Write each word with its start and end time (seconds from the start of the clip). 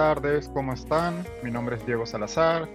tardes, 0.00 0.48
¿cómo 0.48 0.72
están? 0.72 1.26
Mi 1.42 1.50
nombre 1.50 1.76
es 1.76 1.84
Diego 1.84 2.06
Salazar 2.06 2.66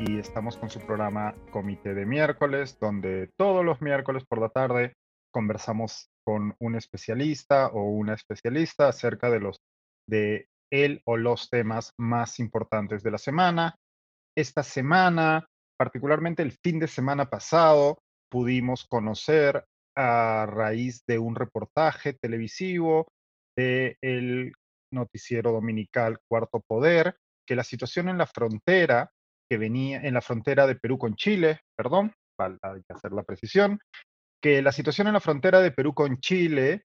y 0.00 0.18
estamos 0.18 0.56
con 0.56 0.68
su 0.68 0.80
programa 0.80 1.32
Comité 1.52 1.94
de 1.94 2.04
Miércoles, 2.04 2.76
donde 2.80 3.30
todos 3.38 3.64
los 3.64 3.80
miércoles 3.80 4.24
por 4.28 4.40
la 4.40 4.48
tarde 4.48 4.94
conversamos 5.30 6.10
con 6.24 6.56
un 6.58 6.74
especialista 6.74 7.68
o 7.68 7.84
una 7.84 8.14
especialista 8.14 8.88
acerca 8.88 9.30
de 9.30 9.38
los 9.38 9.60
de 10.08 10.48
él 10.72 11.00
o 11.04 11.16
los 11.16 11.50
temas 11.50 11.92
más 11.98 12.40
importantes 12.40 13.04
de 13.04 13.12
la 13.12 13.18
semana. 13.18 13.76
Esta 14.36 14.64
semana, 14.64 15.46
particularmente 15.78 16.42
el 16.42 16.50
fin 16.50 16.80
de 16.80 16.88
semana 16.88 17.30
pasado, 17.30 18.02
pudimos 18.28 18.84
conocer 18.88 19.64
a 19.96 20.46
raíz 20.46 21.04
de 21.06 21.20
un 21.20 21.36
reportaje 21.36 22.14
televisivo 22.14 23.06
de 23.56 23.98
el 24.00 24.54
noticiero 24.92 25.52
dominical 25.52 26.18
Cuarto 26.28 26.60
Poder, 26.60 27.16
que 27.46 27.56
la 27.56 27.64
situación 27.64 28.08
en 28.08 28.18
la 28.18 28.26
frontera, 28.26 29.10
que 29.50 29.58
venía 29.58 30.00
en 30.00 30.14
la 30.14 30.20
frontera 30.20 30.66
de 30.66 30.76
Perú 30.76 30.98
con 30.98 31.16
Chile, 31.16 31.60
perdón, 31.76 32.14
que 32.36 32.94
hacer 32.94 33.12
la 33.12 33.22
precisión, 33.22 33.78
que 34.42 34.62
la 34.62 34.72
situación 34.72 35.06
en 35.06 35.14
la 35.14 35.20
frontera 35.20 35.60
de 35.60 35.70
Perú 35.70 35.94
con 35.94 36.18
Chile, 36.18 36.84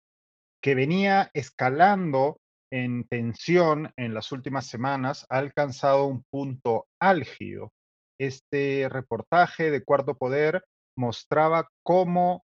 que 0.62 0.76
venía 0.76 1.30
escalando 1.34 2.40
en 2.72 3.06
tensión 3.06 3.92
en 3.98 4.14
las 4.14 4.32
últimas 4.32 4.68
semanas, 4.68 5.26
ha 5.30 5.40
alcanzado 5.40 6.06
un 6.06 6.24
punto 6.30 6.88
álgido. 7.02 7.74
Este 8.20 8.88
reportaje 8.88 9.72
de 9.72 9.84
Cuarto 9.84 10.16
Poder 10.16 10.64
mostraba 10.96 11.68
cómo 11.84 12.46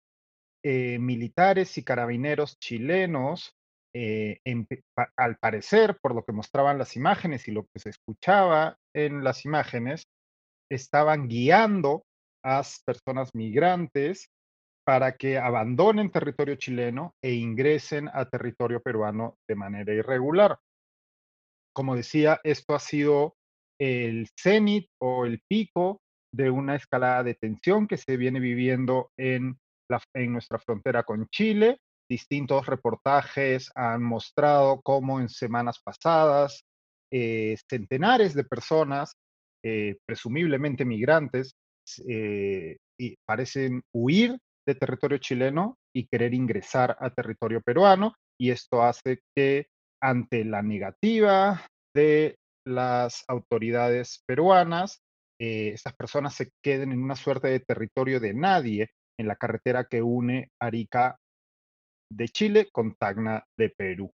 eh, 0.64 1.00
militares 1.00 1.78
y 1.78 1.84
carabineros 1.84 2.60
chilenos 2.60 3.56
eh, 3.94 4.40
al 5.18 5.38
parecer, 5.38 5.98
por 6.02 6.16
lo 6.16 6.24
que 6.24 6.32
mostraban 6.32 6.78
las 6.78 6.96
imágenes 6.96 7.48
y 7.48 7.52
lo 7.52 7.66
que 7.68 7.80
se 7.80 7.90
escuchaba 7.90 8.78
en 8.96 9.24
las 9.24 9.46
imágenes, 9.46 10.08
estaban 10.72 11.28
guiando 11.28 12.04
a 12.44 12.64
personas 12.86 13.36
migrantes 13.36 14.30
para 14.86 15.16
que 15.16 15.38
abandonen 15.38 16.12
territorio 16.12 16.56
chileno 16.56 17.14
e 17.22 17.34
ingresen 17.34 18.10
a 18.14 18.26
territorio 18.26 18.82
peruano 18.82 19.38
de 19.48 19.56
manera 19.56 19.94
irregular. 19.94 20.58
Como 21.74 21.96
decía, 21.96 22.40
esto 22.44 22.74
ha 22.74 22.80
sido 22.80 23.36
el 23.80 24.28
cenit 24.38 24.88
o 25.02 25.26
el 25.26 25.42
pico 25.48 26.02
de 26.34 26.50
una 26.50 26.76
escalada 26.76 27.24
de 27.24 27.36
tensión 27.36 27.88
que 27.88 27.98
se 27.98 28.18
viene 28.18 28.40
viviendo 28.40 29.12
en, 29.18 29.58
nuestra 30.16 30.58
frontera 30.58 31.04
con 31.04 31.28
Chile 31.28 31.80
distintos 32.12 32.66
reportajes 32.66 33.72
han 33.74 34.04
mostrado 34.04 34.82
cómo 34.82 35.22
en 35.22 35.30
semanas 35.30 35.80
pasadas 35.82 36.66
eh, 37.10 37.56
centenares 37.70 38.34
de 38.34 38.44
personas, 38.44 39.14
eh, 39.64 39.96
presumiblemente 40.06 40.84
migrantes, 40.84 41.54
eh, 42.06 42.76
y 43.00 43.16
parecen 43.26 43.82
huir 43.96 44.38
de 44.68 44.76
territorio 44.76 45.20
chileno 45.20 45.78
y 45.96 46.06
querer 46.06 46.34
ingresar 46.34 46.98
a 47.00 47.10
territorio 47.12 47.62
peruano, 47.62 48.14
y 48.38 48.52
esto 48.52 48.84
hace 48.84 49.20
que 49.34 49.68
ante 50.04 50.44
la 50.44 50.62
negativa 50.62 51.66
de 51.96 52.36
las 52.68 53.24
autoridades 53.30 54.22
peruanas, 54.28 55.00
estas 55.40 55.96
personas 55.96 56.36
se 56.36 56.52
queden 56.64 56.92
en 56.92 57.02
una 57.02 57.16
suerte 57.16 57.48
de 57.48 57.62
territorio 57.62 58.20
de 58.20 58.36
nadie 58.36 58.90
en 59.20 59.28
la 59.28 59.36
carretera 59.36 59.86
que 59.86 60.04
une 60.04 60.50
Arica 60.62 61.18
de 62.12 62.28
Chile 62.30 62.70
con 62.72 62.96
Tacna 62.96 63.46
de 63.58 63.70
Perú. 63.70 64.14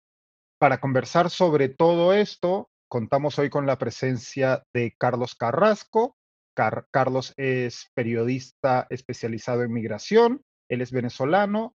Para 0.60 0.80
conversar 0.80 1.30
sobre 1.30 1.70
todo 1.70 2.14
esto, 2.14 2.70
contamos 2.88 3.38
hoy 3.40 3.50
con 3.50 3.66
la 3.66 3.78
presencia 3.78 4.64
de 4.74 4.94
Carlos 4.98 5.36
Carrasco. 5.36 6.16
Carlos 6.56 7.34
es 7.38 7.90
periodista 7.96 8.86
especializado 8.90 9.64
en 9.64 9.74
migración, 9.74 10.42
él 10.70 10.82
es 10.82 10.92
venezolano 10.92 11.74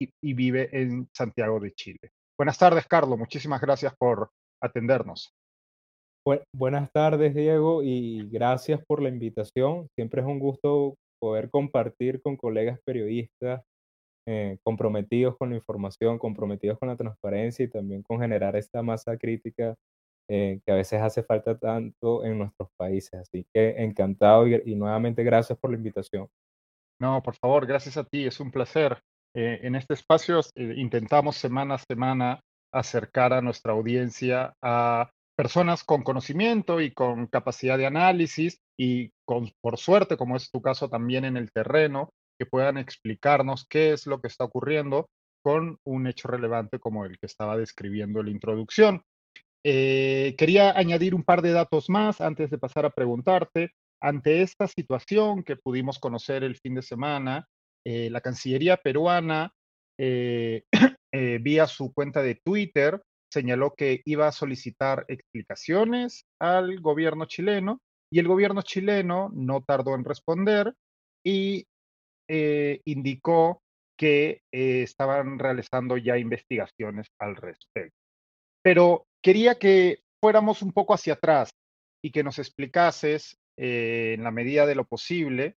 y, 0.00 0.34
vive 0.34 0.68
en 0.72 1.08
Santiago 1.14 1.60
de 1.60 1.72
Chile. 1.72 2.10
Buenas 2.36 2.58
tardes, 2.58 2.86
Carlos. 2.86 3.18
Muchísimas 3.18 3.60
gracias 3.60 3.94
por 3.96 4.30
atendernos. 4.60 5.32
buenas 6.52 6.90
tardes, 6.92 7.34
Diego, 7.34 7.82
y 7.84 8.28
gracias 8.28 8.84
por 8.84 9.00
la 9.00 9.08
invitación. 9.08 9.88
Siempre 9.94 10.20
es 10.22 10.26
un 10.26 10.40
gusto 10.40 10.96
poder 11.20 11.50
compartir 11.50 12.20
con 12.20 12.36
colegas 12.36 12.80
periodistas 12.84 13.62
eh, 14.26 14.58
comprometidos 14.64 15.36
con 15.36 15.50
la 15.50 15.56
información, 15.56 16.18
comprometidos 16.18 16.78
con 16.78 16.88
la 16.88 16.96
transparencia 16.96 17.64
y 17.64 17.68
también 17.68 18.02
con 18.02 18.20
generar 18.20 18.56
esta 18.56 18.82
masa 18.82 19.16
crítica 19.16 19.76
eh, 20.28 20.60
que 20.66 20.72
a 20.72 20.74
veces 20.74 21.00
hace 21.00 21.22
falta 21.22 21.56
tanto 21.56 22.24
en 22.24 22.38
nuestros 22.38 22.68
países. 22.76 23.14
Así 23.14 23.46
que 23.54 23.76
encantado 23.78 24.48
y, 24.48 24.74
nuevamente 24.74 25.22
gracias 25.22 25.56
por 25.58 25.70
la 25.70 25.76
invitación. 25.76 26.28
No, 26.98 27.22
por 27.22 27.36
favor, 27.36 27.66
gracias 27.66 27.96
a 27.96 28.04
ti, 28.04 28.26
es 28.26 28.40
un 28.40 28.50
placer. 28.50 29.00
Eh, 29.34 29.60
en 29.62 29.76
este 29.76 29.94
espacio 29.94 30.40
intentamos 30.56 31.36
semana 31.36 31.74
a 31.74 31.78
semana 31.78 32.40
acercar 32.72 33.32
a 33.32 33.42
nuestra 33.42 33.74
audiencia 33.74 34.54
a 34.60 35.10
personas 35.36 35.84
con 35.84 36.02
conocimiento 36.02 36.80
y 36.80 36.92
con 36.92 37.28
capacidad 37.28 37.78
de 37.78 37.86
análisis 37.86 38.58
y 38.76 39.12
con, 39.24 39.52
por 39.60 39.78
suerte, 39.78 40.16
como 40.16 40.36
es 40.36 40.50
tu 40.50 40.60
caso 40.60 40.88
también 40.88 41.24
en 41.24 41.36
el 41.36 41.52
terreno, 41.52 42.10
que 42.38 42.46
puedan 42.46 42.78
explicarnos 42.78 43.66
qué 43.68 43.92
es 43.92 44.06
lo 44.06 44.20
que 44.20 44.28
está 44.28 44.44
ocurriendo 44.44 45.08
con 45.42 45.78
un 45.84 46.06
hecho 46.06 46.28
relevante 46.28 46.78
como 46.78 47.04
el 47.04 47.18
que 47.18 47.26
estaba 47.26 47.56
describiendo 47.56 48.20
en 48.20 48.26
la 48.26 48.32
introducción. 48.32 49.02
Eh, 49.64 50.34
quería 50.38 50.76
añadir 50.76 51.14
un 51.14 51.24
par 51.24 51.42
de 51.42 51.52
datos 51.52 51.88
más 51.88 52.20
antes 52.20 52.50
de 52.50 52.58
pasar 52.58 52.84
a 52.86 52.90
preguntarte. 52.90 53.70
Ante 54.00 54.42
esta 54.42 54.66
situación 54.66 55.42
que 55.42 55.56
pudimos 55.56 55.98
conocer 55.98 56.44
el 56.44 56.56
fin 56.56 56.74
de 56.74 56.82
semana, 56.82 57.46
eh, 57.84 58.10
la 58.10 58.20
Cancillería 58.20 58.76
peruana, 58.76 59.52
eh, 59.98 60.64
vía 61.40 61.66
su 61.66 61.92
cuenta 61.94 62.22
de 62.22 62.40
Twitter, 62.44 63.00
señaló 63.32 63.74
que 63.76 64.02
iba 64.04 64.28
a 64.28 64.32
solicitar 64.32 65.04
explicaciones 65.08 66.26
al 66.40 66.80
gobierno 66.80 67.26
chileno 67.26 67.80
y 68.10 68.18
el 68.18 68.28
gobierno 68.28 68.62
chileno 68.62 69.30
no 69.34 69.62
tardó 69.62 69.94
en 69.94 70.04
responder 70.04 70.74
y 71.24 71.66
eh, 72.28 72.80
indicó 72.84 73.62
que 73.96 74.42
eh, 74.52 74.82
estaban 74.82 75.38
realizando 75.38 75.96
ya 75.96 76.18
investigaciones 76.18 77.08
al 77.18 77.36
respecto. 77.36 77.96
Pero 78.62 79.06
quería 79.22 79.58
que 79.58 80.00
fuéramos 80.20 80.62
un 80.62 80.72
poco 80.72 80.94
hacia 80.94 81.14
atrás 81.14 81.50
y 82.04 82.10
que 82.10 82.22
nos 82.22 82.38
explicases, 82.38 83.38
eh, 83.56 84.14
en 84.16 84.24
la 84.24 84.30
medida 84.30 84.66
de 84.66 84.74
lo 84.74 84.84
posible, 84.84 85.56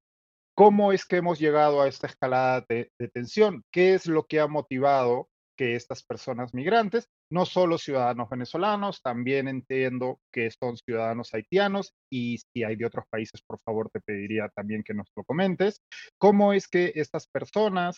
cómo 0.56 0.94
es 0.94 1.06
que 1.06 1.18
hemos 1.18 1.40
llegado 1.40 1.82
a 1.82 1.88
esta 1.88 2.08
escalada 2.08 2.66
de, 2.68 2.92
de 3.00 3.08
tensión, 3.10 3.64
qué 3.72 3.94
es 3.94 4.06
lo 4.06 4.26
que 4.26 4.40
ha 4.40 4.48
motivado 4.48 5.30
que 5.58 5.76
estas 5.76 6.04
personas 6.04 6.54
migrantes, 6.54 7.10
no 7.32 7.46
solo 7.46 7.78
ciudadanos 7.78 8.30
venezolanos, 8.30 9.02
también 9.02 9.48
entiendo 9.48 10.20
que 10.32 10.50
son 10.52 10.78
ciudadanos 10.78 11.34
haitianos 11.34 11.94
y 12.12 12.38
si 12.38 12.64
hay 12.64 12.76
de 12.76 12.86
otros 12.86 13.06
países, 13.10 13.42
por 13.42 13.60
favor, 13.60 13.90
te 13.90 14.02
pediría 14.02 14.50
también 14.50 14.84
que 14.84 14.94
nos 14.94 15.08
lo 15.16 15.24
comentes. 15.24 15.82
¿Cómo 16.18 16.54
es 16.54 16.68
que 16.68 16.92
estas 16.96 17.28
personas 17.28 17.98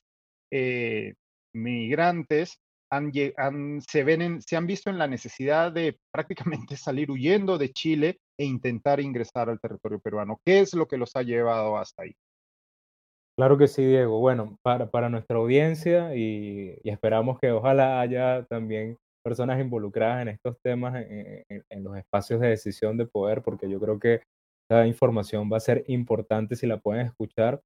eh, 0.51 1.13
migrantes 1.53 2.59
se, 3.87 4.03
ven 4.03 4.41
se 4.41 4.57
han 4.57 4.67
visto 4.67 4.89
en 4.89 4.97
la 4.97 5.07
necesidad 5.07 5.71
de 5.71 5.97
prácticamente 6.11 6.75
salir 6.77 7.09
huyendo 7.09 7.57
de 7.57 7.71
Chile 7.71 8.19
e 8.37 8.45
intentar 8.45 8.99
ingresar 8.99 9.49
al 9.49 9.59
territorio 9.59 9.99
peruano? 9.99 10.41
¿Qué 10.45 10.59
es 10.59 10.73
lo 10.73 10.87
que 10.87 10.97
los 10.97 11.15
ha 11.15 11.23
llevado 11.23 11.77
hasta 11.77 12.03
ahí? 12.03 12.15
Claro 13.37 13.57
que 13.57 13.67
sí, 13.67 13.85
Diego. 13.85 14.19
Bueno, 14.19 14.57
para, 14.61 14.91
para 14.91 15.09
nuestra 15.09 15.37
audiencia 15.37 16.15
y, 16.15 16.77
esperamos 16.83 17.39
que 17.39 17.51
ojalá 17.51 18.01
haya 18.01 18.45
también 18.45 18.97
personas 19.23 19.59
involucradas 19.59 20.23
en 20.23 20.27
estos 20.29 20.57
temas, 20.61 21.05
en, 21.07 21.83
los 21.83 21.97
espacios 21.97 22.39
de 22.39 22.49
decisión 22.49 22.97
de 22.97 23.05
poder, 23.05 23.41
porque 23.41 23.69
yo 23.69 23.79
creo 23.79 23.99
que 23.99 24.21
esta 24.69 24.87
información 24.87 25.49
va 25.51 25.57
a 25.57 25.61
ser 25.61 25.83
importante 25.87 26.55
si 26.55 26.67
la 26.67 26.77
pueden 26.77 27.05
escuchar. 27.07 27.61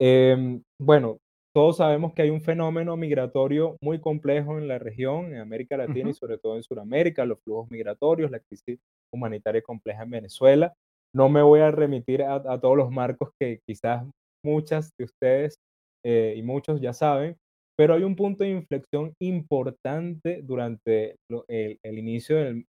Em, 0.00 0.62
bueno, 0.80 1.18
todos 1.54 1.78
sabemos 1.78 2.12
que 2.12 2.22
hay 2.22 2.30
un 2.30 2.40
fenómeno 2.40 2.96
migratorio 2.96 3.76
muy 3.80 4.00
complejo 4.00 4.58
en 4.58 4.68
la 4.68 4.78
región, 4.78 5.32
en 5.32 5.38
América 5.38 5.76
Latina 5.76 6.10
y 6.10 6.14
sobre 6.14 6.38
todo 6.38 6.56
en 6.56 6.62
Sudamérica, 6.62 7.24
los 7.24 7.40
flujos 7.42 7.70
migratorios, 7.70 8.30
la 8.30 8.40
crisis 8.40 8.78
humanitaria 9.12 9.62
compleja 9.62 10.02
en 10.02 10.10
Venezuela. 10.10 10.74
No 11.14 11.28
me 11.30 11.42
voy 11.42 11.60
a 11.60 11.70
remitir 11.70 12.22
a, 12.22 12.34
a 12.34 12.60
todos 12.60 12.76
los 12.76 12.90
marcos 12.90 13.30
que 13.40 13.60
quizás 13.66 14.04
muchas 14.44 14.90
de 14.98 15.04
ustedes 15.06 15.56
eh, 16.04 16.34
y 16.36 16.42
muchos 16.42 16.80
ya 16.80 16.92
saben, 16.92 17.36
pero 17.78 17.94
hay 17.94 18.02
un 18.02 18.16
punto 18.16 18.44
de 18.44 18.50
inflexión 18.50 19.12
importante 19.20 20.40
durante 20.42 21.16
el, 21.48 21.98
inicio 21.98 22.36
del, 22.36 22.64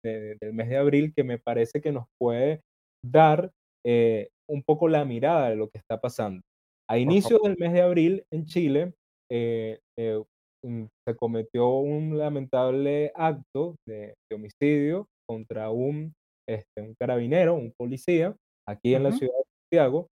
mes 0.52 0.68
de 0.68 0.76
abril 0.76 1.12
que 1.14 1.24
me 1.24 1.38
parece 1.38 1.80
que 1.80 1.92
nos 1.92 2.06
puede 2.18 2.60
dar 3.04 3.50
eh, 3.86 4.28
un 4.48 4.62
poco 4.62 4.88
la 4.88 5.04
mirada 5.04 5.50
de 5.50 5.56
lo 5.56 5.68
que 5.68 5.78
está 5.78 6.00
pasando. 6.00 6.42
A 6.88 6.98
inicio 6.98 7.38
del 7.42 7.56
mes 7.58 7.72
de 7.72 7.82
abril 7.82 8.24
en 8.32 8.44
Chile 8.46 8.92
eh, 9.30 9.78
se 9.96 11.16
cometió 11.16 11.68
un 11.76 12.16
lamentable 12.16 13.12
acto 13.14 13.76
de, 13.86 14.14
homicidio 14.32 15.06
contra 15.28 15.70
un 15.70 16.12
este, 16.48 16.82
un 16.82 16.94
carabinero, 17.00 17.54
un 17.54 17.72
policía, 17.76 18.36
aquí 18.68 18.94
en 18.94 19.04
la 19.04 19.12
ciudad 19.12 19.32
de 19.32 19.44
Santiago, 19.62 20.08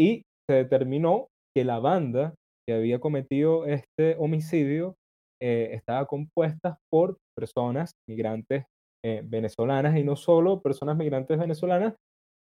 y 0.00 0.22
se 0.48 0.56
determinó 0.56 1.28
que 1.54 1.64
la 1.64 1.78
banda 1.78 2.34
que 2.68 2.74
había 2.74 2.98
cometido 2.98 3.64
este 3.64 4.14
homicidio 4.18 4.94
eh, 5.40 5.70
estaba 5.72 6.04
compuesta 6.04 6.76
por 6.92 7.16
personas 7.34 7.92
migrantes 8.06 8.66
eh, 9.02 9.22
venezolanas 9.24 9.96
y 9.96 10.04
no 10.04 10.16
solo 10.16 10.60
personas 10.60 10.98
migrantes 10.98 11.38
venezolanas, 11.38 11.94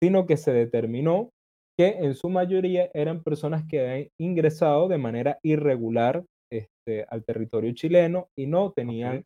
sino 0.03 0.27
que 0.27 0.37
se 0.37 0.53
determinó 0.53 1.31
que 1.79 1.99
en 1.99 2.17
su 2.17 2.29
mayoría 2.29 2.91
eran 2.93 3.23
personas 3.23 3.67
que 3.69 3.81
habían 3.81 4.09
ingresado 4.19 4.89
de 4.89 4.99
manera 4.99 5.39
irregular 5.45 6.25
este, 6.51 7.07
al 7.09 7.25
territorio 7.25 7.73
chileno 7.73 8.27
y 8.37 8.49
no 8.49 8.73
tenían 8.73 9.23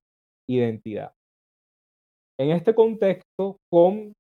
identidad. 0.47 1.13
En 2.39 2.51
este 2.51 2.75
contexto, 2.75 3.57
con 3.73 4.13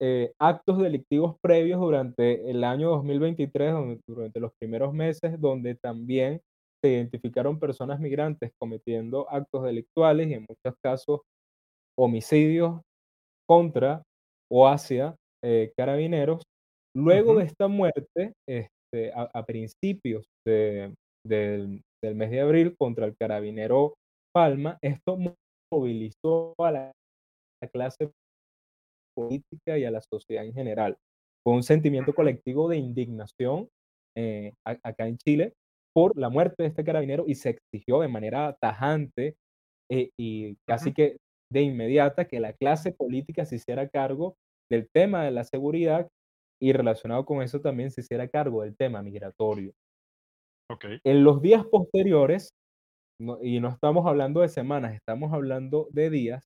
eh, 0.00 0.32
actos 0.40 0.78
delictivos 0.78 1.36
previos 1.42 1.80
durante 1.80 2.50
el 2.50 2.64
año 2.64 2.90
2023, 2.90 3.72
donde- 3.72 4.00
durante 4.08 4.40
los 4.40 4.52
primeros 4.60 4.92
meses, 4.92 5.40
donde 5.40 5.74
también 5.76 6.40
se 6.84 6.90
identificaron 6.92 7.58
personas 7.58 7.98
migrantes 8.00 8.50
cometiendo 8.60 9.28
actos 9.30 9.64
delictuales 9.64 10.28
y 10.28 10.34
en 10.34 10.46
muchos 10.48 10.74
casos 10.84 11.20
homicidios 11.98 12.80
contra 13.48 14.02
o 14.50 14.68
hacia 14.68 15.14
eh, 15.44 15.72
carabineros. 15.76 16.42
Luego 16.94 17.34
de 17.36 17.44
esta 17.44 17.68
muerte, 17.68 18.32
este, 18.48 19.12
a, 19.14 19.30
a 19.32 19.44
principios 19.44 20.26
de- 20.46 20.94
del, 21.26 21.82
del 22.02 22.14
mes 22.14 22.30
de 22.30 22.40
abril 22.40 22.74
contra 22.78 23.06
el 23.06 23.16
carabinero 23.16 23.94
Palma, 24.34 24.78
esto 24.82 25.16
mo- 25.16 25.34
movilizó 25.72 26.54
a 26.58 26.70
la 26.70 26.92
clase 27.72 28.10
política 29.16 29.78
y 29.78 29.84
a 29.86 29.90
la 29.90 30.02
sociedad 30.02 30.44
en 30.44 30.54
general. 30.54 30.96
Fue 31.44 31.54
un 31.54 31.62
sentimiento 31.64 32.14
colectivo 32.14 32.68
de 32.68 32.76
indignación 32.76 33.68
eh, 34.16 34.52
acá 34.64 35.08
en 35.08 35.16
Chile 35.18 35.54
por 35.94 36.16
la 36.18 36.28
muerte 36.28 36.62
de 36.64 36.68
este 36.68 36.84
carabinero 36.84 37.24
y 37.26 37.36
se 37.36 37.50
exigió 37.58 38.00
de 38.00 38.08
manera 38.08 38.56
tajante 38.60 39.34
eh, 39.90 40.10
y 40.18 40.56
casi 40.68 40.92
que 40.92 41.16
de 41.52 41.62
inmediata 41.62 42.26
que 42.26 42.40
la 42.40 42.52
clase 42.52 42.92
política 42.92 43.46
se 43.46 43.56
hiciera 43.56 43.88
cargo 43.88 44.34
del 44.70 44.88
tema 44.94 45.24
de 45.24 45.30
la 45.30 45.44
seguridad 45.44 46.08
y 46.60 46.72
relacionado 46.72 47.24
con 47.24 47.42
eso 47.42 47.60
también 47.60 47.90
se 47.92 48.00
hiciera 48.02 48.28
cargo 48.28 48.62
del 48.62 48.76
tema 48.76 49.02
migratorio. 49.02 49.72
Ok. 50.70 50.84
En 51.04 51.24
los 51.24 51.40
días 51.42 51.64
posteriores, 51.70 52.50
no- 53.20 53.38
y 53.42 53.60
no 53.60 53.68
estamos 53.70 54.06
hablando 54.06 54.40
de 54.40 54.48
semanas, 54.48 54.94
estamos 54.94 55.32
hablando 55.32 55.88
de 55.92 56.10
días, 56.10 56.44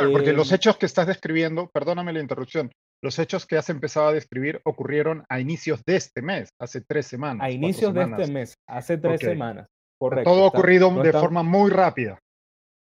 Claro, 0.00 0.12
porque 0.12 0.32
los 0.32 0.50
em, 0.50 0.56
hechos 0.56 0.76
que 0.76 0.86
estás 0.86 1.06
describiendo, 1.06 1.68
perdóname 1.72 2.12
la 2.12 2.20
interrupción, 2.20 2.70
los 3.02 3.18
hechos 3.18 3.46
que 3.46 3.56
has 3.56 3.68
empezado 3.70 4.08
a 4.08 4.12
describir 4.12 4.60
ocurrieron 4.64 5.24
a 5.28 5.40
inicios 5.40 5.82
de 5.84 5.96
este 5.96 6.22
mes, 6.22 6.50
hace 6.60 6.80
tres 6.80 7.06
a 7.06 7.08
semanas, 7.10 7.38
cuatro 7.38 7.54
inicios 7.54 7.94
de 7.94 8.00
este 8.00 8.10
semanas. 8.10 8.30
mes, 8.30 8.54
hace 8.68 8.98
tres 8.98 9.20
Ok. 9.22 9.28
semanas, 9.28 9.66
correcto, 9.98 10.30
todo 10.30 10.46
ocurrido 10.46 10.90
no 10.90 11.02
de 11.02 11.08
está- 11.08 11.20
forma 11.20 11.42
muy 11.42 11.70
rápida. 11.70 12.18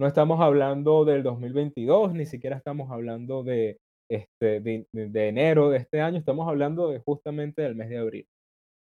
no 0.00 0.06
estamos 0.08 0.40
hablando 0.40 1.04
del 1.04 1.22
2022, 1.22 2.14
ni 2.14 2.26
siquiera 2.26 2.56
estamos 2.56 2.90
hablando 2.90 3.42
de, 3.44 3.78
este, 4.10 4.60
de, 4.60 4.86
de- 4.92 5.28
enero 5.28 5.70
de 5.70 5.78
este 5.78 6.00
año, 6.00 6.18
estamos 6.18 6.48
hablando 6.48 6.90
de 6.90 6.98
justamente 6.98 7.62
del 7.62 7.74
mes 7.76 7.88
de 7.88 7.98
abril. 7.98 8.26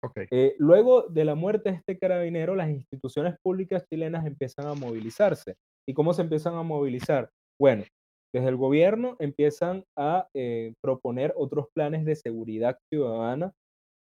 Ok. 0.05 0.19
Eh, 0.31 0.55
luego 0.59 1.03
de 1.09 1.25
la 1.25 1.35
muerte 1.35 1.71
de 1.71 1.77
este 1.77 1.99
carabinero, 1.99 2.55
las 2.55 2.69
instituciones 2.69 3.35
públicas 3.43 3.85
chilenas 3.89 4.27
empiezan 4.27 4.67
a 4.67 4.75
movilizarse. 4.75 5.55
¿Y 5.89 5.95
cómo 5.95 6.13
se 6.13 6.23
empiezan 6.23 6.55
a 6.55 6.63
movilizar? 6.63 7.31
Bueno, 7.59 7.85
desde 8.35 8.49
el 8.49 8.57
gobierno 8.57 9.17
empiezan 9.19 9.85
a 9.99 10.29
eh, 10.35 10.73
proponer 10.83 11.33
otros 11.37 11.67
planes 11.75 12.05
de 12.05 12.17
seguridad 12.17 12.79
ciudadana 12.93 13.53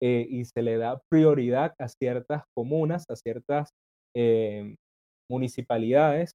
eh, 0.02 0.26
y 0.30 0.46
se 0.46 0.62
le 0.62 0.78
da 0.78 1.02
prioridad 1.10 1.74
a 1.80 1.88
ciertas 1.88 2.44
comunas, 2.56 3.06
a 3.10 3.16
ciertas 3.16 3.70
eh, 4.16 4.76
municipalidades 5.30 6.32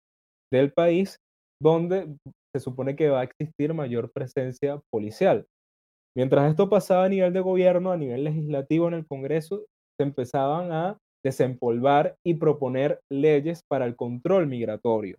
del 0.52 0.72
país 0.72 1.18
donde 1.60 2.16
se 2.54 2.60
supone 2.60 2.96
que 2.96 3.10
va 3.10 3.20
a 3.20 3.24
existir 3.24 3.74
mayor 3.74 4.10
presencia 4.12 4.80
policial. 4.90 5.46
Mientras 6.16 6.50
esto 6.50 6.68
pasaba 6.68 7.04
a 7.04 7.08
nivel 7.08 7.32
de 7.32 7.40
gobierno, 7.40 7.92
a 7.92 7.96
nivel 7.96 8.24
legislativo 8.24 8.88
en 8.88 8.94
el 8.94 9.06
Congreso, 9.06 9.66
se 9.98 10.04
empezaban 10.04 10.72
a 10.72 10.98
desempolvar 11.24 12.16
y 12.24 12.34
proponer 12.34 13.00
leyes 13.10 13.60
para 13.68 13.84
el 13.84 13.96
control 13.96 14.46
migratorio. 14.46 15.18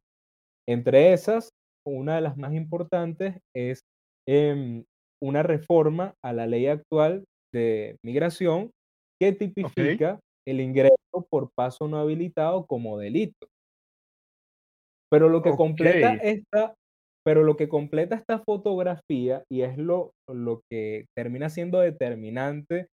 Entre 0.67 1.13
esas, 1.13 1.51
una 1.89 2.15
de 2.15 2.21
las 2.21 2.37
más 2.37 2.53
importantes 2.53 3.37
es 3.55 3.81
em, 4.27 4.85
una 5.21 5.43
reforma 5.43 6.13
a 6.23 6.33
la 6.33 6.47
ley 6.47 6.67
actual 6.67 7.25
de 7.53 7.97
migración 8.05 8.71
que 9.19 9.33
tipifica 9.33 10.19
el 10.47 10.61
ingreso 10.61 10.95
por 11.29 11.49
paso 11.55 11.87
no 11.87 11.97
habilitado 11.99 12.65
como 12.67 12.97
delito. 12.99 13.47
Pero 15.11 15.29
lo 15.29 15.41
que 15.41 15.55
Ok. 15.55 15.55
completa 15.55 16.15
esta 16.21 16.75
pero 17.25 17.43
lo 17.43 17.57
que 17.57 17.67
completa 17.67 18.15
esta 18.15 18.39
fotografía, 18.39 19.43
y 19.51 19.61
es 19.61 19.77
lo 19.77 20.11
lo 20.27 20.61
que 20.69 21.05
termina 21.15 21.49
siendo 21.49 21.79
determinante, 21.79 22.87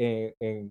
eh, 0.00 0.34
en 0.40 0.70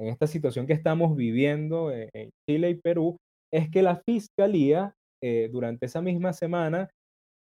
en 0.00 0.08
esta 0.08 0.26
situación 0.26 0.66
que 0.66 0.74
estamos 0.74 1.16
viviendo 1.16 1.92
e 1.92 2.10
en 2.14 2.30
Chile 2.48 2.70
y 2.70 2.76
Perú, 2.76 3.16
es 3.52 3.70
que 3.70 3.82
la 3.82 4.02
fiscalía, 4.06 4.94
eh, 5.22 5.48
durante 5.52 5.86
esa 5.86 6.02
misma 6.02 6.32
semana, 6.32 6.90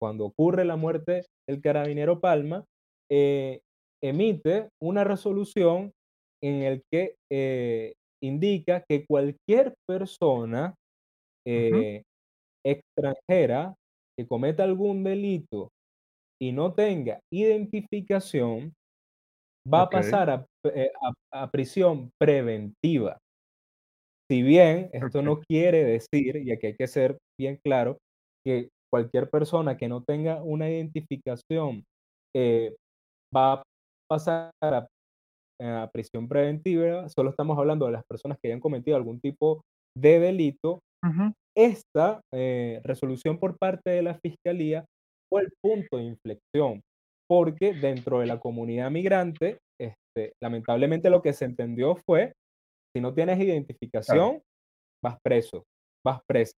cuando 0.01 0.25
ocurre 0.25 0.65
la 0.65 0.75
muerte 0.77 1.25
del 1.47 1.61
carabinero 1.61 2.19
Palma, 2.19 2.65
eh, 3.11 3.61
emite 4.03 4.69
una 4.81 5.03
resolución 5.03 5.91
en 6.43 6.63
el 6.63 6.83
que, 6.91 7.15
eh, 7.31 7.93
indica 8.23 8.83
que 8.87 9.05
cualquier 9.05 9.75
persona, 9.87 10.75
extranjera 12.65 13.75
que 14.17 14.27
cometa 14.27 14.63
algún 14.63 15.03
delito 15.03 15.69
y 16.41 16.51
no 16.51 16.73
tenga 16.73 17.19
identificación, 17.31 18.73
va 19.71 19.83
a 19.83 19.91
pasar 19.91 20.29
a, 20.29 20.45
a- 21.01 21.43
a 21.43 21.51
prisión 21.51 22.11
preventiva. 22.19 23.17
Si 24.29 24.41
bien 24.43 24.89
esto 24.93 25.21
no 25.21 25.39
quiere 25.39 25.83
decir, 25.83 26.35
y 26.37 26.51
aquí 26.51 26.67
hay 26.67 26.75
que 26.75 26.87
ser 26.87 27.17
bien 27.39 27.59
claro, 27.63 27.97
que 28.45 28.69
cualquier 28.91 29.29
persona 29.29 29.77
que 29.77 29.87
no 29.87 30.03
tenga 30.03 30.41
una 30.43 30.69
identificación 30.69 31.83
eh, 32.35 32.75
va 33.35 33.53
a 33.53 33.63
pasar 34.09 34.51
a, 34.61 34.87
a 35.61 35.89
prisión 35.91 36.27
preventiva, 36.27 37.07
solo 37.09 37.29
estamos 37.31 37.57
hablando 37.57 37.85
de 37.85 37.93
las 37.93 38.03
personas 38.09 38.37
que 38.41 38.49
hayan 38.49 38.59
cometido 38.59 38.97
algún 38.97 39.19
tipo 39.19 39.61
de 39.97 40.19
delito 40.19 40.79
esta 41.55 42.21
eh, 42.33 42.81
resolución 42.83 43.39
por 43.39 43.57
parte 43.57 43.89
de 43.89 44.03
la 44.03 44.19
fiscalía 44.19 44.85
fue 45.29 45.41
el 45.41 45.51
punto 45.61 45.97
de 45.97 46.03
inflexión, 46.03 46.81
porque 47.27 47.73
dentro 47.73 48.19
de 48.19 48.27
la 48.27 48.39
comunidad 48.39 48.91
migrante, 48.91 49.57
este, 49.79 50.33
lamentablemente 50.41 51.09
lo 51.09 51.21
que 51.21 51.33
se 51.33 51.45
entendió 51.45 51.95
fue, 52.05 52.33
si 52.97 53.01
no 53.01 53.13
tienes 53.13 53.37
Claro. 53.37 53.49
identificación, 53.51 54.41
vas 55.03 55.17
preso, 55.23 55.63
vas 56.03 56.19
preso. 56.27 56.53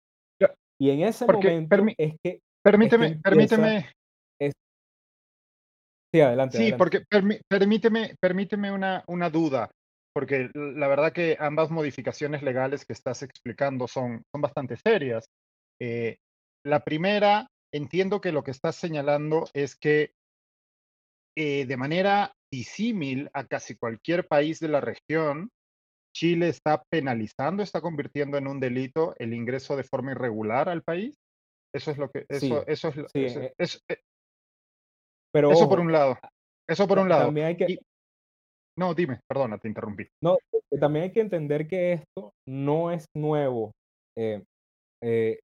Y 0.81 0.91
en 0.91 1.01
ese 1.03 1.27
momento 1.27 1.75
es 1.75 1.97
que, 1.97 2.05
es 2.05 2.15
que 2.23 2.41
permíteme 2.65 3.19
permíteme 3.21 3.91
es, 4.41 4.53
sí, 6.15 6.21
adelante, 6.21 6.57
sí, 6.57 6.63
adelante. 6.63 6.79
porque 6.79 7.01
permi 7.11 7.41
permíteme 7.51 8.15
permíteme 8.21 8.71
una 8.71 9.03
una 9.09 9.29
duda, 9.29 9.69
porque 10.15 10.49
la 10.55 10.87
verdad 10.87 11.13
que 11.13 11.37
ambas 11.41 11.73
modificaciones 11.73 12.45
legales 12.45 12.85
que 12.85 12.93
estás 12.93 13.25
explicando 13.25 13.89
son 13.89 14.23
son 14.33 14.41
bastante 14.41 14.77
serias. 14.77 15.25
Eh, 15.83 16.19
la 16.65 16.85
primera, 16.85 17.49
entiendo 17.75 18.21
que 18.21 18.31
lo 18.31 18.45
que 18.45 18.53
estás 18.53 18.77
señalando 18.77 19.49
es 19.55 19.75
que, 19.75 20.13
eh, 21.37 21.67
de 21.67 21.77
manera 21.77 22.33
disímil 22.53 23.29
a 23.33 23.45
casi 23.49 23.75
cualquier 23.75 24.29
país 24.29 24.61
de 24.61 24.69
la 24.69 24.81
región, 24.81 25.51
Chile 26.15 26.49
está 26.49 26.83
penalizando, 26.91 27.63
está 27.63 27.81
convirtiendo 27.81 28.39
en 28.39 28.47
un 28.47 28.61
delito 28.61 29.15
el 29.19 29.35
ingreso 29.35 29.77
de 29.77 29.85
forma 29.85 30.13
irregular 30.13 30.69
al 30.69 30.83
país. 30.83 31.17
Eso 31.75 31.91
es 31.91 31.99
lo 31.99 32.11
que 32.11 32.25
eso 32.29 32.41
Sí, 32.41 32.55
eso 32.67 32.89
es 32.89 32.97
lo 32.97 33.09
sí, 33.09 33.25
eso 33.25 33.41
eh, 33.41 33.55
es 33.59 33.83
e 33.89 33.99
pero 35.33 35.53
eso 35.53 35.69
por 35.69 35.81
un 35.81 35.91
eh, 35.91 35.93
lado. 35.93 36.19
Eso 36.69 36.89
por 36.89 36.99
un 36.99 37.09
lado. 37.09 37.27
también 37.27 37.49
hay 37.49 37.57
que, 37.57 37.67
Y 37.69 37.79
no, 38.79 38.95
dime, 38.95 39.21
perdona, 39.29 39.59
te 39.59 39.69
interrumpí. 39.69 40.07
no, 40.23 40.39
también 40.79 41.05
hay 41.05 41.13
que 41.13 41.21
entender 41.21 41.67
que 41.67 41.95
esto 41.95 42.33
no 42.47 42.93
es 42.93 43.07
nuevo. 43.15 43.73
Eh, 44.17 44.45
eh, 45.03 45.41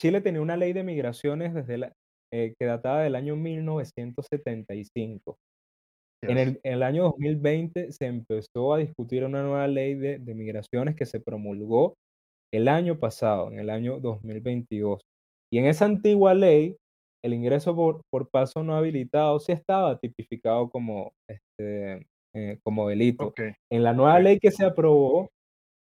Chile 0.00 0.20
tenía 0.20 0.40
una 0.40 0.56
ley 0.56 0.72
de 0.72 0.82
migraciones 0.82 1.54
desde 1.54 1.78
la, 1.78 1.92
eh, 2.32 2.54
que 2.58 2.66
databa 2.66 3.02
del 3.02 3.14
año 3.14 3.36
1975. 3.36 5.38
En 6.22 6.38
el, 6.38 6.60
en 6.62 6.74
el 6.74 6.82
año 6.82 7.04
2020 7.04 7.92
se 7.92 8.06
empezó 8.06 8.74
a 8.74 8.78
discutir 8.78 9.24
una 9.24 9.42
nueva 9.42 9.66
ley 9.66 9.94
de, 9.94 10.18
de 10.18 10.34
migraciones 10.34 10.94
que 10.94 11.06
se 11.06 11.20
promulgó 11.20 11.94
el 12.52 12.68
año 12.68 12.98
pasado, 12.98 13.50
en 13.50 13.58
el 13.58 13.70
año 13.70 13.98
2022. 13.98 15.00
Y 15.52 15.58
en 15.58 15.66
esa 15.66 15.86
antigua 15.86 16.34
ley 16.34 16.76
el 17.24 17.34
ingreso 17.34 17.74
por, 17.74 18.02
por 18.10 18.28
paso 18.30 18.62
no 18.62 18.76
habilitado 18.76 19.38
sí 19.38 19.52
estaba 19.52 19.98
tipificado 19.98 20.68
como, 20.70 21.12
este, 21.28 22.06
eh, 22.34 22.58
como 22.64 22.88
delito. 22.88 23.32
En 23.70 23.82
la 23.82 23.92
nueva 23.92 24.18
ley 24.18 24.38
que 24.38 24.50
se 24.50 24.64
aprobó, 24.64 25.30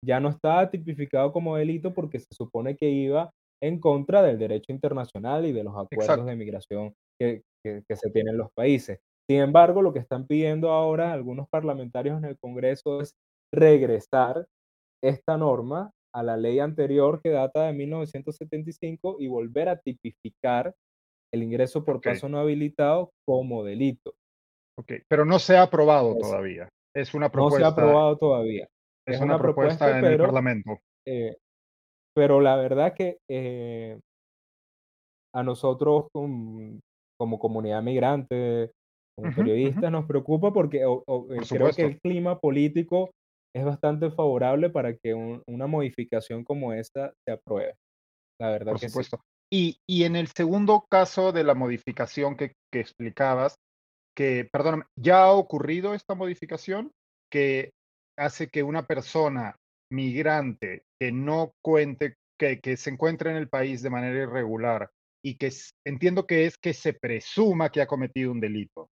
ya 0.05 0.21
no 0.21 0.31
estaba 0.31 0.71
tipificado 0.71 1.33
como 1.33 1.57
delito 1.57 1.93
porque 1.93 2.19
se 2.19 2.33
supone 2.33 2.77
que 2.77 2.89
iba 2.89 3.31
en 3.63 3.81
contra 3.81 4.23
del 4.23 4.39
derecho 4.39 4.73
internacional 4.73 5.45
y 5.45 5.53
de 5.53 5.65
los 5.65 5.75
acuerdos 5.77 6.27
de 6.27 6.37
migración 6.37 6.95
que, 7.21 7.43
que, 7.65 7.97
se 7.97 8.11
tienen 8.11 8.35
en 8.35 8.39
los 8.39 8.53
países. 8.53 9.01
Sin 9.29 9.41
embargo, 9.41 9.83
lo 9.83 9.93
que 9.93 9.99
están 9.99 10.27
pidiendo 10.27 10.71
ahora 10.71 11.13
algunos 11.13 11.49
parlamentarios 11.49 12.17
en 12.19 12.25
el 12.25 12.39
Congreso 12.39 13.03
es 13.03 13.15
regresar 13.53 14.47
esta 15.03 15.37
norma 15.37 15.93
a 16.15 16.23
la 16.23 16.37
ley 16.37 16.59
anterior 16.61 17.21
que 17.23 17.31
data 17.31 17.67
de 17.67 17.75
1975 17.75 19.17
y 19.21 19.29
volver 19.29 19.69
a 19.69 19.79
tipificar 19.79 20.75
el 21.33 21.43
ingreso 21.43 21.85
por 21.85 22.01
paso 22.01 22.29
no 22.29 22.39
habilitado 22.39 23.13
como 23.27 23.65
delito. 23.65 24.15
Ok, 24.79 24.93
pero 25.09 25.27
no 25.27 25.39
se 25.39 25.57
ha 25.57 25.63
aprobado 25.63 26.17
todavía. 26.17 26.69
Es 26.95 27.13
una 27.13 27.31
propuesta. 27.31 27.59
No 27.59 27.61
se 27.61 27.65
ha 27.65 27.73
aprobado 27.73 28.17
todavía. 28.17 28.69
Es, 29.07 29.21
una, 29.21 29.39
propuesta, 29.39 29.99
en 29.99 30.05
el 30.05 30.19
Parlamento. 30.19 30.81
Eh, 31.07 31.37
pero 32.15 32.41
la 32.41 32.57
verdad 32.57 32.95
que 32.95 33.19
eh, 33.29 33.99
a 35.35 35.43
nosotros 35.43 36.09
como 36.13 37.39
comunidad 37.39 37.83
migrante, 37.83 38.73
como 39.19 39.35
periodistas, 39.35 39.91
nos 39.91 40.07
preocupa 40.07 40.53
porque 40.53 40.79
eh, 40.79 41.41
creo 41.49 41.71
que 41.73 41.83
el 41.83 42.01
clima 42.01 42.39
político 42.39 43.11
es 43.55 43.65
bastante 43.65 44.11
favorable 44.11 44.71
para 44.71 44.95
que 44.95 45.15
una 45.15 45.67
modificación 45.67 46.45
como 46.45 46.73
esta 46.73 47.13
se 47.25 47.33
apruebe. 47.33 47.75
La 48.41 48.51
verdad 48.51 48.73
Por 48.73 48.81
que 48.81 48.89
supuesto. 48.89 49.21
Y, 49.51 49.79
y, 49.89 50.05
en 50.05 50.15
el 50.15 50.29
segundo 50.29 50.85
caso 50.91 51.33
de 51.33 51.43
la 51.43 51.55
modificación 51.55 52.37
que, 52.37 52.53
que 52.71 52.81
explicabas, 52.81 53.57
que, 54.15 54.47
perdóname, 54.53 54.85
¿ya 54.97 55.25
ha 55.25 55.33
ocurrido 55.33 55.95
esta 55.95 56.15
modificación 56.15 56.93
que 57.33 57.71
hace 58.19 58.49
que 58.49 58.63
una 58.63 58.87
persona 58.87 59.57
migrante 59.91 60.83
que 61.01 61.13
no 61.13 61.53
cuente, 61.65 62.15
que, 62.39 62.61
que 62.61 62.77
se 62.77 62.91
encuentre 62.91 63.31
en 63.31 63.37
el 63.37 63.49
país 63.49 63.83
de 63.83 63.91
manera 63.91 64.23
irregular 64.23 64.91
y 65.25 65.37
que 65.37 65.51
entiendo 65.87 66.27
que 66.27 66.45
es 66.45 66.59
que 66.59 66.75
se 66.75 66.93
presuma 66.93 67.71
que 67.71 67.81
ha 67.81 67.87
cometido 67.87 68.31
un 68.31 68.41
delito, 68.41 68.91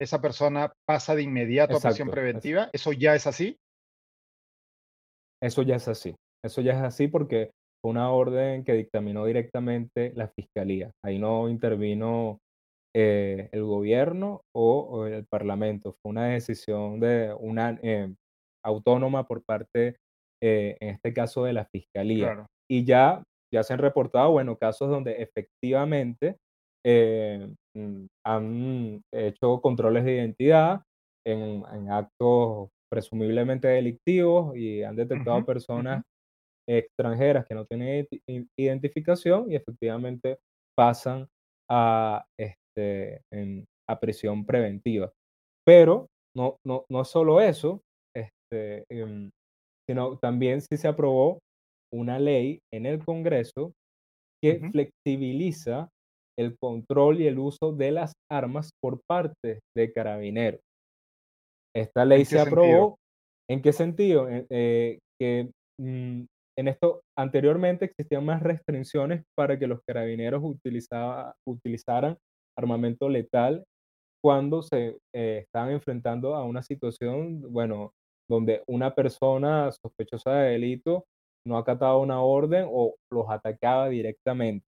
esa 0.00 0.20
persona 0.20 0.72
pasa 0.86 1.14
de 1.14 1.22
inmediato 1.22 1.76
a 1.76 1.80
prisión 1.80 2.10
preventiva? 2.10 2.70
¿Eso 2.72 2.92
ya 2.92 3.14
es 3.14 3.26
así? 3.26 3.56
Eso 5.42 5.62
ya 5.62 5.76
es 5.76 5.88
así. 5.88 6.14
Eso 6.44 6.62
ya 6.62 6.72
es 6.72 6.82
así 6.82 7.08
porque 7.08 7.50
fue 7.82 7.90
una 7.90 8.10
orden 8.10 8.64
que 8.64 8.72
dictaminó 8.72 9.26
directamente 9.26 10.12
la 10.14 10.28
fiscalía. 10.28 10.90
Ahí 11.04 11.18
no 11.18 11.48
intervino 11.48 12.38
eh, 12.94 13.48
el 13.52 13.62
gobierno 13.64 14.42
o, 14.54 15.06
el 15.06 15.26
parlamento. 15.26 15.96
Fue 16.02 16.10
una 16.10 16.26
decisión 16.28 16.98
de 16.98 17.34
una 17.38 17.78
eh, 17.82 18.14
autónoma 18.64 19.26
por 19.26 19.42
parte, 19.44 19.96
eh, 20.42 20.76
en 20.80 20.88
este 20.88 21.12
caso, 21.12 21.44
de 21.44 21.52
la 21.52 21.66
fiscalía. 21.66 22.46
Y 22.70 22.84
ya, 22.84 23.22
ya 23.52 23.62
se 23.62 23.74
han 23.74 23.80
reportado, 23.80 24.32
bueno, 24.32 24.56
casos 24.56 24.88
donde 24.88 25.22
efectivamente 25.22 26.36
mm, 26.84 28.06
han 28.26 29.02
hecho 29.12 29.60
controles 29.60 30.04
de 30.04 30.14
identidad 30.14 30.82
en, 31.26 31.64
en 31.72 31.90
actos 31.90 32.68
presumiblemente 32.90 33.68
delictivos 33.68 34.56
y 34.56 34.82
han 34.82 34.96
detectado 34.96 35.44
personas 35.44 36.02
extranjeras 36.68 37.46
que 37.46 37.54
no 37.54 37.64
tienen 37.66 38.06
identificación 38.58 39.50
y 39.50 39.56
efectivamente 39.56 40.38
pasan 40.76 41.26
a, 41.70 42.24
este, 42.38 43.22
a 43.88 44.00
prisión 44.00 44.44
preventiva. 44.44 45.12
Pero 45.66 46.06
no, 46.36 46.56
no, 46.66 46.84
no 46.90 47.04
solo 47.04 47.40
eso, 47.40 47.80
este, 48.14 48.84
em, 48.90 49.30
sino 49.88 50.18
también 50.18 50.60
sí 50.60 50.76
se 50.76 50.88
aprobó 50.88 51.40
una 51.92 52.18
ley 52.18 52.60
en 52.72 52.86
el 52.86 53.04
Congreso 53.04 53.72
que 54.42 54.60
flexibiliza 54.70 55.88
el 56.40 56.56
control 56.58 57.20
y 57.20 57.26
el 57.26 57.38
uso 57.38 57.72
de 57.72 57.92
las 57.92 58.14
armas 58.30 58.70
por 58.82 59.00
parte 59.06 59.60
de 59.76 59.92
carabineros. 59.92 60.60
Esta 61.76 62.04
ley 62.04 62.24
se 62.24 62.40
aprobó. 62.40 62.96
¿En 63.48 63.62
qué 63.62 63.72
sentido? 63.72 64.28
Eh, 64.28 64.46
eh, 64.48 64.98
que 65.20 65.50
mm, 65.78 66.22
en 66.58 66.68
esto 66.68 67.02
anteriormente 67.18 67.84
existían 67.86 68.24
más 68.24 68.42
restricciones 68.42 69.22
para 69.36 69.58
que 69.58 69.66
los 69.66 69.80
carabineros 69.86 70.42
utilizaran 71.46 72.16
armamento 72.58 73.08
letal 73.08 73.64
cuando 74.22 74.62
se 74.62 74.98
eh, 75.14 75.42
estaban 75.44 75.72
enfrentando 75.72 76.34
a 76.34 76.44
una 76.44 76.62
situación, 76.62 77.40
bueno, 77.52 77.92
donde 78.28 78.62
una 78.66 78.94
persona 78.94 79.70
sospechosa 79.72 80.32
de 80.32 80.50
delito 80.52 81.04
no 81.46 81.56
acataba 81.56 81.96
una 81.98 82.20
orden 82.20 82.66
o 82.70 82.96
los 83.10 83.28
atacaba 83.28 83.88
directamente. 83.88 84.69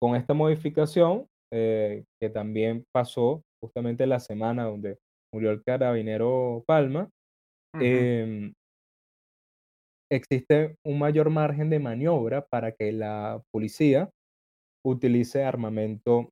Con 0.00 0.16
esta 0.16 0.34
modificación, 0.34 1.26
que 1.52 2.30
también 2.32 2.84
pasó 2.92 3.42
justamente 3.62 4.06
la 4.06 4.18
semana 4.20 4.64
donde 4.64 4.98
murió 5.32 5.50
el 5.50 5.62
carabinero 5.62 6.64
Palma, 6.66 7.08
em, 7.80 8.52
existe 10.10 10.76
un 10.84 10.98
mayor 10.98 11.30
margen 11.30 11.70
de 11.70 11.78
maniobra 11.78 12.46
para 12.46 12.72
que 12.72 12.92
la 12.92 13.42
policía 13.52 14.10
utilice 14.84 15.44
armamento 15.44 16.30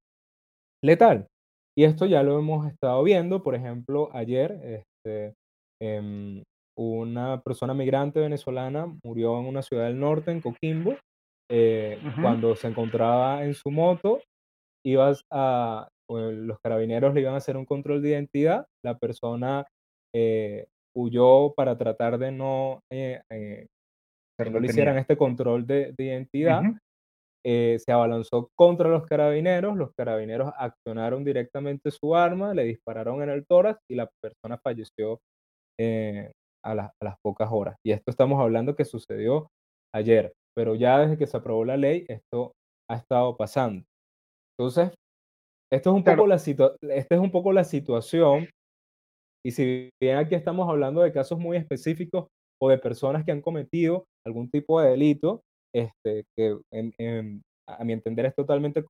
letal. 0.85 1.27
Y 1.77 1.85
esto 1.85 2.07
ya 2.07 2.23
lo 2.23 2.39
hemos 2.39 2.67
estado 2.71 3.03
viendo, 3.03 3.43
por 3.43 3.55
ejemplo, 3.55 4.11
ayer 4.13 4.85
este, 5.07 5.35
em, 5.81 6.43
una 6.77 7.43
persona 7.43 7.75
migrante 7.75 8.21
venezolana 8.21 8.87
murió 9.05 9.39
en 9.41 9.47
una 9.47 9.63
ciudad 9.63 9.87
del 9.87 9.99
norte, 9.99 10.31
en 10.33 10.41
Coquimbo, 10.41 10.97
eh, 11.55 11.99
cuando 12.21 12.57
se 12.57 12.69
encontraba 12.69 13.45
en 13.45 13.53
su 13.53 13.71
moto, 13.71 14.21
ibas 14.87 15.23
a, 15.31 15.89
los 16.09 16.59
carabineros 16.61 17.15
le 17.15 17.21
iban 17.21 17.35
a 17.35 17.39
hacer 17.39 17.57
un 17.57 17.67
control 17.67 18.03
de 18.03 18.11
identidad, 18.11 18.67
la 18.83 18.99
persona 18.99 19.67
eh, 20.15 20.67
huyó 20.97 21.53
para 21.55 21.77
tratar 21.77 22.19
de 22.19 22.33
no, 22.33 22.81
eh, 22.91 23.21
eh, 23.31 23.67
que 24.39 24.51
no 24.51 24.61
le 24.61 24.69
hicieran 24.69 24.97
este 24.99 25.17
control 25.17 25.67
de, 25.67 25.95
identidad, 25.99 26.63
se 27.45 27.93
abalanzó 27.93 28.49
contra 28.57 28.89
los 28.89 29.05
carabineros, 29.05 29.77
los 29.77 29.91
carabineros 29.95 30.53
accionaron 30.57 31.23
directamente 31.23 31.91
su 31.91 32.17
arma, 32.17 32.55
le 32.55 32.65
dispararon 32.65 33.23
en 33.23 33.29
el 33.29 33.45
tórax 33.47 33.79
y 33.91 33.95
la 33.95 34.09
persona 34.23 34.59
falleció 34.63 35.21
a, 35.79 36.71
a 36.73 36.75
las 36.75 37.17
pocas 37.23 37.49
horas. 37.51 37.77
Y 37.85 37.93
esto 37.93 38.11
estamos 38.11 38.41
hablando 38.41 38.75
que 38.75 38.85
sucedió 38.85 39.49
ayer, 39.95 40.33
pero 40.57 40.75
ya 40.75 40.99
desde 40.99 41.19
que 41.19 41.27
se 41.27 41.37
aprobó 41.37 41.65
la 41.65 41.77
ley, 41.77 42.05
esto 42.09 42.53
ha 42.91 42.97
estado 42.97 43.37
pasando. 43.37 43.85
Entonces, 44.59 44.93
esto 45.73 45.91
es 45.91 45.97
un 45.97 46.05
poco 46.05 46.27
la 46.27 46.37
esta 46.37 47.15
es 47.15 47.21
un 47.21 47.31
poco 47.31 47.53
la 47.53 47.65
situación. 47.65 48.49
Y 49.45 49.51
si 49.51 49.91
bien 50.01 50.19
aquí 50.19 50.35
estamos 50.35 50.69
hablando 50.69 51.01
de 51.01 51.13
casos 51.13 51.39
muy 51.39 51.57
específicos 51.57 52.29
o 52.61 52.69
de 52.69 52.79
personas 52.79 53.25
que 53.25 53.33
han 53.33 53.41
cometido 53.41 54.05
algún 54.27 54.51
tipo 54.51 54.81
de 54.81 54.91
delito, 54.91 55.41
este, 55.75 56.25
que 56.37 56.59
a 57.67 57.85
mi 57.85 57.93
entender 57.93 58.27
es 58.27 58.35
totalmente 58.35 58.85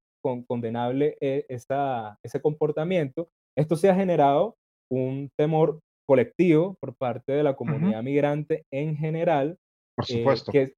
condenable 0.48 1.16
eh, 1.20 1.46
esa, 1.48 2.18
ese 2.24 2.40
comportamiento, 2.40 3.28
esto 3.56 3.76
se 3.76 3.88
ha 3.88 3.94
generado 3.94 4.54
un 4.90 5.30
temor 5.38 5.80
colectivo 6.08 6.76
por 6.80 6.94
parte 6.96 7.32
de 7.32 7.42
la 7.42 7.56
comunidad 7.56 8.02
migrante 8.02 8.64
en 8.72 8.96
general, 8.96 9.56
por 9.96 10.04
eh, 10.10 10.18
supuesto. 10.18 10.52
que, 10.52 10.74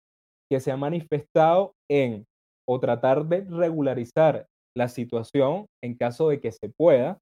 que 0.50 0.60
se 0.60 0.70
ha 0.70 0.76
manifestado 0.76 1.72
en 1.90 2.24
o 2.68 2.80
tratar 2.80 3.26
de 3.26 3.42
regularizar 3.42 4.46
la 4.76 4.88
situación 4.88 5.66
en 5.82 5.94
caso 5.96 6.28
de 6.28 6.40
que 6.40 6.52
se 6.52 6.70
pueda. 6.78 7.18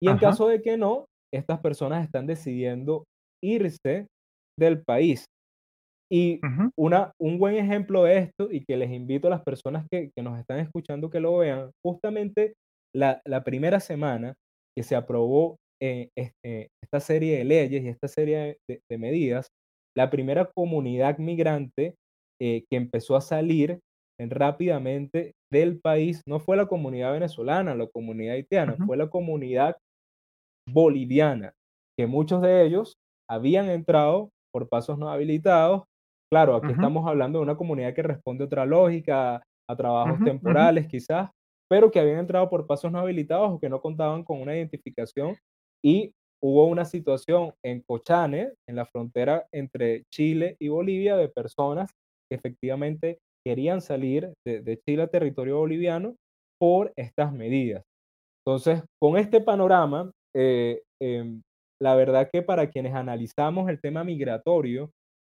Y 0.00 0.08
en 0.08 0.18
caso 0.18 0.46
de 0.48 0.62
que 0.62 0.76
no, 0.76 1.06
estas 1.34 1.60
personas 1.60 2.04
están 2.04 2.26
decidiendo 2.26 3.04
irse 3.42 4.06
del 4.58 4.82
país. 4.84 5.26
Y 6.10 6.40
una, 6.78 7.12
un 7.20 7.38
buen 7.38 7.56
ejemplo 7.56 8.04
de 8.04 8.18
esto, 8.18 8.50
y 8.50 8.64
que 8.64 8.76
les 8.76 8.90
invito 8.90 9.26
a 9.26 9.30
las 9.30 9.42
personas 9.42 9.86
que, 9.90 10.10
que 10.16 10.22
nos 10.22 10.38
están 10.38 10.60
escuchando 10.60 11.10
que 11.10 11.20
lo 11.20 11.36
vean, 11.38 11.70
justamente 11.84 12.54
la, 12.94 13.20
la 13.26 13.44
primera 13.44 13.80
semana 13.80 14.34
que 14.76 14.84
se 14.84 14.96
aprobó 14.96 15.56
eh, 15.82 16.08
este, 16.16 16.68
esta 16.82 17.00
serie 17.00 17.38
de 17.38 17.44
leyes 17.44 17.84
y 17.84 17.88
esta 17.88 18.08
serie 18.08 18.56
de, 18.68 18.80
de 18.90 18.98
medidas, 18.98 19.48
la 19.96 20.10
primera 20.10 20.50
comunidad 20.54 21.18
migrante 21.18 21.94
eh, 22.40 22.64
que 22.70 22.76
empezó 22.76 23.16
a 23.16 23.20
salir 23.20 23.80
rápidamente 24.18 25.34
del 25.52 25.80
país 25.80 26.22
no 26.26 26.40
fue 26.40 26.56
la 26.56 26.66
comunidad 26.66 27.12
venezolana, 27.12 27.74
la 27.74 27.86
comunidad 27.86 28.34
haitiana, 28.34 28.76
fue 28.84 28.96
la 28.96 29.08
comunidad 29.08 29.76
boliviana, 30.68 31.52
que 31.96 32.06
muchos 32.06 32.42
de 32.42 32.64
ellos 32.64 32.94
habían 33.28 33.68
entrado 33.70 34.30
por 34.52 34.68
pasos 34.68 34.98
no 34.98 35.10
habilitados. 35.10 35.84
Claro, 36.30 36.56
aquí 36.56 36.72
estamos 36.72 37.06
hablando 37.06 37.38
de 37.38 37.44
una 37.44 37.56
comunidad 37.56 37.94
que 37.94 38.02
responde 38.02 38.44
a 38.44 38.46
otra 38.46 38.66
lógica, 38.66 39.42
a 39.68 39.76
trabajos 39.76 40.18
temporales 40.24 40.86
quizás, 40.88 41.30
pero 41.70 41.90
que 41.90 42.00
habían 42.00 42.18
entrado 42.18 42.48
por 42.50 42.66
pasos 42.66 42.90
no 42.90 42.98
habilitados 42.98 43.50
o 43.50 43.60
que 43.60 43.68
no 43.68 43.80
contaban 43.80 44.24
con 44.24 44.40
una 44.40 44.56
identificación. 44.56 45.36
Y 45.82 46.12
hubo 46.42 46.66
una 46.66 46.84
situación 46.84 47.52
en 47.64 47.82
Cochane, 47.82 48.52
en 48.68 48.76
la 48.76 48.86
frontera 48.86 49.46
entre 49.52 50.04
Chile 50.12 50.56
y 50.58 50.68
Bolivia, 50.68 51.16
de 51.16 51.28
personas 51.28 51.90
que 52.28 52.36
efectivamente 52.36 53.18
querían 53.46 53.80
salir 53.80 54.32
de, 54.46 54.80
Chile 54.86 55.02
a 55.02 55.06
territorio 55.08 55.58
boliviano 55.58 56.16
por 56.60 56.92
estas 56.96 57.32
medidas. 57.32 57.82
Entonces, 58.46 58.82
con 59.00 59.16
este 59.16 59.40
panorama, 59.40 60.10
eh, 60.36 60.82
em, 61.00 61.42
la 61.80 61.94
verdad 61.94 62.28
que 62.32 62.42
para 62.42 62.68
quienes 62.68 62.94
analizamos 62.94 63.68
el 63.70 63.80
tema 63.80 64.04
migratorio 64.04 64.90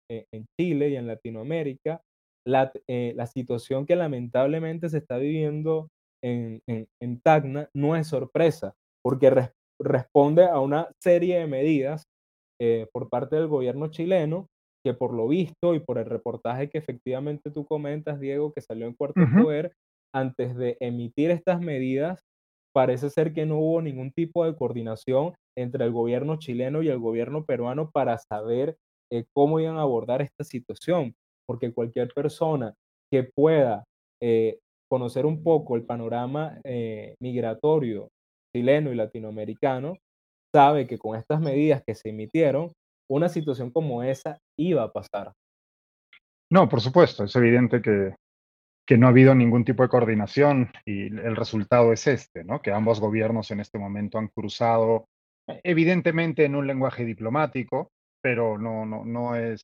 eh, 0.09 0.25
en 0.33 0.45
Chile 0.59 0.89
y 0.89 0.95
en 0.95 1.07
Latinoamérica, 1.07 2.01
la, 2.45 2.71
eh, 2.87 3.13
la, 3.15 3.27
situación 3.27 3.85
que 3.85 3.95
lamentablemente 3.95 4.89
se 4.89 4.99
está 4.99 5.17
viviendo 5.17 5.89
en, 6.23 6.61
en, 6.67 7.19
Tacna 7.21 7.69
no 7.75 7.95
es 7.95 8.07
sorpresa, 8.07 8.73
porque 9.03 9.51
responde 9.79 10.45
a 10.45 10.59
una 10.59 10.89
serie 11.03 11.39
de 11.39 11.47
medidas 11.47 12.03
por 12.91 13.09
parte 13.09 13.35
del 13.35 13.47
gobierno 13.47 13.89
chileno 13.89 14.47
que 14.87 14.93
por 14.93 15.13
lo 15.13 15.27
visto 15.27 15.75
y 15.75 15.81
por 15.81 15.97
el 15.97 16.05
reportaje 16.05 16.69
que 16.69 16.77
efectivamente 16.77 17.51
tú 17.51 17.65
comentas, 17.65 18.21
Diego, 18.21 18.53
que 18.53 18.61
salió 18.61 18.87
en 18.87 18.93
Cuarto 18.93 19.19
Poder, 19.37 19.73
antes 20.15 20.55
de 20.55 20.77
emitir 20.79 21.29
estas 21.29 21.59
medidas, 21.59 22.21
parece 22.73 23.09
ser 23.09 23.33
que 23.33 23.45
no 23.45 23.57
hubo 23.57 23.81
ningún 23.81 24.13
tipo 24.13 24.45
de 24.45 24.55
coordinación 24.55 25.33
entre 25.57 25.83
el 25.83 25.91
gobierno 25.91 26.37
chileno 26.37 26.83
y 26.83 26.87
el 26.87 26.99
gobierno 26.99 27.43
peruano 27.43 27.91
para 27.91 28.17
saber 28.17 28.77
eh, 29.11 29.25
cómo 29.35 29.59
iban 29.59 29.75
a 29.75 29.81
abordar 29.81 30.21
esta 30.21 30.45
situación, 30.45 31.15
porque 31.45 31.73
cualquier 31.73 32.07
persona 32.13 32.73
que 33.11 33.23
pueda 33.35 33.83
eh, 34.23 34.59
conocer 34.89 35.25
un 35.25 35.43
poco 35.43 35.75
el 35.75 35.83
panorama 35.83 36.61
migratorio 37.19 38.07
chileno 38.55 38.93
y 38.93 38.95
latinoamericano, 38.95 39.97
sabe 40.55 40.87
que 40.87 40.97
con 40.97 41.17
estas 41.17 41.41
medidas 41.41 41.83
que 41.85 41.93
se 41.93 42.09
emitieron, 42.09 42.71
una 43.09 43.29
situación 43.29 43.71
como 43.71 44.03
esa 44.03 44.39
iba 44.57 44.83
a 44.83 44.91
pasar. 44.91 45.33
No, 46.49 46.69
por 46.69 46.81
supuesto, 46.81 47.25
es 47.25 47.35
evidente 47.35 47.81
que, 47.81 48.15
que 48.87 48.97
no 48.97 49.07
ha 49.07 49.09
habido 49.09 49.35
ningún 49.35 49.65
tipo 49.65 49.83
de 49.83 49.89
coordinación 49.89 50.71
y 50.85 51.07
el 51.07 51.35
resultado 51.35 51.91
es 51.91 52.07
este, 52.07 52.45
¿no? 52.45 52.61
Que 52.61 52.71
ambos 52.71 53.01
gobiernos 53.01 53.51
en 53.51 53.59
este 53.59 53.77
momento 53.77 54.17
han 54.17 54.29
cruzado, 54.29 55.07
evidentemente 55.63 56.45
en 56.45 56.55
un 56.55 56.67
lenguaje 56.67 57.03
diplomático, 57.03 57.91
pero 58.21 58.57
no, 58.57 58.85
no, 58.85 59.03
no, 59.03 59.35
es, 59.35 59.61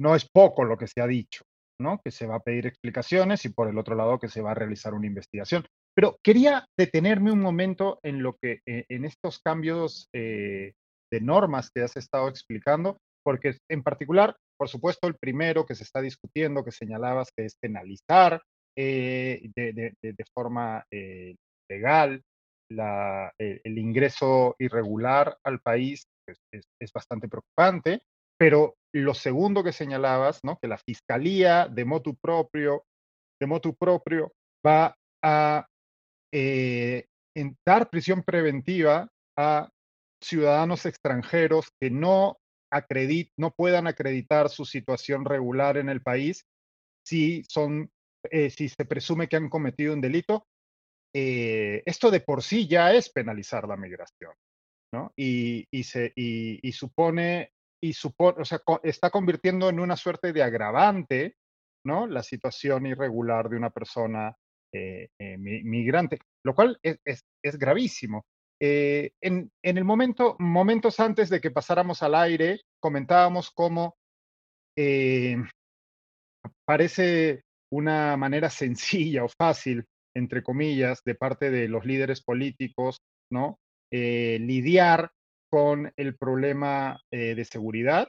no 0.00 0.16
es 0.16 0.28
poco 0.28 0.64
lo 0.64 0.76
que 0.76 0.88
se 0.88 1.00
ha 1.00 1.06
dicho, 1.06 1.44
¿no? 1.80 2.00
Que 2.02 2.10
se 2.10 2.26
va 2.26 2.36
a 2.36 2.40
pedir 2.40 2.66
explicaciones 2.66 3.44
y 3.44 3.50
por 3.50 3.68
el 3.68 3.78
otro 3.78 3.94
lado 3.94 4.18
que 4.18 4.28
se 4.28 4.42
va 4.42 4.50
a 4.50 4.54
realizar 4.54 4.92
una 4.92 5.06
investigación. 5.06 5.64
Pero 5.94 6.18
quería 6.24 6.66
detenerme 6.76 7.30
un 7.30 7.40
momento 7.40 8.00
en 8.02 8.24
lo 8.24 8.36
que, 8.42 8.60
eh, 8.66 8.86
en 8.88 9.04
estos 9.04 9.38
cambios 9.38 10.08
eh, 10.12 10.72
de 11.12 11.20
normas 11.20 11.70
que 11.70 11.82
has 11.82 11.96
estado 11.96 12.28
explicando, 12.28 12.98
porque 13.24 13.56
en 13.70 13.82
particular, 13.82 14.36
por 14.58 14.68
supuesto, 14.68 15.06
el 15.06 15.16
primero 15.16 15.64
que 15.64 15.74
se 15.74 15.84
está 15.84 16.00
discutiendo, 16.00 16.64
que 16.64 16.72
señalabas, 16.72 17.30
que 17.36 17.46
es 17.46 17.56
penalizar 17.60 18.42
eh, 18.76 19.50
de, 19.54 20.24
forma 20.34 20.84
legal 21.70 22.22
el 23.38 23.78
ingreso 23.78 24.56
irregular 24.58 25.36
al 25.44 25.60
país, 25.60 26.06
pues, 26.26 26.38
es, 26.52 26.92
bastante 26.92 27.28
preocupante. 27.28 28.02
Pero 28.38 28.76
lo 28.92 29.14
segundo 29.14 29.62
que 29.62 29.72
señalabas, 29.72 30.40
¿no? 30.42 30.58
que 30.60 30.68
la 30.68 30.78
fiscalía 30.78 31.68
de 31.68 31.84
motu 31.84 32.16
propio, 32.16 32.84
de 33.40 33.46
motu 33.46 33.74
propio 33.74 34.32
va 34.66 34.94
a 35.22 35.66
eh, 36.32 37.06
en 37.36 37.56
dar 37.66 37.90
prisión 37.90 38.22
preventiva 38.22 39.08
a 39.36 39.68
ciudadanos 40.24 40.86
extranjeros 40.86 41.70
que 41.80 41.90
no, 41.90 42.38
acredit, 42.70 43.30
no 43.36 43.50
puedan 43.50 43.86
acreditar 43.86 44.48
su 44.48 44.64
situación 44.64 45.24
regular 45.24 45.76
en 45.76 45.88
el 45.88 46.02
país 46.02 46.44
si, 47.04 47.44
son, 47.48 47.90
eh, 48.30 48.50
si 48.50 48.68
se 48.68 48.84
presume 48.84 49.28
que 49.28 49.36
han 49.36 49.48
cometido 49.48 49.94
un 49.94 50.00
delito. 50.00 50.46
Eh, 51.14 51.82
esto 51.86 52.10
de 52.10 52.20
por 52.20 52.42
sí 52.42 52.66
ya 52.66 52.92
es 52.92 53.08
penalizar 53.10 53.68
la 53.68 53.76
migración, 53.76 54.32
¿no? 54.92 55.12
Y, 55.16 55.66
y, 55.70 55.84
se, 55.84 56.12
y, 56.16 56.72
supone, 56.72 57.52
y 57.80 57.92
supone, 57.92 58.42
o 58.42 58.44
sea, 58.44 58.60
está 58.82 59.10
convirtiendo 59.10 59.68
en 59.68 59.78
una 59.78 59.96
suerte 59.96 60.32
de 60.32 60.42
agravante, 60.42 61.36
¿no? 61.86 62.08
La 62.08 62.22
situación 62.24 62.86
irregular 62.86 63.48
de 63.48 63.56
una 63.56 63.70
persona 63.70 64.36
eh, 64.72 65.08
eh, 65.20 65.38
migrante, 65.38 66.18
lo 66.44 66.52
cual 66.52 66.76
es, 66.82 66.98
es, 67.04 67.56
gravísimo. 67.56 68.26
Eh, 68.60 69.10
en, 69.20 69.50
el 69.62 69.84
momento, 69.84 70.36
momentos 70.38 71.00
antes 71.00 71.28
de 71.28 71.40
que 71.40 71.50
pasáramos 71.50 72.02
al 72.02 72.14
aire, 72.14 72.60
comentábamos 72.80 73.50
cómo 73.50 73.96
parece 76.64 77.42
una 77.70 78.16
manera 78.16 78.50
sencilla 78.50 79.24
o 79.24 79.28
fácil, 79.28 79.84
entre 80.14 80.42
comillas, 80.42 81.02
de 81.04 81.14
parte 81.14 81.50
de 81.50 81.68
los 81.68 81.84
líderes 81.84 82.22
políticos, 82.22 82.98
¿no? 83.30 83.58
lidiar 83.90 85.12
con 85.48 85.92
el 85.96 86.16
problema 86.16 87.00
de 87.12 87.44
seguridad, 87.44 88.08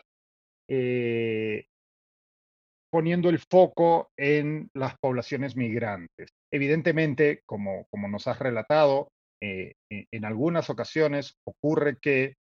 poniendo 2.95 3.29
el 3.29 3.39
foco 3.39 4.09
en 4.17 4.69
las 4.73 4.97
poblaciones 4.97 5.57
migrantes. 5.57 6.29
Evidentemente, 6.49 7.41
como, 7.45 7.85
como 7.91 8.07
nos 8.07 8.25
has 8.27 8.39
relatado, 8.39 9.09
eh, 9.41 9.73
en 9.89 10.25
algunas 10.25 10.69
ocasiones 10.69 11.37
ocurre 11.45 11.97
que 12.01 12.35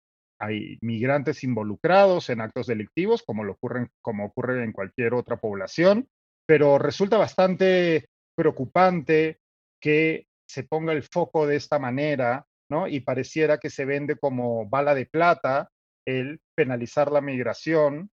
hay 0.41 0.79
migrantes 0.81 1.45
involucrados 1.45 2.31
en 2.31 2.41
actos 2.41 2.67
delictivos, 2.67 3.23
como, 3.23 3.57
como 4.01 4.25
ocurre 4.25 4.65
en 4.65 4.73
cualquier 4.73 5.15
otra 5.15 5.37
población, 5.37 6.09
pero 6.47 6.79
resulta 6.79 7.19
bastante 7.19 8.09
preocupante 8.35 9.39
que 9.81 10.27
se 10.49 10.65
ponga 10.65 10.93
el 10.93 11.03
foco 11.03 11.47
de 11.47 11.57
esta 11.57 11.79
manera, 11.79 12.47
¿no? 12.71 12.89
Y 12.89 13.01
pareciera 13.01 13.59
que 13.59 13.71
se 13.71 13.85
vende 13.85 14.17
como 14.17 14.69
bala 14.69 14.95
de 14.95 15.07
plata 15.07 15.69
el 16.07 16.41
penalizar 16.57 17.13
la 17.13 17.21
migración 17.21 18.11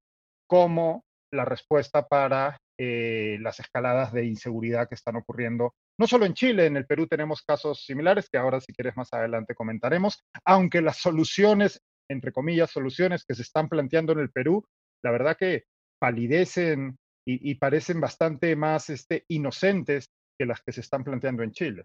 como 0.47 1.05
la 1.31 1.45
respuesta 1.45 2.07
para 2.07 2.57
eh, 2.79 3.37
las 3.41 3.59
escaladas 3.59 4.13
de 4.13 4.25
inseguridad 4.25 4.87
que 4.87 4.95
están 4.95 5.15
ocurriendo, 5.15 5.73
no 5.99 6.07
solo 6.07 6.25
en 6.25 6.33
Chile, 6.33 6.65
en 6.65 6.77
el 6.77 6.85
Perú 6.85 7.07
tenemos 7.07 7.41
casos 7.41 7.83
similares 7.83 8.29
que 8.29 8.37
ahora 8.37 8.61
si 8.61 8.73
quieres 8.73 8.95
más 8.95 9.11
adelante 9.13 9.55
comentaremos, 9.55 10.23
aunque 10.45 10.81
las 10.81 10.97
soluciones, 10.97 11.81
entre 12.09 12.31
comillas, 12.31 12.71
soluciones 12.71 13.25
que 13.25 13.35
se 13.35 13.41
están 13.41 13.67
planteando 13.67 14.13
en 14.13 14.19
el 14.19 14.31
Perú, 14.31 14.63
la 15.03 15.11
verdad 15.11 15.37
que 15.37 15.63
palidecen 15.99 16.97
y, 17.29 17.55
parecen 17.55 17.99
bastante 17.99 18.55
más 18.55 18.89
este, 18.89 19.25
inocentes 19.27 20.07
que 20.39 20.45
las 20.45 20.61
que 20.61 20.71
se 20.71 20.79
están 20.79 21.03
planteando 21.03 21.43
en 21.43 21.51
Chile. 21.51 21.83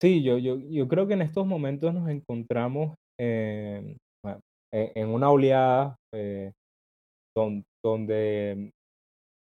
Sí, 0.00 0.22
yo, 0.22 0.38
yo, 0.38 0.58
yo 0.70 0.86
creo 0.86 1.08
que 1.08 1.14
en 1.14 1.22
estos 1.22 1.44
momentos 1.44 1.92
nos 1.92 2.08
encontramos 2.08 2.94
en 3.18 3.96
una 5.08 5.30
oleada 5.30 5.96
eh, 6.14 6.52
donde 7.82 8.70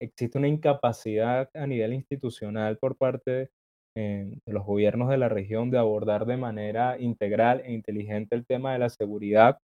existe 0.04 0.38
una 0.38 0.48
incapacidad 0.48 1.50
a 1.54 1.68
nivel 1.68 1.94
institucional 1.94 2.78
por 2.78 2.98
parte 2.98 3.50
eh, 3.96 4.38
de 4.46 4.54
los 4.54 4.66
gobiernos 4.66 5.10
de 5.10 5.18
la 5.18 5.30
región 5.30 5.70
de 5.72 5.78
abordar 5.78 6.26
de 6.26 6.38
manera 6.38 7.00
integral 7.00 7.62
e 7.63 7.74
inteligente 7.74 8.36
el 8.36 8.46
tema 8.46 8.74
de 8.74 8.80
la 8.80 8.89
seguridad 8.89 9.58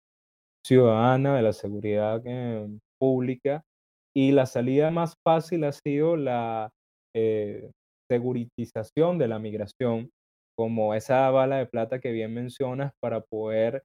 ciudadana, 0.65 1.35
de 1.35 1.41
la 1.41 1.53
seguridad 1.53 2.21
eh, 2.25 2.67
pública. 2.99 3.63
Y 4.15 4.31
la 4.31 4.45
salida 4.45 4.91
más 4.91 5.15
fácil 5.25 5.63
ha 5.63 5.71
sido 5.71 6.15
la 6.17 6.69
eh, 7.15 7.71
de 8.09 9.27
la 9.27 9.39
migración, 9.39 10.09
como 10.57 10.95
esa 10.95 11.29
bala 11.29 11.57
de 11.57 11.67
plata 11.67 11.99
que 11.99 12.11
bien 12.11 12.33
mencionas 12.33 12.91
para 13.01 13.21
poder 13.21 13.83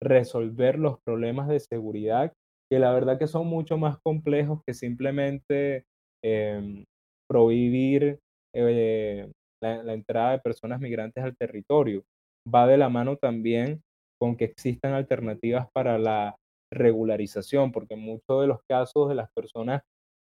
resolver 0.00 0.78
los 0.78 0.98
problemas 1.04 1.48
de 1.48 1.58
seguridad 1.58 2.32
que 2.70 2.78
la 2.78 2.92
verdad 2.92 3.18
que 3.18 3.26
son 3.26 3.46
mucho 3.46 3.78
más 3.78 3.98
complejos 4.02 4.60
que 4.66 4.74
simplemente 4.74 5.84
em, 6.22 6.84
prohibir 7.28 8.18
eh, 8.54 9.30
la, 9.62 9.92
entrada 9.92 10.32
de 10.32 10.38
personas 10.40 10.80
migrantes 10.80 11.22
al 11.22 11.36
territorio. 11.36 12.04
Va 12.52 12.66
de 12.66 12.78
la 12.78 12.88
mano 12.88 13.16
también 13.16 13.82
con 14.20 14.36
que 14.36 14.46
existan 14.46 14.94
alternativas 14.94 15.68
para 15.72 15.98
la 15.98 16.36
regularización, 16.72 17.72
porque 17.72 17.96
muchos 17.96 18.40
de 18.40 18.46
los 18.46 18.60
casos 18.68 19.08
de 19.08 19.14
las 19.14 19.30
personas 19.32 19.82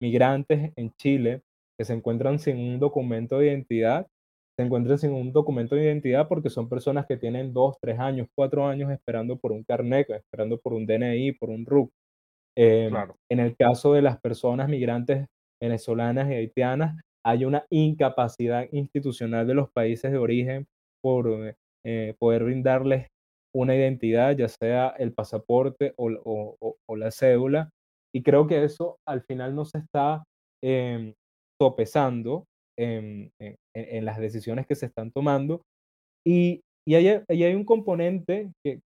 migrantes 0.02 0.72
en 0.76 0.92
Chile 1.00 1.42
que 1.78 1.86
se 1.86 1.94
encuentran 1.94 2.40
sin 2.40 2.58
un 2.58 2.80
documento 2.80 3.40
de 3.40 3.48
identidad, 3.48 4.08
se 4.58 4.66
encuentran 4.66 4.98
sin 4.98 5.12
un 5.12 5.34
documento 5.34 5.76
de 5.76 5.84
identidad 5.84 6.28
porque 6.28 6.50
son 6.50 6.70
personas 6.70 7.06
que 7.06 7.18
tienen 7.18 7.54
dos, 7.54 7.78
tres 7.82 8.00
años, 8.00 8.28
cuatro 8.36 8.66
años 8.66 8.92
esperando 8.92 9.38
por 9.38 9.52
un 9.52 9.64
carnet, 9.64 10.10
esperando 10.10 10.58
por 10.60 10.74
un 10.74 10.86
DNI, 10.86 11.34
por 11.34 11.50
un 11.50 11.66
RUC. 11.66 11.92
Em, 12.58 12.94
en 13.30 13.40
el 13.40 13.56
caso 13.58 13.94
de 13.94 14.02
las 14.02 14.20
personas 14.20 14.70
migrantes 14.70 15.26
venezolanas 15.62 16.30
y 16.30 16.36
haitianas, 16.36 17.02
hay 17.26 17.44
una 17.44 17.66
incapacidad 17.70 18.68
institucional 18.72 19.48
de 19.48 19.56
los 19.56 19.70
países 19.72 20.12
de 20.12 20.18
origen 20.18 20.68
por 21.04 21.56
eh, 21.86 22.16
poder 22.20 22.44
brindarles 22.44 23.08
una 23.54 23.76
identidad, 23.76 24.36
ya 24.36 24.48
sea 24.48 24.90
el 24.98 25.14
pasaporte 25.14 25.94
o, 25.98 26.66
la 26.96 27.12
cédula. 27.12 27.70
Y 28.14 28.22
creo 28.22 28.48
que 28.48 28.64
eso 28.64 28.98
al 29.08 29.22
final 29.22 29.56
no 29.56 29.66
se 29.66 29.80
está 29.80 30.24
eh, 30.64 31.14
sopesando 31.62 32.46
en, 32.78 33.32
las 33.74 34.20
decisiones 34.20 34.68
que 34.68 34.76
se 34.76 34.86
están 34.86 35.12
tomando. 35.12 35.62
Y, 36.26 36.62
y 36.88 36.96
ahí, 36.96 37.08
hay, 37.28 37.56
un 37.56 37.66
componente 37.66 38.52
que, 38.64 38.80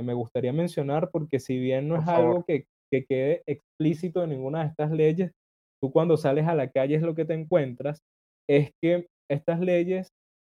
me 0.00 0.14
gustaría 0.14 0.52
mencionar, 0.52 1.10
porque 1.10 1.38
si 1.38 1.58
bien 1.58 1.88
no 1.88 1.96
es 1.96 2.08
algo 2.08 2.44
que, 2.44 2.64
que 2.90 3.04
quede 3.08 3.42
explícito 3.46 4.22
en 4.24 4.30
ninguna 4.30 4.62
de 4.62 4.68
estas 4.68 4.90
leyes, 4.90 5.32
tú 5.82 5.92
cuando 5.92 6.16
sales 6.16 6.46
a 6.46 6.54
la 6.54 6.68
calle 6.68 6.96
es 6.96 7.02
lo 7.02 7.14
que 7.14 7.24
te 7.24 7.34
encuentras, 7.34 8.00
es 8.48 8.70
que 8.82 9.06
estas 9.30 9.60
leyes 9.60 10.08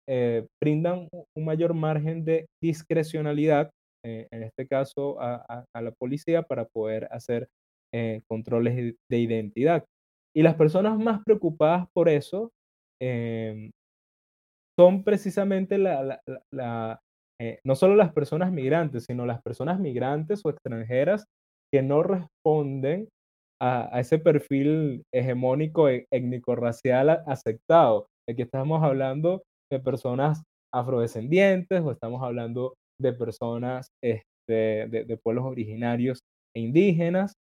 eh, 0.09 0.47
brindan 0.61 1.09
un 1.37 1.45
mayor 1.45 1.75
margen 1.75 2.25
de 2.25 2.47
discrecionalidad, 2.61 3.71
eh, 4.05 4.27
en 4.33 4.43
este 4.43 4.67
caso 4.67 5.21
a, 5.21 5.65
la 5.75 5.93
policía, 5.93 6.43
para 6.43 6.65
poder 6.65 7.07
hacer 7.13 7.49
eh, 7.95 8.21
controles 8.29 8.97
de 9.09 9.19
identidad. 9.19 9.85
Y 10.35 10.43
las 10.43 10.55
personas 10.55 10.99
más 10.99 11.23
preocupadas 11.25 11.87
por 11.93 12.09
eso 12.09 12.51
em, 13.01 13.71
son 14.79 15.05
precisamente 15.05 15.77
la, 15.77 16.21
no 17.65 17.75
solo 17.75 17.95
las 17.95 18.13
personas 18.13 18.51
migrantes, 18.53 19.05
sino 19.05 19.27
las 19.27 19.43
personas 19.43 19.79
migrantes 19.79 20.41
o 20.45 20.51
extranjeras 20.51 21.25
que 21.73 21.83
no 21.83 22.03
responden 22.03 23.09
a, 23.61 24.01
ese 24.01 24.19
perfil 24.19 25.03
hegemónico 25.13 25.89
e, 25.89 26.07
étnico-racial 26.11 27.23
aceptado. 27.27 28.07
Aquí 28.29 28.43
estamos 28.43 28.83
hablando 28.83 29.43
de 29.71 29.81
personas 29.81 30.43
afrodescendientes 30.73 31.81
o 31.81 31.93
estamos 31.93 32.23
hablando 32.23 32.75
de 33.01 33.13
personas 33.13 33.89
este, 34.03 34.89
de, 34.89 35.17
pueblos 35.23 35.45
originarios 35.45 36.21
e 36.55 36.61
indígenas 36.61 37.33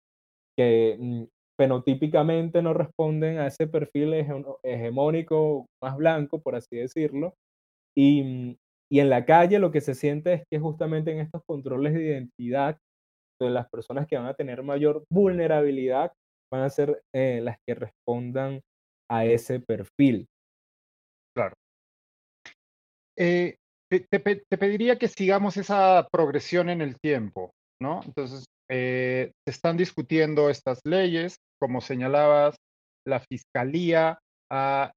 que 0.56 0.96
mm, 0.98 1.24
fenotípicamente 1.60 2.62
no 2.62 2.74
responden 2.74 3.38
a 3.38 3.46
ese 3.46 3.66
perfil 3.66 4.14
hegemónico 4.64 5.66
más 5.82 5.96
blanco, 5.96 6.40
por 6.40 6.54
así 6.54 6.76
decirlo. 6.76 7.34
Y, 7.96 8.22
mm, 8.22 8.56
y 8.90 9.00
en 9.00 9.10
la 9.10 9.24
calle 9.24 9.58
lo 9.58 9.70
que 9.70 9.80
se 9.80 9.94
siente 9.94 10.32
es 10.34 10.42
que 10.50 10.58
justamente 10.58 11.12
en 11.12 11.18
estos 11.18 11.42
controles 11.46 11.94
de 11.94 12.04
identidad 12.04 12.78
las 13.40 13.68
personas 13.68 14.07
que 14.07 14.16
van 14.16 14.27
a 14.27 14.35
tener 14.35 14.62
mayor 14.62 15.05
vulnerabilidad 15.11 16.12
van 16.53 16.62
a 16.62 16.70
ser 16.70 17.03
eh, 17.14 17.40
las 17.42 17.59
que 17.66 17.74
respondan 17.74 18.61
a 19.11 19.24
ese 19.24 19.61
perfil. 19.61 20.27
Claro. 21.37 21.55
Eh, 23.16 23.57
te, 23.90 24.57
pediría 24.59 24.98
que 24.98 25.09
sigamos 25.09 25.57
esa 25.57 26.07
progresión 26.11 26.68
en 26.68 26.83
el 26.83 26.98
tiempo, 27.01 27.53
¿no? 27.81 28.01
Entonces, 28.05 28.44
eh, 28.70 29.33
se 29.46 29.51
están 29.51 29.77
discutiendo 29.77 30.51
estas 30.51 30.81
leyes, 30.85 31.37
como 31.59 31.81
señalabas, 31.81 32.57
la 33.07 33.20
Fiscalía 33.20 34.18
ha, 34.51 34.92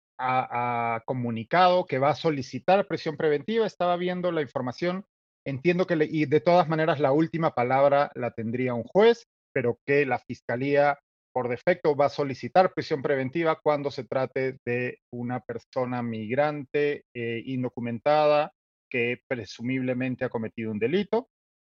comunicado 1.06 1.86
que 1.86 1.98
va 1.98 2.12
a 2.12 2.16
solicitar 2.16 2.86
presión 2.86 3.18
preventiva, 3.18 3.66
estaba 3.66 3.98
viendo 3.98 4.32
la 4.32 4.44
información, 4.44 5.04
entiendo 5.46 5.88
que 5.88 6.08
y 6.10 6.26
de 6.26 6.40
todas 6.40 6.68
maneras 6.68 7.00
la 7.00 7.12
última 7.12 7.54
palabra 7.54 8.12
la 8.16 8.32
tendría 8.32 8.74
un 8.74 8.84
juez, 8.84 9.26
pero 9.54 9.80
que 9.86 10.06
la 10.06 10.20
Fiscalía 10.20 10.98
por 11.34 11.50
defecto 11.50 11.96
va 11.96 12.08
a 12.08 12.10
solicitar 12.10 12.74
prisión 12.74 13.02
preventiva 13.02 13.60
cuando 13.62 13.90
se 13.90 14.04
trate 14.04 14.58
de 14.66 15.00
una 15.12 15.40
persona 15.40 16.02
migrante 16.04 17.06
eh, 17.14 17.42
indocumentada 17.46 18.52
que 18.90 19.22
presumiblemente 19.28 20.26
ha 20.26 20.30
cometido 20.30 20.72
un 20.72 20.80
delito. 20.80 21.30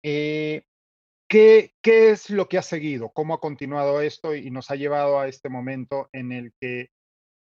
Eh, 0.02 0.62
¿qué, 1.28 1.72
¿qué, 1.82 2.10
es 2.10 2.30
lo 2.30 2.48
que 2.48 2.58
ha 2.58 2.62
seguido? 2.62 3.10
¿Cómo 3.10 3.34
ha 3.34 3.40
continuado 3.40 4.00
esto 4.00 4.34
y 4.34 4.50
nos 4.50 4.70
ha 4.70 4.76
llevado 4.76 5.20
a 5.20 5.28
este 5.28 5.50
momento 5.50 6.08
en 6.12 6.32
el 6.32 6.52
que 6.58 6.88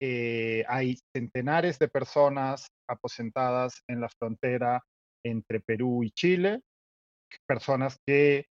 eh, 0.00 0.64
hay 0.68 0.98
centenares 1.14 1.78
de 1.78 1.88
personas 1.88 2.68
aposentadas 2.88 3.82
en 3.88 4.00
la 4.00 4.08
frontera 4.08 4.82
entre 5.24 5.60
Perú 5.60 6.02
y 6.04 6.10
Chile? 6.10 6.60
Personas 7.46 7.98
que 8.06 8.46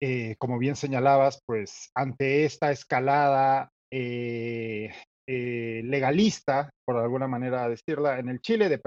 eh, 0.00 0.36
como 0.38 0.58
bien 0.58 0.76
señalabas, 0.76 1.42
pues 1.44 1.90
ante 1.94 2.44
esta 2.44 2.70
escalada 2.70 3.70
eh, 3.90 4.92
eh, 5.26 5.82
legalista, 5.84 6.70
por 6.84 6.98
alguna 6.98 7.26
manera 7.26 7.68
decirla, 7.68 8.20
en 8.20 8.28
el 8.28 8.40
Chile 8.40 8.68
de, 8.68 8.80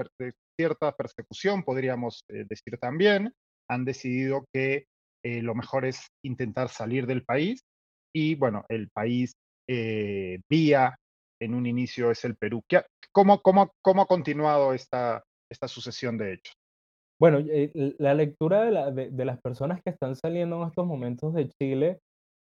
cierta 0.58 0.92
persecución, 0.92 1.64
podríamos 1.64 2.24
decir 2.28 2.78
también, 2.78 3.32
han 3.68 3.84
decidido 3.84 4.44
que 4.52 4.86
lo 5.24 5.54
mejor 5.54 5.84
es 5.84 6.08
intentar 6.24 6.68
salir 6.68 7.06
del 7.06 7.24
país 7.24 7.62
y 8.14 8.34
bueno, 8.34 8.64
el 8.68 8.90
país 8.90 9.32
vía 9.66 10.96
en 11.40 11.54
un 11.54 11.66
inicio 11.66 12.10
es 12.10 12.24
el 12.24 12.36
Perú. 12.36 12.62
¿Cómo, 13.12 13.40
ha 13.40 14.06
continuado 14.06 14.74
esta 14.74 15.22
sucesión 15.68 16.18
de 16.18 16.34
hechos? 16.34 16.61
Bueno, 17.22 17.38
eh, 17.38 17.94
la 18.00 18.14
lectura 18.14 18.90
de, 18.90 19.24
las 19.24 19.40
personas 19.40 19.80
que 19.80 19.90
están 19.90 20.16
saliendo 20.16 20.60
en 20.60 20.66
estos 20.66 20.84
momentos 20.84 21.32
de 21.32 21.48
Chile 21.50 22.00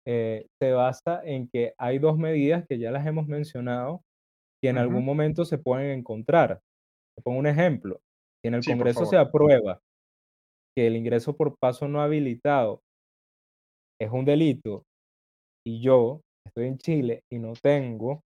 eh, 0.07 0.49
se 0.61 0.73
basa 0.73 1.23
en 1.25 1.49
que 1.49 1.73
hay 1.79 1.99
dos 1.99 2.19
medidas 2.19 2.63
que 2.69 2.79
ya 2.79 2.91
las 2.91 3.07
hemos 3.07 3.27
mencionado 3.27 4.03
que 4.63 4.69
en 4.69 4.77
algún 4.77 5.03
momento 5.03 5.47
se 5.47 5.57
pueden 5.57 5.99
encontrar. 5.99 6.61
Te 7.17 7.23
pongo 7.23 7.39
un 7.39 7.47
ejemplo. 7.47 8.01
Si 8.43 8.49
en 8.49 8.55
el 8.55 8.65
Congreso 8.67 9.07
se 9.07 9.17
aprueba 9.17 9.81
que 10.77 10.89
el 10.89 10.97
ingreso 10.97 11.35
por 11.35 11.57
paso 11.59 11.89
no 11.89 12.03
habilitado 12.03 12.83
es 13.99 14.11
un 14.11 14.27
delito 14.27 14.83
y 15.67 15.81
yo 15.81 16.21
estoy 16.47 16.67
en 16.67 16.77
Chile 16.77 17.21
y 17.33 17.39
no 17.39 17.55
tengo 17.63 18.21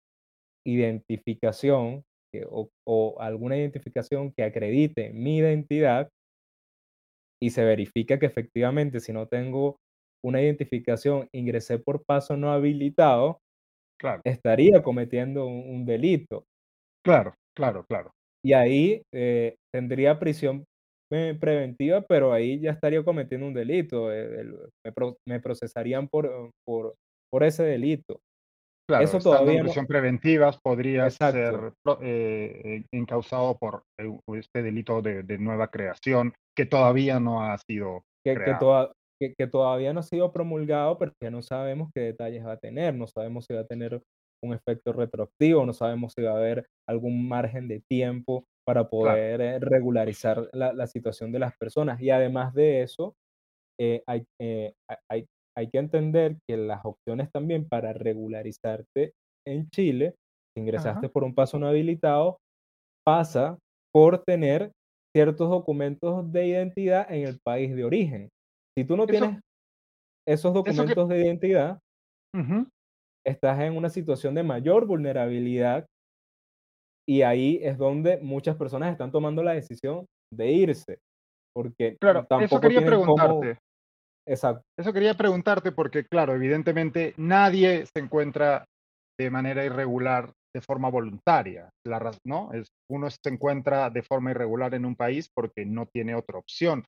identificación 0.65 2.01
o, 2.49 2.69
o, 2.87 3.21
alguna 3.21 3.55
identificación 3.55 4.31
que 4.35 4.43
acredite 4.43 5.13
mi 5.13 5.37
identidad, 5.37 6.09
y 7.41 7.51
se 7.51 7.63
verifica 7.63 8.19
que 8.19 8.25
efectivamente 8.25 8.99
si 8.99 9.13
no 9.13 9.27
tengo 9.27 9.77
una 10.23 10.41
identificación, 10.41 11.27
ingresé 11.33 11.79
por 11.79 12.03
paso 12.03 12.35
no 12.35 12.51
habilitado, 12.51 13.39
claro. 13.99 14.21
estaría 14.25 14.83
cometiendo 14.83 15.45
un, 15.45 15.85
delito. 15.85 16.43
Claro, 17.05 17.33
claro, 17.55 17.85
claro. 17.87 18.11
Y 18.43 18.53
ahí 18.53 19.01
eh, 19.13 19.55
tendría 19.73 20.19
prisión 20.19 20.65
eh, 21.11 21.35
preventiva, 21.39 22.01
pero 22.01 22.31
ahí 22.33 22.59
ya 22.59 22.71
estaría 22.71 23.03
cometiendo 23.03 23.47
un 23.47 23.53
delito. 23.53 24.13
Eh, 24.13 24.45
me, 25.25 25.39
procesarían 25.39 26.07
por, 26.07 26.51
por, 26.65 26.95
por 27.31 27.43
ese 27.43 27.63
delito. 27.63 28.19
Claro, 28.87 29.03
Eso 29.03 29.19
todavía 29.19 29.59
en 29.59 29.65
prisión 29.65 29.85
preventivas 29.85 30.59
podría 30.59 31.09
ser 31.11 31.73
eh, 32.01 32.83
encausado 32.91 33.55
por 33.57 33.83
este 34.35 34.63
delito 34.63 35.03
de, 35.03 35.37
nueva 35.37 35.69
creación 35.69 36.33
que 36.59 36.65
todavía 36.65 37.21
no 37.21 37.41
ha 37.41 37.57
sido 37.57 38.03
que, 38.25 38.35
que, 39.37 39.47
todavía 39.47 39.93
no 39.93 40.01
ha 40.01 40.03
sido 40.03 40.33
promulgado, 40.33 40.97
pero 40.97 41.13
que 41.21 41.31
no 41.31 41.41
sabemos 41.41 41.89
qué 41.95 42.01
detalles 42.01 42.45
va 42.45 42.53
a 42.53 42.57
tener, 42.57 42.93
no 42.93 43.07
sabemos 43.07 43.45
si 43.45 43.53
va 43.53 43.61
a 43.61 43.65
tener 43.65 44.01
un 44.43 44.53
efecto 44.53 44.91
retroactivo, 44.91 45.65
no 45.65 45.71
sabemos 45.71 46.11
si 46.13 46.21
va 46.21 46.31
a 46.31 46.37
haber 46.37 46.65
algún 46.85 47.29
margen 47.29 47.69
de 47.69 47.81
tiempo 47.89 48.43
para 48.67 48.89
poder 48.89 49.39
eh, 49.39 49.59
regularizar 49.59 50.49
la, 50.51 50.87
situación 50.87 51.31
de 51.31 51.39
las 51.39 51.53
personas. 51.57 52.01
Y 52.01 52.09
además 52.09 52.53
de 52.53 52.83
eso, 52.83 53.13
eh, 53.79 54.03
hay, 54.05 54.25
hay, 55.09 55.25
hay 55.57 55.69
que 55.69 55.79
entender 55.79 56.35
que 56.45 56.57
las 56.57 56.83
opciones 56.83 57.31
también 57.31 57.69
para 57.69 57.93
regularizarte 57.93 59.13
en 59.47 59.69
Chile, 59.69 60.15
si 60.53 60.61
ingresaste 60.61 61.07
por 61.07 61.23
un 61.23 61.33
paso 61.33 61.57
no 61.57 61.67
habilitado, 61.67 62.37
pasa 63.05 63.57
por 63.93 64.23
tener 64.23 64.71
ciertos 65.15 65.49
documentos 65.49 66.31
de 66.31 66.47
identidad 66.47 67.11
en 67.11 67.27
el 67.27 67.39
país 67.39 67.75
de 67.75 67.83
origen. 67.83 68.29
Si 68.77 68.85
tú 68.85 68.95
no 68.95 69.07
tienes 69.07 69.39
esos 70.27 70.53
documentos 70.53 71.09
de 71.09 71.25
identidad, 71.25 71.79
estás 73.25 73.59
en 73.61 73.75
una 73.75 73.89
situación 73.89 74.35
de 74.35 74.43
mayor 74.43 74.85
vulnerabilidad 74.85 75.85
y 77.07 77.23
ahí 77.23 77.59
es 77.63 77.77
donde 77.77 78.17
muchas 78.17 78.55
personas 78.55 78.91
están 78.91 79.11
tomando 79.11 79.41
la 79.41 79.53
decisión 79.53 80.05
de 80.31 80.51
irse, 80.51 80.99
porque 81.55 81.97
claro, 81.99 82.25
tampoco 82.27 82.57
eso 82.57 82.61
quería 82.61 82.85
preguntarte. 82.85 83.57
Exacto. 84.27 84.61
Eso 84.77 84.93
quería 84.93 85.15
preguntarte 85.15 85.71
porque, 85.71 86.05
claro, 86.05 86.35
evidentemente 86.35 87.15
nadie 87.17 87.87
se 87.87 87.99
encuentra 87.99 88.65
de 89.19 89.31
manera 89.31 89.65
irregular 89.65 90.31
de 90.53 90.61
forma 90.61 90.89
voluntaria, 90.89 91.69
la, 91.85 92.11
¿no? 92.25 92.51
Es, 92.53 92.67
uno 92.89 93.09
se 93.09 93.17
encuentra 93.25 93.89
de 93.89 94.03
forma 94.03 94.31
irregular 94.31 94.73
en 94.73 94.85
un 94.85 94.95
país 94.95 95.29
porque 95.33 95.65
no 95.65 95.85
tiene 95.87 96.15
otra 96.15 96.39
opción. 96.39 96.85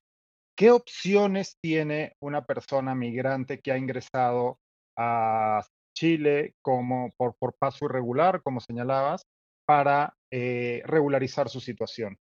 ¿Qué 0.56 0.70
opciones 0.70 1.56
tiene 1.62 2.12
una 2.22 2.44
persona 2.44 2.94
migrante 2.94 3.60
que 3.60 3.72
ha 3.72 3.78
ingresado 3.78 4.58
a 4.98 5.64
Chile 5.96 6.54
como 6.62 7.10
por, 7.16 7.34
por 7.38 7.54
paso 7.58 7.86
irregular, 7.86 8.42
como 8.42 8.60
señalabas, 8.60 9.22
para 9.66 10.14
eh, 10.30 10.82
regularizar 10.84 11.48
su 11.48 11.60
situación. 11.60 12.16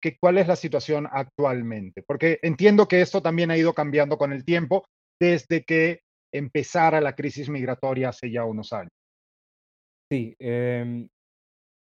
¿qué, 0.00 0.16
¿Cuál 0.18 0.38
es 0.38 0.48
la 0.48 0.56
situación 0.56 1.08
actualmente? 1.10 2.02
Porque 2.02 2.40
entiendo 2.42 2.88
que 2.88 3.00
esto 3.00 3.22
también 3.22 3.50
ha 3.50 3.56
ido 3.56 3.72
cambiando 3.72 4.18
con 4.18 4.32
el 4.32 4.44
tiempo 4.44 4.84
desde 5.20 5.62
que 5.62 6.00
empezara 6.32 7.00
la 7.00 7.14
crisis 7.14 7.48
migratoria 7.48 8.08
hace 8.08 8.30
ya 8.30 8.44
unos 8.44 8.72
años. 8.72 8.90
Sí, 10.10 10.34
em, 10.38 11.08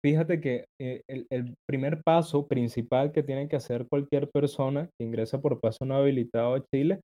fíjate 0.04 0.40
que 0.40 0.66
eh, 0.80 1.02
el, 1.08 1.26
el 1.30 1.56
primer 1.68 2.02
paso 2.04 2.48
principal 2.48 3.12
que 3.12 3.22
tiene 3.22 3.48
que 3.48 3.56
hacer 3.56 3.86
cualquier 3.88 4.30
persona 4.30 4.90
que 4.98 5.04
ingresa 5.06 5.40
por 5.42 5.60
paso 5.60 5.84
no 5.86 5.96
habilitado 5.96 6.54
a 6.54 6.64
Chile 6.72 7.00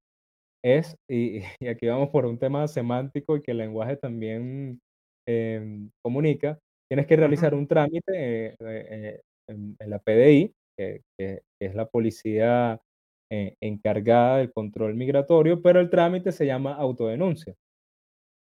es, 0.65 0.97
y, 1.11 1.41
y 1.61 1.69
aquí 1.69 1.87
vamos 1.89 2.11
por 2.11 2.27
un 2.27 2.39
tema 2.39 2.69
semántico 2.69 3.37
y 3.37 3.43
que 3.43 3.53
el 3.53 3.59
lenguaje 3.59 3.97
también 3.97 4.81
em, 5.29 5.91
comunica, 6.03 6.59
tienes 6.91 7.07
que 7.07 7.17
realizar 7.17 7.55
un 7.55 7.69
trámite 7.69 8.13
eh, 8.49 8.57
eh, 8.61 9.21
en, 9.49 9.77
en 9.81 9.91
la 9.91 9.99
PDI, 10.01 10.55
que, 10.79 11.03
que 11.19 11.43
es 11.61 11.75
la 11.77 11.87
policía 11.89 12.81
eh, 13.33 13.55
encargada 13.63 14.39
del 14.39 14.53
control 14.53 14.95
migratorio, 14.97 15.63
pero 15.63 15.81
el 15.81 15.91
trámite 15.91 16.33
se 16.33 16.47
llama 16.47 16.75
autodenuncia. 16.75 17.55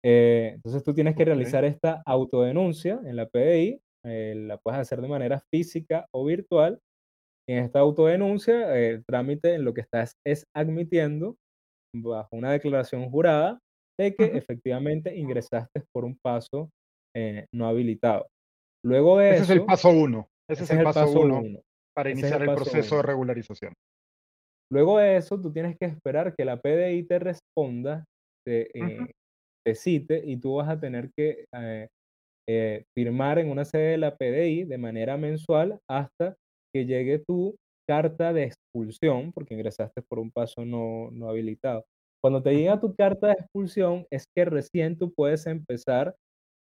Eh, 0.04 0.52
entonces 0.56 0.84
tú 0.84 0.92
tienes 0.94 1.16
que 1.16 1.24
realizar 1.24 1.64
esta 1.64 2.02
autodenuncia 2.06 3.00
en 3.04 3.16
la 3.16 3.26
PDI, 3.26 3.80
eh, 4.06 4.34
la 4.36 4.58
puedes 4.58 4.80
hacer 4.80 5.00
de 5.00 5.08
manera 5.08 5.40
física 5.50 6.06
o 6.14 6.24
virtual. 6.24 6.78
En 7.48 7.64
esta 7.64 7.80
autodenuncia, 7.80 8.76
el 8.78 9.04
trámite 9.06 9.54
en 9.54 9.64
lo 9.64 9.74
que 9.74 9.82
estás 9.82 10.14
es 10.26 10.44
admitiendo 10.54 11.36
bajo 11.94 12.36
una 12.36 12.52
declaración 12.52 13.10
jurada 13.10 13.58
de 13.98 14.14
que 14.14 14.24
efectivamente 14.36 15.16
ingresaste 15.16 15.82
por 15.94 16.04
un 16.04 16.16
paso 16.22 16.70
eh, 17.16 17.46
no 17.54 17.66
habilitado. 17.68 18.26
Luego 18.84 19.18
de 19.18 19.34
Ese 19.34 19.42
es 19.44 19.50
el 19.50 19.56
eso, 19.58 19.66
paso 19.66 19.90
uno. 19.90 20.28
Ese 20.50 20.64
es 20.64 20.64
ese 20.64 20.64
es 20.64 20.70
el 20.72 20.78
el 20.80 20.84
paso 20.84 21.00
paso 21.00 21.20
uno 21.20 21.38
uno. 21.40 21.60
para 21.94 22.10
el 22.10 22.18
iniciar 22.18 22.42
el 22.42 22.48
paso 22.48 22.64
proceso 22.64 22.94
de 22.96 23.00
uno. 23.00 23.02
regularización. 23.02 23.72
Luego 24.72 24.98
de 24.98 25.16
eso, 25.16 25.40
tú 25.40 25.52
tienes 25.52 25.76
que 25.78 25.86
esperar 25.86 26.34
que 26.36 26.44
la 26.44 26.56
PDI 26.60 27.04
te 27.06 27.18
responda, 27.18 28.04
Ujú, 28.74 28.86
eh, 28.86 28.98
te 29.64 29.74
cite 29.74 30.22
y 30.24 30.36
tú 30.38 30.56
vas 30.56 30.68
a 30.68 30.80
tener 30.80 31.10
que 31.16 31.46
eh, 31.54 31.88
eh, 32.48 32.84
firmar 32.96 33.38
en 33.38 33.50
una 33.50 33.64
sede 33.64 33.92
de 33.92 33.98
la 33.98 34.16
PDI 34.16 34.64
de 34.64 34.78
manera 34.78 35.16
mensual 35.16 35.78
hasta 35.88 36.36
que 36.74 36.86
llegue 36.86 37.20
tu 37.26 37.56
carta 37.88 38.32
de 38.32 38.44
expulsión, 38.44 39.32
porque 39.32 39.54
ingresaste 39.54 40.02
por 40.02 40.18
un 40.18 40.30
paso 40.30 40.64
no, 40.64 41.10
no 41.12 41.28
habilitado. 41.28 41.84
Cuando 42.22 42.42
te 42.42 42.54
llega 42.56 42.80
tu 42.80 42.94
carta 42.94 43.28
de 43.28 43.34
expulsión, 43.34 44.06
es 44.10 44.24
que 44.34 44.44
recién 44.46 44.98
tú 44.98 45.12
puedes 45.14 45.46
empezar 45.46 46.14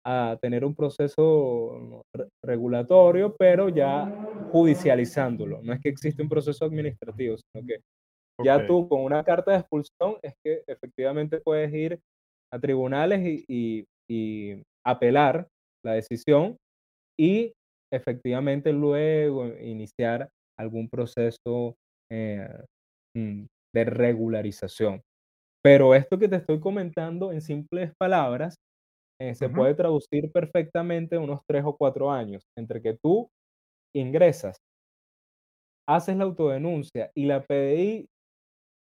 a 0.06 0.38
tener 0.42 0.66
un 0.66 0.76
proceso 0.76 2.04
regulatorio, 2.44 3.36
pero 3.38 3.70
ya 3.70 4.06
judicializándolo. 4.52 5.62
No 5.64 5.74
es 5.74 5.80
que 5.82 5.90
existe 5.90 6.22
un 6.22 6.30
proceso 6.30 6.66
administrativo, 6.66 7.38
sino 7.38 7.66
que 7.66 7.78
ya 8.44 8.66
tú 8.66 8.88
con 8.90 9.02
una 9.04 9.24
carta 9.24 9.52
de 9.52 9.58
expulsión 9.60 10.18
es 10.24 10.34
que 10.44 10.64
efectivamente 10.68 11.40
puedes 11.42 11.74
ir 11.74 12.00
a 12.54 12.60
tribunales 12.60 13.22
y, 13.28 13.46
y- 13.50 13.86
y 14.10 14.64
apelar 14.86 15.48
la 15.86 15.94
decisión 15.94 16.58
y 17.20 17.54
efectivamente 17.94 18.74
luego 18.74 19.48
iniciar 19.60 20.30
algún 20.60 20.90
proceso 20.90 21.76
eh, 22.12 22.48
mm, 23.16 23.46
de 23.76 23.86
regularización. 23.86 25.02
Pero 25.64 25.96
esto 25.96 26.20
que 26.20 26.30
te 26.30 26.38
estoy 26.38 26.60
comentando 26.60 27.32
en 27.32 27.42
simples 27.42 27.94
palabras 28.00 28.56
eh, 29.22 29.36
se 29.36 29.50
puede 29.50 29.76
traducir 29.76 30.32
perfectamente 30.32 31.16
en 31.18 31.24
unos 31.24 31.42
tres 31.48 31.64
o 31.66 31.78
cuatro 31.78 32.12
años 32.12 32.44
entre 32.58 32.82
que 32.82 32.98
tú 33.04 33.30
ingresas, 33.96 34.58
haces 35.88 36.16
la 36.18 36.24
autodenuncia 36.26 37.12
y 37.16 37.26
la 37.26 37.42
PDI 37.44 38.06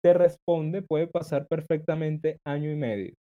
te 0.03 0.13
responde, 0.13 0.81
puede 0.81 1.07
pasar 1.07 1.47
perfectamente 1.47 2.37
año 2.45 2.71
y 2.71 2.75
medio, 2.75 3.13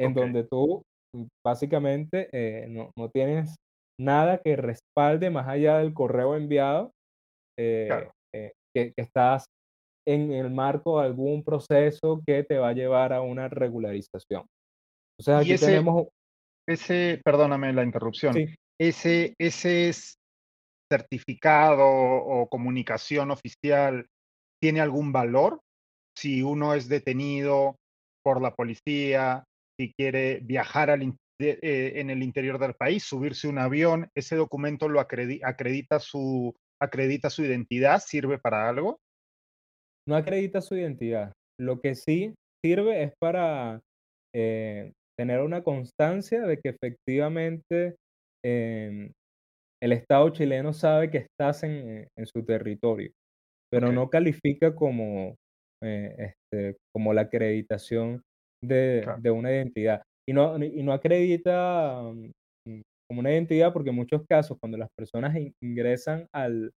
en 0.00 0.14
donde 0.14 0.44
tú 0.44 0.82
mm, 1.14 1.24
básicamente 1.44 2.28
eh, 2.32 2.66
no, 2.68 2.90
no 2.96 3.08
tienes 3.10 3.56
nada 4.00 4.38
que 4.38 4.56
respalde 4.56 5.30
más 5.30 5.48
allá 5.48 5.78
del 5.78 5.92
correo 5.92 6.36
enviado, 6.36 6.92
eh, 7.58 7.86
claro. 7.88 8.12
eh, 8.34 8.52
que, 8.74 8.92
que 8.94 9.02
estás 9.02 9.44
en 10.06 10.32
el 10.32 10.50
marco 10.50 11.00
de 11.00 11.06
algún 11.06 11.42
proceso 11.42 12.22
que 12.26 12.44
te 12.44 12.58
va 12.58 12.68
a 12.68 12.74
llevar 12.74 13.12
a 13.12 13.20
una 13.20 13.48
regularización. 13.48 14.46
Entonces 15.18 15.42
aquí 15.42 15.52
ese, 15.52 15.66
tenemos, 15.66 16.08
ese, 16.68 17.20
perdóname 17.24 17.72
la 17.72 17.82
interrupción, 17.82 18.34
sí, 18.34 18.54
ese, 18.80 19.34
ese 19.38 19.88
es- 19.88 20.14
certificado 20.90 21.84
o 21.86 22.48
comunicación 22.48 23.30
oficial 23.30 24.06
tiene 24.58 24.80
algún 24.80 25.12
valor 25.12 25.60
si 26.16 26.42
uno 26.42 26.72
es 26.72 26.88
detenido 26.88 27.76
por 28.24 28.40
la 28.40 28.54
policía, 28.54 29.44
si 29.78 29.92
quiere 29.96 30.40
viajar 30.42 30.90
al 30.90 31.02
in- 31.02 31.16
de- 31.40 31.58
eh, 31.62 32.00
en 32.00 32.10
el 32.10 32.22
interior 32.22 32.58
del 32.58 32.74
país, 32.74 33.04
subirse 33.04 33.46
un 33.46 33.58
avión, 33.58 34.08
ese 34.16 34.34
documento 34.36 34.88
lo 34.88 35.00
acredi- 35.00 35.40
acredita 35.44 36.00
su, 36.00 36.54
acredita 36.82 37.30
su 37.30 37.44
identidad, 37.44 38.00
sirve 38.00 38.38
para 38.38 38.68
algo. 38.68 38.98
no 40.08 40.16
acredita 40.16 40.60
su 40.62 40.74
identidad. 40.74 41.32
Lo 41.60 41.80
que 41.80 41.94
sí 41.94 42.34
sirve 42.64 43.02
es 43.02 43.12
para 43.20 43.80
eh, 44.34 44.92
tener 45.18 45.40
una 45.40 45.62
constancia 45.62 46.42
de 46.46 46.56
que 46.58 46.70
efectivamente 46.70 47.96
em, 48.42 49.12
el 49.82 49.92
Estado 49.92 50.30
chileno 50.30 50.72
sabe 50.72 51.10
que 51.10 51.18
estás 51.18 51.62
en, 51.62 51.72
eh, 51.72 52.08
en 52.16 52.26
su 52.26 52.42
territorio, 52.44 53.10
pero 53.70 53.92
no 53.92 54.08
califica 54.08 54.74
como, 54.74 55.36
este, 55.82 56.76
como 56.94 57.12
la 57.12 57.22
acreditación 57.22 58.22
de, 58.62 59.00
claro. 59.04 59.20
de 59.22 59.30
una 59.30 59.50
identidad. 59.52 60.02
Y 60.28 60.32
no, 60.32 60.62
y 60.62 60.82
no 60.82 60.92
acredita 60.92 62.02
mm, 62.02 62.30
mm, 62.68 62.80
como 63.08 63.20
una 63.20 63.32
identidad 63.32 63.72
porque 63.72 63.90
en 63.90 63.96
muchos 63.96 64.22
casos 64.28 64.58
cuando 64.60 64.78
las 64.78 64.88
personas 64.96 65.36
in- 65.36 65.52
ingresan 65.62 66.26
al, 66.32 66.72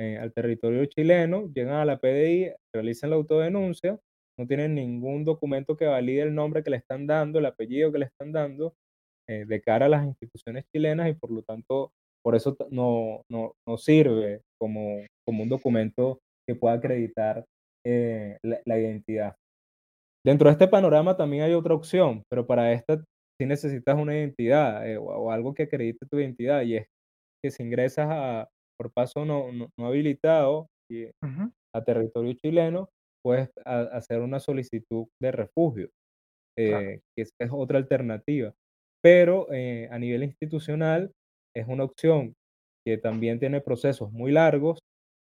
eh, 0.00 0.18
al 0.18 0.32
territorio 0.32 0.84
chileno, 0.86 1.50
llegan 1.54 1.76
a 1.76 1.84
la 1.84 1.98
PDI, 1.98 2.52
realizan 2.74 3.10
la 3.10 3.16
autodenuncia, 3.16 3.98
no 4.38 4.46
tienen 4.46 4.74
ningún 4.74 5.24
documento 5.24 5.76
que 5.76 5.86
valide 5.86 6.22
el 6.22 6.34
nombre 6.34 6.62
que 6.62 6.70
le 6.70 6.78
están 6.78 7.06
dando, 7.06 7.38
el 7.38 7.46
apellido 7.46 7.92
que 7.92 7.98
le 7.98 8.06
están 8.06 8.32
dando, 8.32 8.74
eh, 9.28 9.44
de 9.46 9.60
cara 9.60 9.86
a 9.86 9.88
las 9.88 10.04
instituciones 10.06 10.64
chilenas 10.74 11.08
y 11.10 11.14
por 11.14 11.30
lo 11.30 11.42
tanto, 11.42 11.92
por 12.22 12.34
eso 12.34 12.56
no, 12.70 13.22
no, 13.30 13.52
no 13.66 13.78
sirve 13.78 14.42
como, 14.60 14.98
como 15.26 15.42
un 15.42 15.48
documento 15.48 16.18
que 16.48 16.54
pueda 16.54 16.74
acreditar 16.76 17.44
eh, 17.86 18.38
la, 18.42 18.60
la 18.64 18.78
identidad. 18.78 19.34
Dentro 20.24 20.48
de 20.48 20.52
este 20.52 20.68
panorama 20.68 21.16
también 21.16 21.42
hay 21.44 21.54
otra 21.54 21.74
opción, 21.74 22.22
pero 22.30 22.46
para 22.46 22.72
esta 22.72 22.98
sí 23.38 23.46
necesitas 23.46 23.96
una 23.98 24.16
identidad 24.16 24.88
eh, 24.88 24.96
o, 24.98 25.04
o 25.04 25.30
algo 25.30 25.54
que 25.54 25.64
acredite 25.64 26.06
tu 26.10 26.18
identidad 26.18 26.62
y 26.62 26.76
es 26.76 26.86
que 27.42 27.50
si 27.50 27.62
ingresas 27.64 28.08
a, 28.10 28.48
por 28.78 28.92
paso 28.92 29.24
no, 29.24 29.52
no, 29.52 29.70
no 29.78 29.86
habilitado 29.86 30.68
y 30.90 31.06
Ujú, 31.22 31.52
a 31.74 31.84
territorio 31.84 32.34
chileno, 32.34 32.90
puedes 33.24 33.50
a- 33.66 33.82
hacer 33.96 34.20
una 34.20 34.40
solicitud 34.40 35.06
de 35.22 35.32
refugio 35.32 35.90
claro. 36.64 36.86
eh, 36.86 37.00
que 37.16 37.22
es, 37.22 37.30
es 37.40 37.50
otra 37.52 37.78
alternativa. 37.78 38.54
Pero 39.02 39.52
eh, 39.52 39.88
a 39.90 39.98
nivel 39.98 40.22
institucional 40.24 41.12
es 41.54 41.66
una 41.68 41.84
opción 41.84 42.34
que 42.86 42.98
también 42.98 43.38
tiene 43.40 43.60
procesos 43.60 44.12
muy 44.12 44.32
largos. 44.32 44.78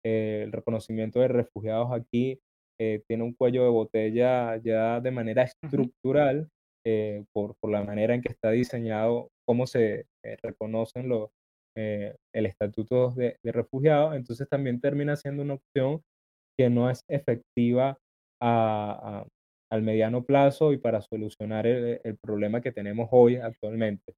eh, 0.05 0.43
el 0.45 0.51
reconocimiento 0.53 1.19
de 1.21 1.29
refugiados 1.29 1.91
aquí 1.93 2.39
eh, 2.81 3.03
tiene 3.07 3.23
un 3.23 3.33
cuello 3.33 3.63
de 3.63 3.69
botella 3.69 4.57
ya 4.57 4.99
de 4.99 5.11
manera 5.11 5.43
estructural 5.43 6.49
eh, 6.85 7.23
por, 7.31 7.53
por 7.61 7.69
la 7.71 7.83
manera 7.83 8.15
en 8.15 8.21
que 8.21 8.29
está 8.31 8.49
diseñado, 8.49 9.29
cómo 9.47 9.67
se 9.67 10.05
eh, 10.25 10.37
reconocen 10.41 11.07
los, 11.07 11.29
eh, 11.77 12.15
el 12.33 12.45
estatuto 12.47 13.11
de, 13.11 13.37
de 13.45 13.51
refugiado. 13.51 14.13
Entonces 14.15 14.47
también 14.49 14.81
termina 14.81 15.15
siendo 15.15 15.43
una 15.43 15.55
opción 15.55 16.01
que 16.57 16.69
no 16.71 16.89
es 16.89 17.01
efectiva 17.07 17.97
a, 18.41 19.21
a- 19.21 19.27
al 19.71 19.83
mediano 19.83 20.23
plazo 20.23 20.73
y 20.73 20.77
para 20.77 21.01
solucionar 21.01 21.65
el, 21.65 22.01
el 22.03 22.17
problema 22.17 22.59
que 22.61 22.73
tenemos 22.73 23.07
hoy 23.11 23.37
actualmente. 23.37 24.13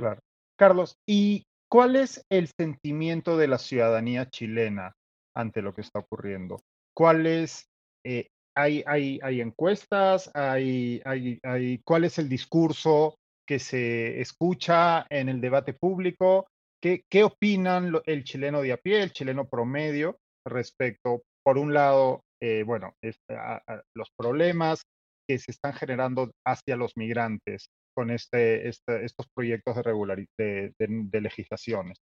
claro. 0.00 0.20
Carlos, 0.58 0.96
¿y 1.06 1.44
cuál 1.70 1.96
es 1.96 2.24
el 2.30 2.48
sentimiento 2.58 3.36
de 3.36 3.48
la 3.48 3.58
ciudadanía 3.58 4.30
chilena 4.30 4.92
ante 5.36 5.62
lo 5.62 5.74
que 5.74 5.82
está 5.82 5.98
ocurriendo? 5.98 6.56
¿Cuál 6.96 7.26
es, 7.26 7.67
eh, 8.08 8.28
hay, 8.56 8.82
hay, 8.86 9.20
hay 9.22 9.40
encuestas? 9.40 10.30
Hay, 10.34 11.00
hay, 11.04 11.38
hay, 11.42 11.78
¿Cuál 11.84 12.04
es 12.04 12.18
el 12.18 12.28
discurso 12.28 13.16
que 13.46 13.58
se 13.58 14.20
escucha 14.20 15.06
en 15.10 15.28
el 15.28 15.40
debate 15.40 15.74
público? 15.74 16.48
¿Qué, 16.82 17.02
qué 17.10 17.24
opinan 17.24 17.90
lo- 17.92 18.02
el 18.06 18.24
chileno 18.24 18.62
de 18.62 18.72
a 18.72 18.76
pie, 18.76 19.02
el 19.02 19.12
chileno 19.12 19.46
promedio 19.48 20.16
respecto, 20.46 21.22
por 21.44 21.58
un 21.58 21.74
lado, 21.74 22.22
eh, 22.42 22.62
bueno, 22.64 22.94
a- 23.30 23.60
a 23.66 23.82
los 23.94 24.08
problemas 24.16 24.82
que 25.28 25.38
se 25.38 25.50
están 25.50 25.72
generando 25.74 26.30
hacia 26.46 26.76
los 26.76 26.96
migrantes? 26.96 27.68
con 27.96 28.12
este, 28.12 28.68
este, 28.68 29.04
estos 29.04 29.26
proyectos 29.34 29.74
de, 29.74 29.82
regulari- 29.82 30.28
de, 30.38 30.72
de, 30.78 30.86
de 30.88 31.20
legislaciones. 31.20 31.98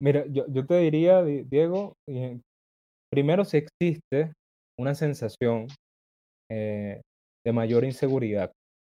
Mira, 0.00 0.24
yo, 0.26 0.46
yo 0.48 0.64
te 0.64 0.78
diría, 0.78 1.22
Di- 1.22 1.42
Diego, 1.44 1.96
eh, 2.08 2.40
primero 3.10 3.44
si 3.44 3.58
existe 3.58 4.32
una 4.82 4.94
sensación 4.96 5.68
eh, 6.50 7.02
de 7.44 7.52
mayor 7.52 7.84
inseguridad. 7.84 8.52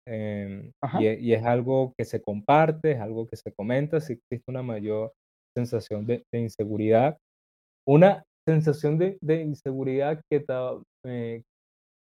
em, 0.09 0.73
y, 0.92 1.07
e- 1.07 1.20
y 1.20 1.33
es 1.35 1.44
algo 1.44 1.94
que 1.99 2.05
se 2.05 2.23
comparte, 2.23 2.92
es 2.92 3.01
algo 3.01 3.27
que 3.27 3.37
se 3.37 3.53
comenta, 3.53 4.01
si 4.01 4.14
existe 4.14 4.44
una 4.51 4.62
mayor 4.62 5.12
sensación 5.57 6.07
de, 6.07 6.25
de 6.33 6.40
inseguridad. 6.40 7.18
Una 7.87 8.25
sensación 8.47 8.99
de, 8.99 9.18
de 9.23 9.42
inseguridad 9.42 10.20
que, 10.31 10.40
ta- 10.40 10.81
eh, 11.07 11.42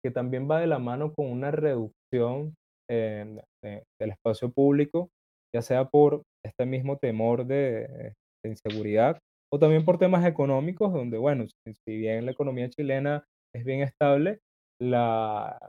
que 0.04 0.12
también 0.12 0.50
va 0.50 0.60
de 0.60 0.68
la 0.68 0.80
mano 0.80 1.14
con 1.14 1.28
una 1.28 1.52
reducción 1.52 2.56
em, 2.90 3.38
de- 3.64 3.84
del 4.00 4.12
espacio 4.12 4.52
público, 4.52 5.10
ya 5.56 5.62
sea 5.62 5.86
por 5.86 6.24
este 6.46 6.66
mismo 6.66 6.98
temor 6.98 7.46
de, 7.46 8.14
de 8.44 8.50
inseguridad 8.50 9.20
o 9.54 9.60
también 9.60 9.86
por 9.86 9.98
temas 10.00 10.26
económicos, 10.26 10.94
donde, 10.94 11.18
bueno, 11.18 11.46
si, 11.48 11.74
si 11.86 11.98
bien 11.98 12.26
la 12.26 12.32
economía 12.32 12.70
chilena 12.70 13.26
es 13.54 13.66
bien 13.66 13.82
estable, 13.82 14.40
la 14.82 15.60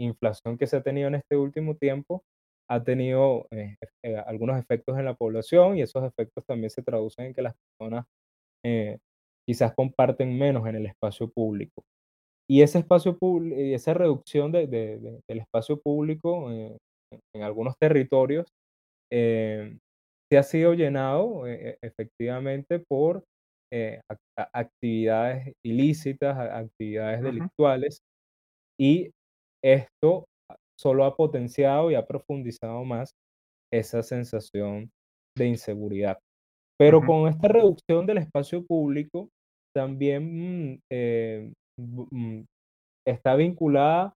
inflación 0.00 0.58
que 0.58 0.66
se 0.66 0.76
ha 0.76 0.82
tenido 0.82 1.08
en 1.08 1.16
este 1.16 1.36
último 1.36 1.76
tiempo 1.76 2.22
ha 2.70 2.84
tenido 2.84 3.46
eh, 3.50 3.76
eh, 4.04 4.16
algunos 4.26 4.58
efectos 4.58 4.98
en 4.98 5.06
la 5.06 5.14
población 5.14 5.78
y 5.78 5.82
esos 5.82 6.04
efectos 6.04 6.44
también 6.46 6.70
se 6.70 6.82
traducen 6.82 7.26
en 7.26 7.34
que 7.34 7.42
las 7.42 7.54
personas 7.56 8.04
eh, 8.64 8.98
quizás 9.48 9.74
comparten 9.74 10.38
menos 10.38 10.66
en 10.68 10.76
el 10.76 10.86
espacio 10.86 11.30
público. 11.30 11.82
Y 12.50 12.62
ese 12.62 12.78
espacio 12.80 13.16
esa 13.74 13.94
reducción 13.94 14.52
de, 14.52 14.66
de- 14.66 14.98
de- 14.98 15.20
del 15.28 15.38
espacio 15.40 15.80
público 15.80 16.50
eh, 16.52 16.78
en 17.34 17.42
algunos 17.42 17.76
territorios 17.78 18.46
eh, 19.12 19.78
se 20.30 20.38
ha 20.38 20.42
sido 20.42 20.74
llenado 20.74 21.46
eh, 21.46 21.78
e- 21.82 21.86
efectivamente 21.86 22.80
por 22.80 23.24
eh, 23.72 24.00
actividades 24.54 25.52
ilícitas, 25.64 26.38
actividades 26.38 27.22
delictuales, 27.22 28.00
y 28.80 29.10
esto 29.64 30.26
solo 30.80 31.04
ha 31.04 31.16
potenciado 31.16 31.90
y 31.90 31.94
ha 31.94 32.06
profundizado 32.06 32.84
más 32.84 33.10
esa 33.72 34.02
sensación 34.02 34.90
de 35.36 35.46
inseguridad. 35.46 36.18
Pero 36.78 37.04
con 37.04 37.28
esta 37.28 37.48
reducción 37.48 38.06
del 38.06 38.18
espacio 38.18 38.64
público, 38.64 39.28
también 39.74 40.72
mm, 40.72 40.78
eh, 40.92 41.52
mm, 41.78 42.42
está 43.06 43.34
vinculada 43.34 44.14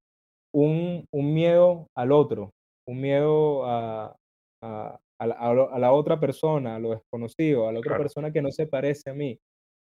un, 0.54 1.04
un 1.12 1.34
miedo 1.34 1.88
al 1.96 2.12
otro, 2.12 2.50
un 2.88 3.00
miedo 3.00 3.64
a, 3.66 4.16
a, 4.62 4.98
a 5.22 5.78
la, 5.78 5.88
a 5.88 5.92
otra 5.92 6.18
persona, 6.18 6.76
a 6.76 6.78
lo 6.78 6.90
desconocido, 6.90 7.68
a 7.68 7.72
la 7.72 7.78
otra 7.78 7.90
claro. 7.90 8.04
persona 8.04 8.32
que 8.32 8.42
no 8.42 8.50
se 8.50 8.66
parece 8.66 9.10
a 9.10 9.14
mí. 9.14 9.38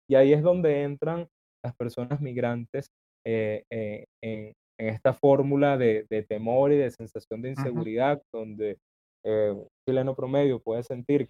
Y 0.08 0.14
ahí 0.14 0.32
es 0.32 0.42
donde 0.42 0.82
entran 0.82 1.28
las 1.64 1.74
personas 1.76 2.20
migrantes 2.20 2.88
eh, 3.26 3.64
eh, 3.70 4.04
en, 4.22 4.52
en 4.78 4.88
esta 4.88 5.12
fórmula 5.12 5.76
de, 5.76 6.06
de 6.10 6.22
temor 6.22 6.72
y 6.72 6.76
de 6.76 6.90
sensación 6.90 7.42
de 7.42 7.50
inseguridad, 7.50 8.22
donde 8.32 8.78
eh, 9.24 9.50
un 9.50 9.68
chileno 9.86 10.14
promedio 10.14 10.60
puede 10.60 10.82
sentir 10.82 11.28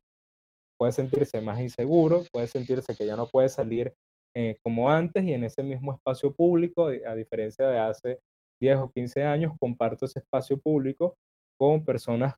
puede 0.80 0.92
sentirse 0.92 1.42
más 1.42 1.60
inseguro, 1.60 2.22
puede 2.32 2.46
sentirse 2.46 2.96
que 2.96 3.04
ya 3.04 3.14
no 3.14 3.26
puede 3.26 3.50
salir 3.50 3.92
eh, 4.34 4.56
como 4.62 4.90
antes 4.90 5.22
y 5.24 5.34
en 5.34 5.44
ese 5.44 5.62
mismo 5.62 5.92
espacio 5.92 6.32
público, 6.32 6.86
a 6.86 7.14
diferencia 7.14 7.68
de 7.68 7.78
hace 7.78 8.18
10 8.62 8.78
o 8.78 8.90
15 8.90 9.22
años, 9.24 9.52
comparto 9.60 10.06
ese 10.06 10.20
espacio 10.20 10.58
público 10.58 11.16
con 11.58 11.84
personas 11.84 12.34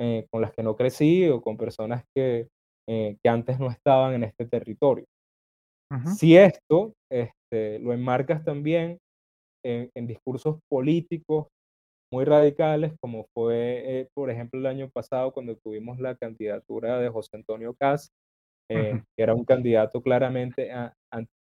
eh, 0.00 0.26
con 0.30 0.42
las 0.42 0.52
que 0.52 0.62
no 0.62 0.76
crecí 0.76 1.28
o 1.28 1.40
con 1.42 1.56
personas 1.56 2.04
que, 2.14 2.48
eh, 2.88 3.16
que 3.22 3.28
antes 3.28 3.58
no 3.60 3.70
estaban 3.70 4.14
en 4.14 4.24
este 4.24 4.46
territorio. 4.46 5.06
Si 6.18 6.36
esto 6.36 6.92
este, 7.10 7.78
lo 7.78 7.92
enmarcas 7.92 8.44
también 8.44 8.98
en, 9.64 9.90
en 9.94 10.06
discursos 10.08 10.58
políticos 10.68 11.46
muy 12.12 12.24
radicales, 12.24 12.94
como 13.00 13.26
fue, 13.34 14.00
eh, 14.00 14.08
por 14.14 14.30
ejemplo, 14.30 14.60
el 14.60 14.66
año 14.66 14.90
pasado 14.90 15.32
cuando 15.32 15.56
tuvimos 15.56 15.98
la 16.00 16.16
candidatura 16.16 16.98
de 17.00 17.08
José 17.08 17.30
Antonio 17.36 17.76
eh, 18.70 19.02
que 19.16 19.22
era 19.22 19.34
un 19.34 19.44
candidato 19.44 20.00
claramente 20.02 20.70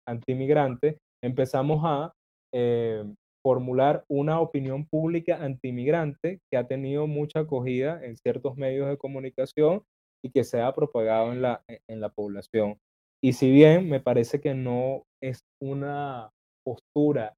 antimigrante, 0.08 0.98
empezamos 1.24 1.82
a 1.84 2.12
eh, 2.54 3.04
formular 3.44 4.06
una 4.10 4.40
opinión 4.40 4.88
pública 4.88 5.44
antimigrante 5.44 6.40
que 6.52 6.58
ha 6.58 6.68
tenido 6.68 7.08
mucha 7.08 7.42
acogida 7.42 8.04
en 8.06 8.18
ciertos 8.18 8.56
medios 8.58 8.88
de 8.90 8.98
comunicación 8.98 9.84
y 10.24 10.32
que 10.32 10.44
se 10.44 10.62
ha 10.62 10.74
propagado 10.74 11.32
en 11.34 11.42
la, 11.42 11.64
en 11.68 11.80
en 11.90 12.02
la 12.02 12.10
población. 12.10 12.80
Y 13.22 13.34
si 13.34 13.52
bien 13.52 13.90
me 13.90 14.00
parece 14.02 14.42
que 14.42 14.54
no 14.54 15.04
es 15.22 15.42
una 15.62 16.32
postura 16.66 17.36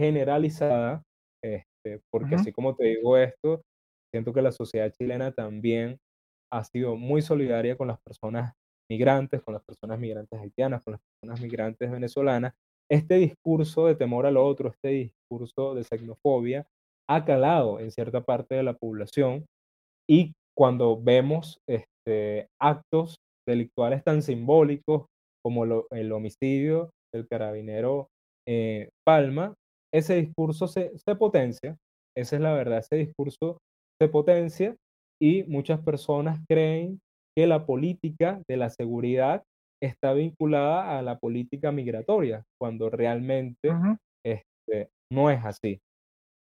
generalizada, 0.00 1.02
este, 1.42 2.00
porque 2.10 2.34
ujú, 2.34 2.36
así 2.36 2.52
como 2.52 2.74
te 2.76 2.84
digo 2.86 3.16
esto, 3.16 3.62
siento 4.12 4.32
que 4.32 4.42
la 4.42 4.52
sociedad 4.52 4.90
chilena 4.92 5.32
también 5.32 5.98
ha 6.52 6.64
sido 6.64 6.96
muy 6.96 7.22
solidaria 7.22 7.76
con 7.76 7.88
las 7.88 7.98
personas 8.00 8.54
migrantes, 8.90 9.42
con 9.42 9.54
las 9.54 9.62
personas 9.64 9.98
migrantes 9.98 10.40
haitianas, 10.40 10.82
con 10.84 10.92
las 10.92 11.00
personas 11.02 11.40
migrantes 11.40 11.90
venezolanas. 11.90 12.54
Este 12.90 13.16
discurso 13.16 13.86
de 13.86 13.94
temor 13.94 14.26
al 14.26 14.36
otro, 14.36 14.70
este 14.70 14.88
discurso 14.88 15.74
de 15.74 15.84
xenofobia, 15.84 16.66
ha 17.08 17.24
calado 17.24 17.80
en 17.80 17.90
cierta 17.90 18.22
parte 18.22 18.54
de 18.54 18.62
la 18.62 18.74
población 18.74 19.46
y 20.08 20.32
cuando 20.56 21.00
vemos 21.00 21.58
este, 21.68 22.48
actos 22.60 23.16
delictuales 23.46 24.02
tan 24.04 24.22
simbólicos 24.22 25.06
como 25.44 25.64
el 25.90 26.12
homicidio 26.12 26.90
del 27.14 27.26
carabinero 27.28 28.08
eh, 28.46 28.90
Palma, 29.06 29.54
ese 29.94 30.16
discurso 30.16 30.66
se, 30.66 30.92
se 30.98 31.14
potencia, 31.16 31.76
esa 32.16 32.36
es 32.36 32.42
la 32.42 32.52
verdad, 32.52 32.78
ese 32.78 32.96
discurso 32.96 33.58
se 34.00 34.08
potencia 34.08 34.76
y 35.20 35.44
muchas 35.44 35.80
personas 35.80 36.40
creen 36.48 37.00
que 37.36 37.46
la 37.46 37.64
política 37.66 38.42
de 38.48 38.56
la 38.56 38.70
seguridad 38.70 39.44
está 39.82 40.12
vinculada 40.12 40.98
a 40.98 41.02
la 41.02 41.18
política 41.18 41.72
migratoria, 41.72 42.44
cuando 42.60 42.90
realmente 42.90 43.70
este, 44.24 44.90
no 45.12 45.30
es 45.30 45.44
así. 45.44 45.80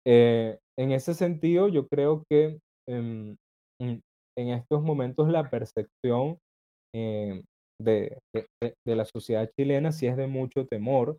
Eh, 0.05 0.57
en 0.79 0.91
ese 0.91 1.13
sentido, 1.13 1.67
yo 1.67 1.87
creo 1.87 2.23
que 2.29 2.59
em, 2.89 3.37
en, 3.79 4.01
estos 4.35 4.81
momentos 4.83 5.29
la 5.29 5.49
percepción 5.49 6.37
eh, 6.95 7.43
de, 7.81 8.19
de- 8.33 8.75
la 8.95 9.05
sociedad 9.05 9.49
chilena 9.57 9.91
sí 9.91 10.07
es 10.07 10.17
de 10.17 10.27
mucho 10.27 10.65
temor 10.67 11.17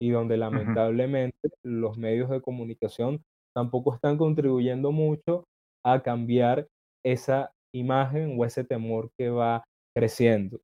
y 0.00 0.10
donde 0.10 0.36
lamentablemente 0.36 1.36
los 1.64 1.98
medios 1.98 2.30
de 2.30 2.40
comunicación 2.40 3.22
tampoco 3.54 3.94
están 3.94 4.18
contribuyendo 4.18 4.92
mucho 4.92 5.44
a 5.84 6.02
cambiar 6.02 6.66
esa 7.04 7.52
imagen 7.74 8.36
o 8.38 8.44
ese 8.44 8.64
temor 8.64 9.10
que 9.18 9.30
va 9.30 9.64
creciendo. 9.96 10.60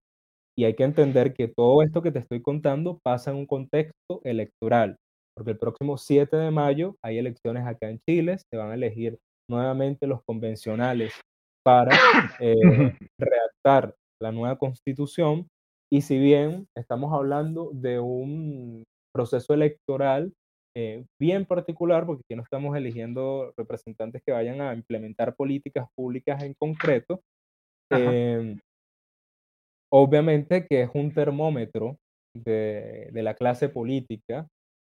Y 0.58 0.64
hay 0.64 0.74
que 0.74 0.82
entender 0.82 1.34
que 1.34 1.46
todo 1.46 1.84
esto 1.84 2.02
que 2.02 2.10
te 2.10 2.18
estoy 2.18 2.42
contando 2.42 2.98
pasa 3.04 3.30
en 3.30 3.36
un 3.36 3.46
contexto 3.46 4.20
electoral, 4.24 4.96
porque 5.36 5.52
el 5.52 5.58
próximo 5.58 5.96
7 5.96 6.36
de 6.36 6.50
mayo 6.50 6.96
hay 7.00 7.18
elecciones 7.18 7.64
acá 7.64 7.88
en 7.88 8.00
Chile, 8.08 8.38
se 8.38 8.56
van 8.56 8.72
a 8.72 8.74
elegir 8.74 9.20
nuevamente 9.48 10.08
los 10.08 10.20
convencionales 10.24 11.14
para 11.64 11.96
eh, 12.40 12.56
redactar 13.20 13.94
la 14.20 14.32
nueva 14.32 14.58
constitución. 14.58 15.46
Y 15.92 16.00
si 16.00 16.18
bien 16.18 16.66
estamos 16.76 17.12
hablando 17.12 17.70
de 17.72 18.00
un 18.00 18.82
proceso 19.14 19.54
electoral 19.54 20.32
eh, 20.76 21.04
bien 21.20 21.46
particular, 21.46 22.04
porque 22.04 22.22
aquí 22.24 22.36
no 22.36 22.42
estamos 22.42 22.76
eligiendo 22.76 23.52
representantes 23.56 24.22
que 24.26 24.32
vayan 24.32 24.60
a 24.60 24.74
implementar 24.74 25.36
políticas 25.36 25.86
públicas 25.94 26.42
en 26.42 26.54
concreto, 26.58 27.20
em, 27.92 28.58
Obviamente 29.92 30.66
que 30.66 30.82
es 30.82 30.90
un 30.94 31.12
termómetro 31.12 31.96
de, 32.36 33.08
de 33.12 33.22
la 33.22 33.34
clase 33.34 33.68
política 33.68 34.48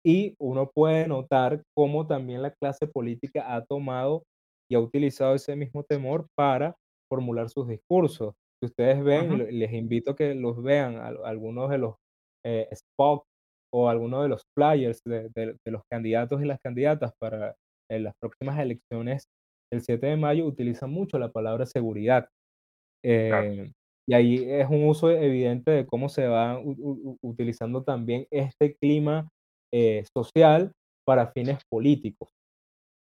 y 0.04 0.34
uno 0.40 0.70
puede 0.74 1.06
notar 1.08 1.62
cómo 1.76 2.06
también 2.06 2.42
la 2.42 2.52
clase 2.52 2.86
política 2.86 3.54
ha 3.54 3.64
tomado 3.64 4.24
y 4.70 4.74
ha 4.76 4.80
utilizado 4.80 5.34
ese 5.34 5.56
mismo 5.56 5.84
temor 5.84 6.26
para 6.36 6.76
formular 7.10 7.50
sus 7.50 7.68
discursos. 7.68 8.34
Si 8.62 8.66
ustedes 8.66 9.02
ven, 9.04 9.58
les 9.58 9.72
invito 9.72 10.12
a 10.12 10.16
que 10.16 10.34
los 10.34 10.62
vean, 10.62 10.96
al- 10.96 11.24
algunos 11.24 11.70
de 11.70 11.78
los 11.78 11.96
eh, 12.44 12.68
spots 12.74 13.24
o 13.72 13.88
algunos 13.88 14.22
de 14.22 14.28
los 14.28 14.42
flyers 14.56 15.00
de, 15.04 15.28
de- 15.34 15.56
de 15.64 15.70
los 15.72 15.82
candidatos 15.90 16.42
y 16.42 16.46
las 16.46 16.58
candidatas 16.64 17.12
para 17.20 17.54
eh, 17.90 18.00
las 18.00 18.14
próximas 18.20 18.58
elecciones 18.58 19.24
el 19.72 19.82
7 19.82 20.08
de 20.08 20.16
mayo 20.16 20.46
utilizan 20.46 20.90
mucho 20.90 21.18
la 21.18 21.30
palabra 21.32 21.66
seguridad. 21.66 22.28
claro, 23.28 23.50
Eh, 23.58 23.72
y 24.10 24.14
ahí 24.14 24.44
es 24.44 24.68
un 24.68 24.88
uso 24.88 25.08
evidente 25.08 25.70
de 25.70 25.86
cómo 25.86 26.08
se 26.08 26.26
va 26.26 26.60
utilizando 27.22 27.84
también 27.84 28.26
este 28.32 28.74
clima, 28.74 29.28
eh, 29.72 30.04
social 30.12 30.72
para 31.06 31.30
fines 31.30 31.62
políticos. 31.70 32.28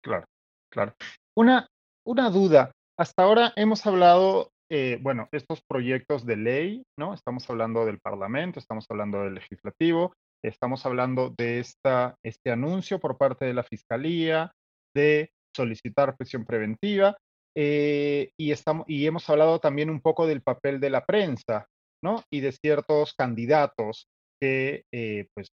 claro, 0.03 0.25
claro. 0.69 0.95
Una, 1.39 1.69
una 2.05 2.29
duda. 2.29 2.73
Hasta 2.99 3.23
ahora 3.23 3.53
hemos 3.55 3.87
hablado 3.87 4.51
eh, 4.69 4.99
bueno, 5.01 5.29
estos 5.31 5.61
proyectos 5.71 6.27
de 6.27 6.39
ley, 6.39 6.83
¿no? 6.99 7.15
Estamos 7.15 7.49
hablando 7.51 7.87
del 7.87 8.01
Parlamento, 8.01 8.59
estamos 8.59 8.85
hablando 8.91 9.23
del 9.23 9.35
Legislativo, 9.35 10.13
estamos 10.45 10.87
hablando 10.87 11.33
de 11.39 11.61
esta, 11.61 12.17
este 12.25 12.51
anuncio 12.51 12.99
por 12.99 13.17
parte 13.17 13.45
de 13.45 13.55
la 13.55 13.63
Fiscalía 13.63 14.51
de 14.93 15.31
solicitar 15.57 16.17
prisión 16.17 16.45
preventiva 16.45 17.17
eh, 17.57 18.31
y, 18.39 18.53
estamos, 18.53 18.85
y 18.89 19.07
hemos 19.07 19.29
hablado 19.31 19.59
también 19.59 19.91
un 19.91 20.01
poco 20.01 20.27
del 20.27 20.43
papel 20.43 20.79
de 20.79 20.91
la 20.91 21.05
prensa, 21.05 21.67
¿no? 22.05 22.23
Y 22.31 22.41
de 22.41 22.53
ciertos 22.53 23.15
candidatos 23.15 24.09
que, 24.41 24.85
eh, 24.93 25.27
pues, 25.35 25.49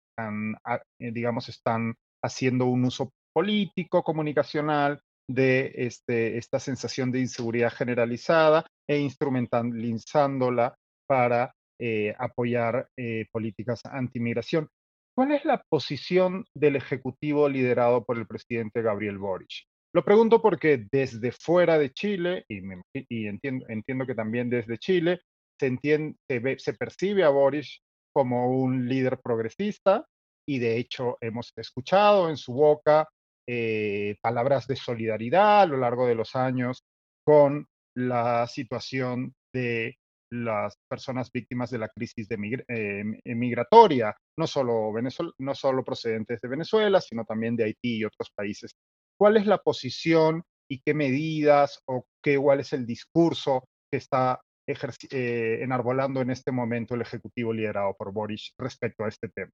digamos, 0.97 1.49
están 1.49 1.95
haciendo 2.23 2.65
un 2.65 2.85
uso 2.85 3.11
político, 3.33 4.03
comunicacional 4.03 4.99
de 5.29 5.71
este, 5.75 6.37
esta 6.37 6.59
sensación 6.59 7.11
de 7.11 7.19
inseguridad 7.19 7.71
generalizada 7.71 8.65
e 8.87 8.97
instrumentalizándola 8.97 10.75
para 11.07 11.53
eh, 11.79 12.15
apoyar 12.17 12.89
eh, 12.97 13.27
políticas 13.31 13.85
antimigración. 13.85 14.67
¿Cuál 15.15 15.33
es 15.33 15.45
la 15.45 15.63
posición 15.69 16.45
del 16.55 16.75
Ejecutivo 16.75 17.47
liderado 17.47 18.03
por 18.03 18.17
el 18.17 18.25
presidente 18.25 18.81
Gabriel 18.81 19.17
Boric? 19.17 19.65
Lo 19.93 20.05
pregunto 20.05 20.41
porque 20.41 20.85
desde 20.91 21.31
fuera 21.31 21.79
de 21.79 21.91
Chile, 21.91 22.45
y, 22.47 23.27
entiendo, 23.27 24.05
que 24.05 24.15
también 24.15 24.49
desde 24.49 24.77
Chile, 24.77 25.21
se, 25.59 26.73
percibe 26.73 27.23
a 27.23 27.29
Boric 27.29 27.67
como 28.13 28.49
un 28.49 28.87
líder 28.87 29.19
progresista 29.21 30.05
y 30.47 30.59
de 30.59 30.77
hecho 30.77 31.17
hemos 31.21 31.51
escuchado 31.55 32.29
en 32.29 32.37
su 32.37 32.53
boca 32.53 33.07
eh, 33.47 34.15
palabras 34.21 34.67
de 34.67 34.75
solidaridad 34.75 35.61
a 35.61 35.65
lo 35.65 35.77
largo 35.77 36.07
de 36.07 36.15
los 36.15 36.35
años 36.35 36.83
con 37.25 37.67
la 37.95 38.47
situación 38.47 39.33
de 39.53 39.95
las 40.31 40.77
personas 40.87 41.31
víctimas 41.31 41.71
de 41.71 41.79
la 41.79 41.89
crisis 41.89 42.27
de 42.27 42.63
eh, 42.67 43.35
migratoria, 43.35 44.15
no 44.37 44.47
solo, 44.47 44.91
no 45.39 45.55
solo 45.55 45.83
procedentes 45.83 46.39
de 46.41 46.47
Venezuela, 46.47 47.01
sino 47.01 47.25
también 47.25 47.55
de 47.55 47.65
Haití 47.65 47.97
y 47.97 48.05
otros 48.05 48.31
países. 48.35 48.75
¿Cuál 49.20 49.38
es 49.38 49.45
la 49.45 49.57
posición 49.57 50.43
y 50.70 50.80
qué 50.80 50.93
medidas 50.93 51.82
o 51.88 52.05
qué, 52.24 52.38
cuál 52.38 52.61
es 52.61 52.72
el 52.74 52.86
discurso 52.86 53.67
que 53.91 53.97
está 53.97 54.39
eh, 54.67 55.59
enarbolando 55.61 56.22
en 56.22 56.30
este 56.30 56.51
momento 56.51 56.95
el 56.95 57.01
Ejecutivo 57.01 57.51
liderado 57.51 57.95
por 57.97 58.13
Boris 58.13 58.53
respecto 58.57 59.03
a 59.03 59.09
este 59.09 59.30
tema? 59.30 59.51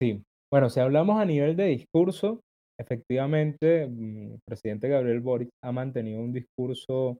Sí, 0.00 0.22
bueno, 0.50 0.70
si 0.70 0.80
hablamos 0.80 1.20
a 1.20 1.24
nivel 1.24 1.56
de 1.56 1.66
discurso, 1.66 2.40
efectivamente, 2.80 3.86
mm, 3.86 4.32
el 4.32 4.40
presidente 4.46 4.88
Gabriel 4.88 5.20
Boric 5.20 5.50
ha 5.62 5.72
mantenido 5.72 6.20
un 6.20 6.32
discurso 6.32 7.18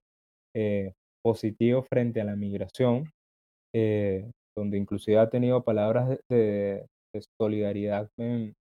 eh, 0.57 0.93
positivo 1.22 1.82
frente 1.82 2.20
a 2.20 2.24
la 2.24 2.36
migración, 2.36 3.11
eh, 3.74 4.30
donde 4.57 4.78
inclusive 4.78 5.18
ha 5.18 5.28
tenido 5.28 5.62
palabras 5.62 6.18
de, 6.30 6.86
solidaridad 7.41 8.09
en, 8.18 8.55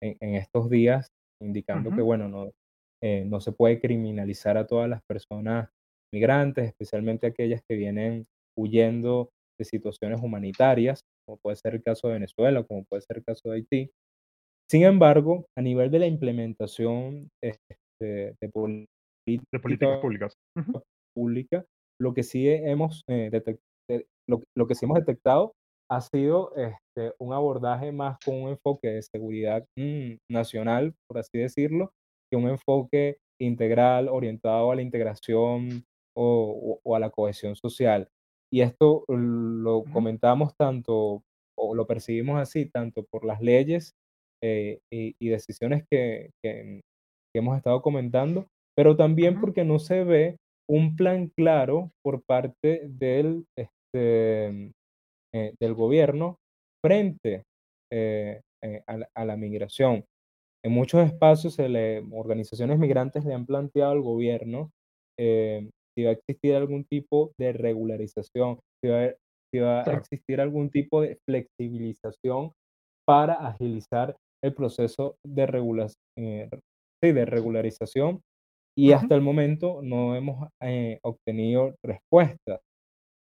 estos 0.00 0.68
días, 0.68 1.08
indicando 1.44 1.90
que, 1.94 2.02
bueno, 2.02 2.28
no, 2.28 2.50
eh, 3.02 3.24
no 3.26 3.40
se 3.40 3.52
puede 3.52 3.80
criminalizar 3.80 4.56
a 4.56 4.66
todas 4.66 4.88
las 4.88 5.02
personas 5.08 5.68
migrantes, 6.12 6.66
especialmente 6.66 7.26
aquellas 7.26 7.60
que 7.68 7.76
vienen 7.76 8.26
huyendo 8.56 9.30
de 9.58 9.64
situaciones 9.64 10.20
humanitarias, 10.22 11.00
como 11.26 11.38
puede 11.42 11.56
ser 11.56 11.74
el 11.74 11.82
caso 11.82 12.08
de 12.08 12.14
Venezuela, 12.14 12.62
como 12.64 12.84
puede 12.84 13.02
ser 13.02 13.18
el 13.18 13.24
caso 13.24 13.50
de 13.50 13.56
Haití. 13.56 13.90
Sin 14.70 14.84
embargo, 14.84 15.46
a 15.56 15.62
nivel 15.62 15.90
de 15.90 15.98
la 15.98 16.06
implementación 16.06 17.28
este, 17.42 17.76
de, 18.00 18.48
políticas 18.52 20.00
públicas. 20.00 20.34
pública, 21.14 21.64
lo 22.00 22.14
que 22.14 22.22
sí 22.22 22.48
hemos 22.48 23.02
eh, 23.08 23.30
eh, 23.90 24.06
lo, 24.28 24.66
que 24.66 24.74
sí 24.74 24.86
hemos 24.86 24.98
detectado 24.98 25.52
ha 25.90 26.00
sido 26.00 26.52
este, 26.56 27.14
un 27.18 27.32
abordaje 27.32 27.92
más 27.92 28.18
con 28.24 28.42
un 28.42 28.50
enfoque 28.50 28.88
de 28.88 29.02
seguridad 29.02 29.66
mm, 29.76 30.14
nacional, 30.30 30.94
por 31.08 31.18
así 31.18 31.38
decirlo, 31.38 31.92
que 32.30 32.36
un 32.36 32.48
enfoque 32.48 33.18
integral 33.40 34.08
orientado 34.08 34.70
a 34.70 34.76
la 34.76 34.82
integración 34.82 35.84
o, 36.16 36.80
a 36.94 36.98
la 36.98 37.10
cohesión 37.10 37.56
social. 37.56 38.08
Y 38.52 38.60
esto 38.60 39.04
lo 39.08 39.84
comentamos 39.92 40.54
tanto, 40.56 41.22
o 41.58 41.74
lo 41.74 41.86
percibimos 41.86 42.40
así, 42.40 42.66
tanto 42.66 43.04
por 43.10 43.24
las 43.24 43.40
leyes 43.40 43.94
eh, 44.42 44.80
y, 44.90 45.28
decisiones 45.28 45.84
que, 45.90 46.30
hemos 47.36 47.56
estado 47.56 47.82
comentando, 47.82 48.46
pero 48.76 48.96
también 48.96 49.40
porque 49.40 49.64
no 49.64 49.80
se 49.80 50.04
ve 50.04 50.36
un 50.68 50.94
plan 50.94 51.32
claro 51.36 51.90
por 52.04 52.22
parte 52.22 52.82
del, 52.86 53.44
este, 53.58 54.72
eh, 55.34 55.54
del 55.60 55.74
gobierno 55.74 56.36
frente 56.84 57.44
eh, 57.92 58.40
a, 58.86 59.24
la, 59.24 59.36
migración. 59.36 60.04
En 60.64 60.72
muchos 60.72 61.04
espacios, 61.04 61.58
organizaciones 61.58 62.78
migrantes 62.78 63.24
le 63.24 63.34
han 63.34 63.44
planteado 63.44 63.92
al 63.92 64.00
gobierno 64.00 64.70
si 65.18 66.02
va 66.02 66.10
a 66.10 66.14
existir 66.14 66.54
algún 66.54 66.84
tipo 66.84 67.32
de 67.38 67.52
regularización, 67.52 68.58
si 68.82 68.88
va 69.60 69.82
a 69.82 69.92
existir 69.92 70.40
algún 70.40 70.70
tipo 70.70 71.00
de 71.00 71.18
flexibilización 71.28 72.52
para 73.06 73.34
agilizar 73.34 74.16
el 74.42 74.54
proceso 74.54 75.16
de, 75.24 75.46
regulación, 75.46 75.96
eh, 76.18 76.50
de 77.02 77.24
regularización 77.24 78.20
y 78.76 78.92
hasta 78.92 79.14
el 79.14 79.20
momento 79.20 79.80
no 79.82 80.16
hemos 80.16 80.48
eh, 80.60 80.98
obtenido 81.02 81.74
respuestas. 81.84 82.60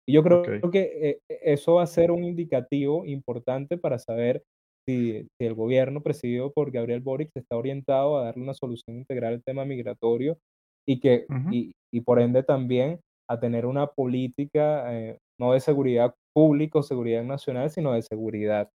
Y 0.09 0.13
yo 0.13 0.23
creo, 0.23 0.41
que 0.71 0.91
eh, 1.01 1.19
eso 1.43 1.75
va 1.75 1.83
a 1.83 1.87
ser 1.87 2.11
un 2.11 2.23
indicativo 2.23 3.05
importante 3.05 3.77
para 3.77 3.99
saber 3.99 4.43
si, 4.87 5.27
el 5.39 5.53
gobierno 5.53 6.01
presidido 6.01 6.51
por 6.51 6.71
Gabriel 6.71 7.01
Boric 7.01 7.29
está 7.35 7.55
orientado 7.57 8.17
a 8.17 8.25
darle 8.25 8.41
una 8.43 8.55
solución 8.55 8.97
integral 8.97 9.35
al 9.35 9.43
tema 9.43 9.65
migratorio 9.65 10.39
y, 10.87 10.99
que, 10.99 11.27
y, 11.51 12.01
por 12.01 12.19
ende 12.19 12.41
también 12.41 12.99
a 13.29 13.39
tener 13.39 13.67
una 13.67 13.85
política 13.85 14.91
no 15.39 15.53
de 15.53 15.59
seguridad 15.59 16.15
pública 16.33 16.79
o 16.79 16.83
seguridad 16.83 17.23
nacional, 17.23 17.69
sino 17.69 17.93
de 17.93 18.01
seguridad 18.01 18.67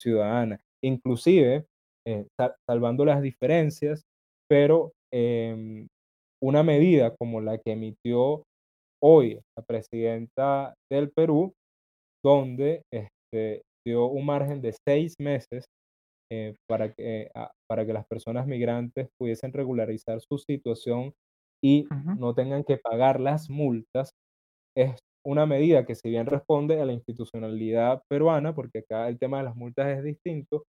ciudadana. 0.00 0.60
Inclusive 0.82 1.66
eh, 2.10 2.26
salvando 2.66 3.04
las 3.04 3.20
diferencias, 3.20 4.06
pero 4.48 4.92
em, 5.12 5.86
una 6.42 6.62
medida 6.62 7.14
como 7.16 7.42
la 7.42 7.58
que 7.58 7.72
emitió 7.72 8.44
hoy 9.02 9.40
la 9.56 9.64
presidenta 9.64 10.74
del 10.90 11.10
Perú, 11.10 11.54
donde 12.24 12.82
este, 12.92 13.62
dio 13.86 14.06
un 14.06 14.26
margen 14.26 14.60
de 14.62 14.74
seis 14.86 15.14
meses 15.20 15.66
eh, 16.32 16.54
para, 16.68 16.92
que, 16.92 17.30
ah, 17.34 17.50
para 17.68 17.86
que 17.86 17.92
las 17.94 18.06
personas 18.06 18.46
migrantes 18.46 19.08
pudiesen 19.18 19.52
regularizar 19.52 20.20
su 20.20 20.38
situación 20.38 21.12
y 21.64 21.86
no 22.18 22.34
tengan 22.34 22.64
que 22.64 22.78
pagar 22.78 23.20
las 23.20 23.50
multas, 23.50 24.10
es 24.76 24.98
una 25.26 25.46
medida 25.46 25.86
que 25.86 25.94
si 25.94 26.10
bien 26.10 26.26
responde 26.26 26.80
a 26.80 26.86
la 26.86 26.92
institucionalidad 26.92 28.02
peruana, 28.08 28.54
porque 28.54 28.80
acá 28.80 29.08
el 29.08 29.18
tema 29.18 29.38
de 29.38 29.44
las 29.44 29.56
multas 29.56 29.88
es 29.98 30.04
distinto, 30.04 30.64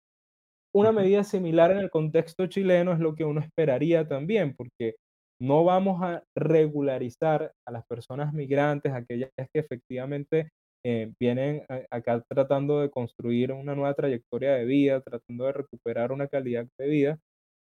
una 0.74 0.92
medida 0.92 1.24
similar 1.24 1.70
en 1.72 1.78
el 1.78 1.90
contexto 1.90 2.46
chileno 2.46 2.92
es 2.92 3.00
lo 3.00 3.14
que 3.14 3.24
uno 3.24 3.40
esperaría 3.40 4.06
también, 4.06 4.54
porque 4.56 4.96
no 5.40 5.64
vamos 5.64 6.02
a 6.02 6.22
regularizar 6.34 7.52
a 7.66 7.70
las 7.70 7.84
personas 7.86 8.32
migrantes, 8.32 8.92
aquellas 8.92 9.30
que 9.36 9.60
efectivamente 9.60 10.50
eh, 10.84 11.12
vienen 11.20 11.64
acá 11.90 12.22
tratando 12.28 12.80
de 12.80 12.90
construir 12.90 13.52
una 13.52 13.74
nueva 13.74 13.94
trayectoria 13.94 14.54
de 14.54 14.64
vida, 14.64 15.00
tratando 15.00 15.44
de 15.46 15.52
recuperar 15.52 16.12
una 16.12 16.28
calidad 16.28 16.66
de 16.78 16.86
vida, 16.86 17.18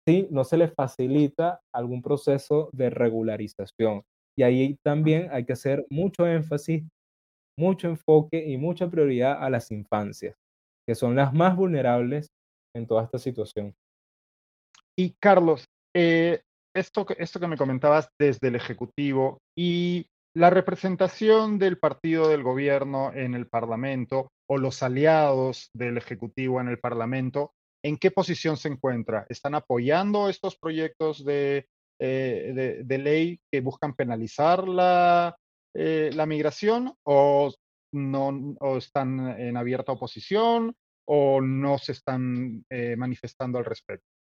si 0.08 0.28
no 0.30 0.44
se 0.44 0.58
les 0.58 0.74
facilita 0.74 1.60
algún 1.74 2.02
proceso 2.02 2.70
de 2.74 2.90
regularización. 2.90 4.04
Y 4.38 4.44
ahí 4.44 4.78
también 4.84 5.30
hay 5.32 5.46
que 5.46 5.54
hacer 5.54 5.86
mucho 5.90 6.28
énfasis, 6.28 6.84
mucho 7.58 7.88
enfoque 7.88 8.46
y 8.46 8.58
mucha 8.58 8.90
prioridad 8.90 9.42
a 9.42 9.50
las 9.50 9.72
infancias, 9.72 10.36
que 10.88 10.96
son 10.96 11.16
las 11.16 11.34
más 11.34 11.56
vulnerables 11.56 12.28
en 12.76 12.86
toda 12.88 13.04
esta 13.04 13.18
situación. 13.18 13.74
Y 14.98 15.16
Carlos, 15.20 15.66
eh, 15.96 16.42
esto, 16.78 17.06
esto 17.18 17.40
que 17.40 17.48
me 17.48 17.58
comentabas 17.58 18.10
desde 18.20 18.50
el 18.50 18.56
Ejecutivo 18.56 19.42
y 19.56 20.08
la 20.36 20.50
representación 20.50 21.58
del 21.58 21.80
partido 21.80 22.30
del 22.30 22.44
gobierno 22.44 23.12
en 23.14 23.34
el 23.34 23.48
Parlamento 23.48 24.32
o 24.48 24.58
los 24.58 24.84
aliados 24.84 25.72
del 25.74 25.98
Ejecutivo 25.98 26.62
en 26.62 26.68
el 26.68 26.80
Parlamento, 26.80 27.54
¿en 27.84 27.98
qué 27.98 28.12
posición 28.12 28.58
se 28.58 28.70
encuentra? 28.70 29.26
¿Están 29.30 29.56
apoyando 29.56 30.30
estos 30.30 30.58
proyectos 30.58 31.26
de, 31.26 31.68
eh, 32.00 32.84
ley 32.88 33.40
que 33.52 33.62
buscan 33.62 33.96
penalizar 33.96 34.68
la, 34.68 35.36
eh, 35.74 36.12
la 36.14 36.28
migración 36.28 36.94
o, 37.04 37.52
no, 37.94 38.56
o 38.60 38.78
están 38.78 39.40
en 39.40 39.58
abierta 39.58 39.94
oposición 39.94 40.76
o 41.08 41.42
no 41.42 41.80
se 41.80 41.94
están 41.94 42.64
eh, 42.70 42.96
manifestando 42.96 43.58
al 43.58 43.66
respecto? 43.66 44.17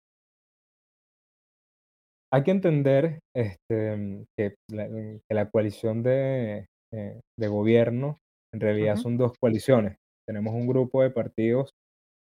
Hay 2.33 2.43
que 2.43 2.51
entender 2.51 3.19
este, 3.35 4.25
que, 4.37 4.55
la, 4.69 4.87
que 4.87 5.35
la 5.35 5.49
coalición 5.49 6.01
de, 6.03 6.67
eh, 6.93 7.19
de 7.37 7.47
gobierno 7.47 8.19
en 8.53 8.59
realidad 8.61 8.95
Ujú, 8.95 9.01
son 9.01 9.17
dos 9.17 9.33
coaliciones. 9.39 9.97
Tenemos 10.27 10.53
un 10.53 10.67
grupo 10.67 11.01
de 11.03 11.09
partidos 11.09 11.71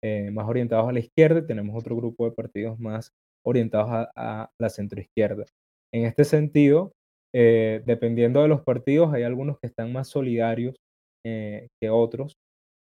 eh, 0.04 0.32
más 0.32 0.48
orientados 0.48 0.90
a 0.90 0.94
la 0.94 1.00
izquierda 1.00 1.40
y 1.40 1.48
tenemos 1.48 1.76
otro 1.78 1.96
grupo 1.96 2.26
de 2.26 2.32
partidos 2.36 2.80
más 2.80 3.12
orientados 3.46 3.90
a, 3.92 4.12
a 4.16 4.50
la 4.60 4.70
centroizquierda. 4.70 5.46
En 5.94 6.06
este 6.06 6.26
sentido, 6.26 6.92
eh, 7.36 7.84
dependiendo 7.86 8.42
de 8.42 8.48
los 8.48 8.62
partidos, 8.64 9.14
hay 9.14 9.24
algunos 9.24 9.58
que 9.60 9.68
están 9.68 9.94
más 9.94 10.10
solidarios 10.10 10.76
eh, 11.26 11.68
que 11.82 11.90
otros 11.90 12.36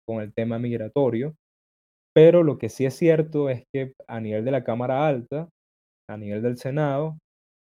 con 0.06 0.22
el 0.22 0.34
tema 0.34 0.58
migratorio, 0.58 1.34
pero 2.14 2.42
lo 2.42 2.58
que 2.58 2.68
sí 2.68 2.84
es 2.86 2.94
cierto 2.94 3.50
es 3.50 3.64
que 3.72 3.92
a 4.08 4.20
nivel 4.20 4.44
de 4.44 4.50
la 4.52 4.64
Cámara 4.64 5.06
Alta, 5.06 5.48
a 6.08 6.16
nivel 6.16 6.42
del 6.42 6.58
Senado, 6.58 7.18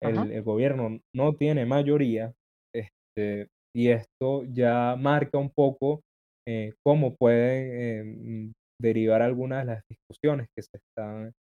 el, 0.01 0.31
el 0.31 0.43
gobierno 0.43 0.99
no 1.15 1.35
tiene 1.35 1.65
mayoría, 1.65 2.33
este, 2.75 3.49
y 3.75 3.89
esto 3.89 4.43
ya 4.45 4.95
marca 4.97 5.37
un 5.37 5.51
poco 5.51 6.01
eh, 6.47 6.73
cómo 6.83 7.15
pueden 7.15 7.71
eh, 7.73 8.03
mm, 8.49 8.53
derivar 8.81 9.21
algunas 9.21 9.61
de 9.65 9.73
las 9.73 9.83
discusiones 9.89 10.47
que 10.55 10.63
se 10.63 10.77
están 10.77 11.33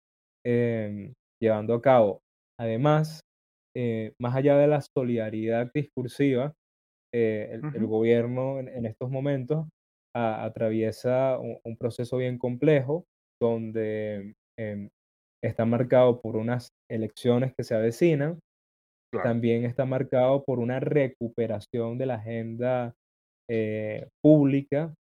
em, 0.45 1.13
llevando 1.41 1.73
a 1.75 1.81
cabo. 1.81 2.21
Además, 2.59 3.21
eh, 3.75 4.13
más 4.19 4.35
allá 4.35 4.57
de 4.57 4.67
la 4.67 4.81
solidaridad 4.81 5.71
discursiva, 5.73 6.53
el, 7.13 7.65
gobierno 7.87 8.59
en, 8.59 8.67
en 8.69 8.85
estos 8.85 9.09
momentos 9.09 9.67
a- 10.15 10.43
atraviesa 10.45 11.39
un, 11.39 11.59
un 11.63 11.77
proceso 11.77 12.17
bien 12.17 12.37
complejo 12.37 13.05
donde 13.41 14.33
em, 14.57 14.89
está 15.47 15.65
marcado 15.65 16.21
por 16.21 16.35
unas 16.35 16.69
elecciones 16.89 17.53
que 17.57 17.63
se 17.63 17.75
avecinan, 17.75 18.39
claro, 19.11 19.29
también 19.29 19.65
está 19.65 19.85
marcado 19.85 20.43
por 20.43 20.59
una 20.59 20.79
recuperación 20.79 21.97
de 21.97 22.05
la 22.05 22.15
agenda 22.15 22.93
eh, 23.49 24.07
pública 24.23 24.93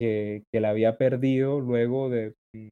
que, 0.00 0.42
que 0.52 0.60
la 0.60 0.70
había 0.70 0.96
perdido 0.96 1.60
luego 1.60 2.08
de, 2.08 2.34
mm, 2.54 2.68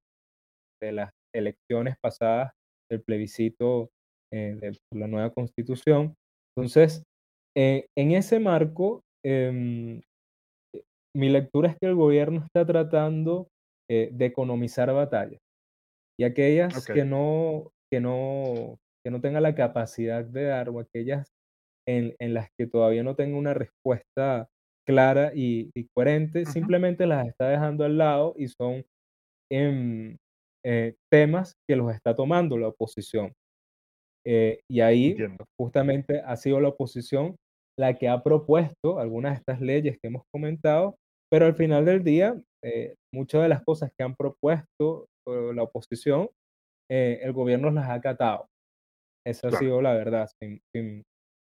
de 0.83 0.93
las 0.93 1.11
elecciones 1.35 1.97
pasadas 2.03 2.53
del 2.91 3.03
plebiscito 3.03 3.91
eh, 4.33 4.57
de 4.61 4.79
la 4.99 5.07
nueva 5.07 5.31
constitución. 5.31 6.14
Entonces, 6.57 7.03
eh, 7.57 7.87
en 7.97 8.12
ese 8.12 8.41
marco, 8.41 9.03
em, 9.24 10.01
mi 11.14 11.29
lectura 11.29 11.70
es 11.70 11.76
que 11.81 11.87
el 11.87 11.95
gobierno 11.95 12.45
está 12.45 12.64
tratando 12.66 13.49
de 13.91 14.26
economizar 14.26 14.93
batallas 14.93 15.41
y 16.19 16.25
aquellas 16.25 16.77
ok, 16.77 16.95
que 16.95 17.05
no, 17.05 17.71
que 17.91 18.01
no, 18.01 18.79
que 19.05 19.11
no 19.11 19.21
tengan 19.21 19.43
la 19.43 19.55
capacidad 19.55 20.25
de 20.25 20.45
dar 20.45 20.69
o 20.71 20.81
aquellas 20.81 21.31
en, 21.87 22.14
en 22.19 22.35
las 22.35 22.49
que 22.59 22.66
todavía 22.66 23.03
no 23.03 23.16
tenga 23.16 23.39
una 23.39 23.55
respuesta 23.55 24.49
clara 24.87 25.33
y, 25.35 25.71
y 25.75 25.87
coherente, 25.95 26.47
simplemente 26.47 27.07
las 27.07 27.27
está 27.29 27.49
dejando 27.49 27.85
al 27.85 27.99
lado 27.99 28.35
y 28.39 28.49
son 28.49 28.85
em, 29.51 30.16
eh, 30.64 30.95
temas 31.11 31.55
que 31.69 31.77
los 31.77 31.95
está 31.95 32.14
tomando 32.14 32.59
la 32.59 32.69
oposición. 32.69 33.33
Eh, 34.27 34.61
y 34.71 34.81
ahí 34.81 35.11
entiendo, 35.11 35.45
justamente 35.59 36.21
ha 36.21 36.37
sido 36.37 36.61
la 36.61 36.69
oposición 36.69 37.37
la 37.79 37.95
que 37.97 38.09
ha 38.09 38.23
propuesto 38.23 38.99
algunas 38.99 39.33
de 39.35 39.39
estas 39.39 39.61
leyes 39.61 39.99
que 40.01 40.09
hemos 40.09 40.23
comentado, 40.33 40.97
pero 41.31 41.47
al 41.47 41.55
final 41.55 41.85
del 41.85 42.03
día, 42.03 42.41
eh, 42.64 42.97
muchas 43.14 43.43
de 43.43 43.49
las 43.49 43.62
cosas 43.64 43.91
que 43.97 44.05
han 44.05 44.16
propuesto 44.16 45.07
la 45.55 45.62
oposición, 45.64 46.31
eh, 46.91 47.20
el 47.22 47.33
gobierno 47.33 47.70
las 47.70 47.89
ha 47.89 47.95
acatado. 47.95 48.49
Esa 49.26 49.49
ha 49.49 49.51
claro, 49.51 49.66
sido 49.66 49.83
la 49.83 49.95
verdad, 49.95 50.29
sin, 50.41 50.61
sin, 50.74 51.03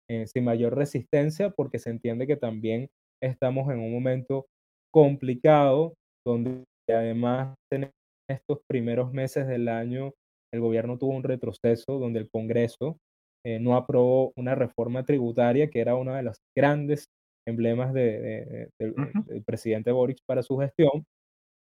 eh, 0.10 0.28
sin 0.28 0.44
mayor 0.44 0.76
resistencia, 0.76 1.50
porque 1.52 1.80
se 1.80 1.90
entiende 1.92 2.28
que 2.28 2.38
también 2.38 2.88
estamos 3.22 3.72
en 3.72 3.80
un 3.80 3.94
momento 3.94 4.46
complicado, 4.94 5.94
donde 6.26 6.64
además 6.90 7.56
en 7.72 7.92
estos 8.30 8.60
primeros 8.70 9.12
meses 9.14 9.48
del 9.48 9.68
año 9.68 10.14
el 10.54 10.62
gobierno 10.62 10.98
tuvo 10.98 11.16
un 11.16 11.24
retroceso, 11.24 12.00
donde 12.00 12.20
el 12.20 12.30
Congreso 12.32 12.98
eh, 13.46 13.60
no 13.60 13.76
aprobó 13.76 14.32
una 14.38 14.56
reforma 14.56 15.04
tributaria, 15.06 15.70
que 15.70 15.80
era 15.82 15.96
uno 15.96 16.14
de 16.16 16.24
los 16.24 16.38
grandes 16.58 17.06
emblemas 17.48 17.94
de- 17.94 18.20
de- 18.20 18.46
de- 18.46 18.70
del, 18.80 18.96
ujú, 18.98 19.26
del 19.28 19.44
presidente 19.44 19.92
Boric 19.92 20.18
para 20.28 20.42
su 20.42 20.58
gestión. 20.58 21.06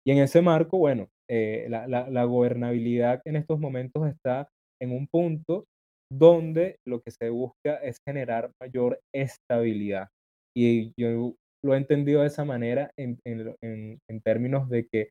Y 0.06 0.12
en 0.12 0.18
ese 0.18 0.42
marco, 0.42 0.78
bueno, 0.78 1.08
eh, 1.30 1.66
la, 1.68 1.86
la- 1.86 2.10
la 2.10 2.24
gobernabilidad 2.24 3.20
en 3.24 3.36
estos 3.36 3.58
momentos 3.60 4.06
está 4.08 4.48
en 4.80 4.92
un 4.92 5.06
punto 5.08 5.64
donde 6.12 6.76
lo 6.86 7.00
que 7.00 7.10
se 7.10 7.30
busca 7.30 7.76
es 7.82 7.98
generar 8.06 8.50
mayor 8.60 9.00
estabilidad. 9.14 10.08
Y 10.56 10.92
yo 11.00 11.34
lo 11.64 11.74
he 11.74 11.78
entendido 11.78 12.20
de 12.20 12.28
esa 12.28 12.44
manera 12.44 12.90
en, 12.98 13.18
en 13.26 13.56
en- 13.62 14.20
términos 14.22 14.68
de 14.68 14.86
que 14.92 15.08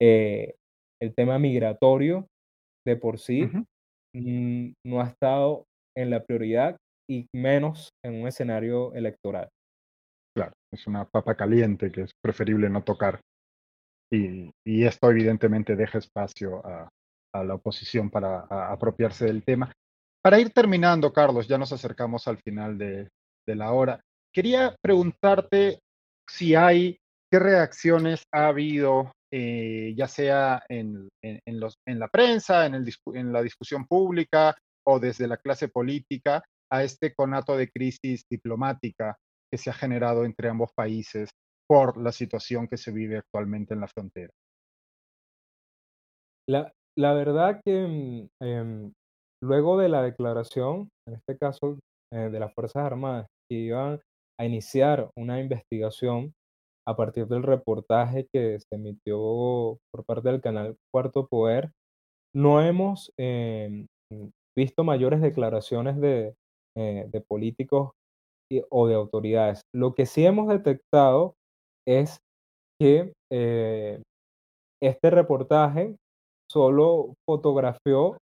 eh, 0.00 0.54
el 1.00 1.14
tema 1.14 1.38
migratorio 1.38 2.26
de 2.86 2.96
por 2.96 3.18
sí 3.18 3.50
ujú, 3.50 3.64
mm, 4.14 4.72
no 4.86 5.00
ha 5.00 5.08
estado 5.08 5.64
en 5.96 6.10
la 6.10 6.24
prioridad 6.24 6.76
y 7.10 7.26
menos 7.34 7.90
en 8.04 8.22
un 8.22 8.28
escenario 8.28 8.94
electoral. 8.94 9.48
claro, 10.34 10.52
es 10.72 10.86
una 10.86 11.04
papa 11.08 11.34
caliente 11.34 11.90
que 11.90 12.02
es 12.02 12.12
preferible 12.22 12.68
no 12.70 12.82
tocar. 12.84 13.20
Y, 14.12 14.52
esto 14.84 15.10
evidentemente 15.10 15.74
deja 15.74 15.98
espacio 15.98 16.64
a, 16.66 16.88
la 17.44 17.54
oposición 17.54 18.10
para 18.10 18.40
apropiarse 18.70 19.24
del 19.24 19.42
tema. 19.42 19.72
Para 20.22 20.38
ir 20.38 20.50
terminando, 20.50 21.12
Carlos, 21.12 21.48
ya 21.48 21.56
nos 21.56 21.72
acercamos 21.72 22.28
al 22.28 22.36
final 22.38 22.76
de, 22.76 23.08
la 23.46 23.72
hora. 23.72 24.00
Quería 24.34 24.76
preguntarte 24.82 25.80
si 26.28 26.54
hay, 26.54 26.98
qué 27.30 27.38
reacciones 27.38 28.22
ha 28.32 28.48
habido, 28.48 29.12
eh, 29.32 29.94
ya 29.96 30.08
sea 30.08 30.62
en, 30.68 31.08
los, 31.46 31.76
en 31.86 31.98
la 31.98 32.08
prensa, 32.08 32.66
en, 32.66 32.74
el 32.74 32.94
en 33.14 33.32
la 33.32 33.42
discusión 33.42 33.86
pública 33.86 34.54
o 34.86 35.00
desde 35.00 35.26
la 35.26 35.38
clase 35.38 35.68
política, 35.68 36.42
a 36.70 36.84
este 36.84 37.14
conato 37.14 37.56
de 37.56 37.70
crisis 37.70 38.24
diplomática 38.30 39.16
que 39.50 39.58
se 39.58 39.70
ha 39.70 39.74
generado 39.74 40.24
entre 40.24 40.48
ambos 40.48 40.70
países 40.74 41.30
por 41.72 41.96
la 41.96 42.12
situación 42.12 42.68
que 42.68 42.76
se 42.76 42.92
vive 42.92 43.16
actualmente 43.16 43.72
en 43.72 43.80
la 43.80 43.88
frontera. 43.88 44.28
La, 46.46 46.70
la 46.98 47.14
verdad 47.14 47.62
que 47.64 48.28
em, 48.42 48.92
luego 49.42 49.78
de 49.78 49.88
la 49.88 50.02
declaración, 50.02 50.90
en 51.08 51.14
este 51.14 51.38
caso 51.38 51.78
eh, 52.12 52.28
de 52.30 52.40
las 52.40 52.52
Fuerzas 52.52 52.84
Armadas, 52.84 53.26
que 53.50 53.56
iban 53.56 54.00
a 54.38 54.44
iniciar 54.44 55.08
una 55.16 55.40
investigación 55.40 56.34
a 56.86 56.94
partir 56.94 57.26
del 57.26 57.42
reportaje 57.42 58.26
que 58.34 58.58
se 58.60 58.74
emitió 58.76 59.78
por 59.90 60.04
parte 60.06 60.28
del 60.28 60.42
canal 60.42 60.76
Cuarto 60.92 61.26
Poder, 61.26 61.70
no 62.36 62.60
hemos 62.60 63.10
em, 63.18 63.86
mm, 64.12 64.28
visto 64.54 64.84
mayores 64.84 65.22
declaraciones 65.22 65.98
de, 65.98 66.34
eh, 66.76 67.06
de 67.10 67.20
políticos 67.22 67.92
y- 68.52 68.62
o 68.70 68.88
de 68.88 68.94
autoridades. 68.94 69.62
Lo 69.74 69.94
que 69.94 70.04
sí 70.06 70.26
hemos 70.26 70.48
detectado 70.48 71.34
es 71.86 72.18
que 72.80 73.12
eh, 73.32 74.02
este 74.82 75.10
reportaje 75.10 75.96
solo 76.50 77.14
fotografió 77.26 78.18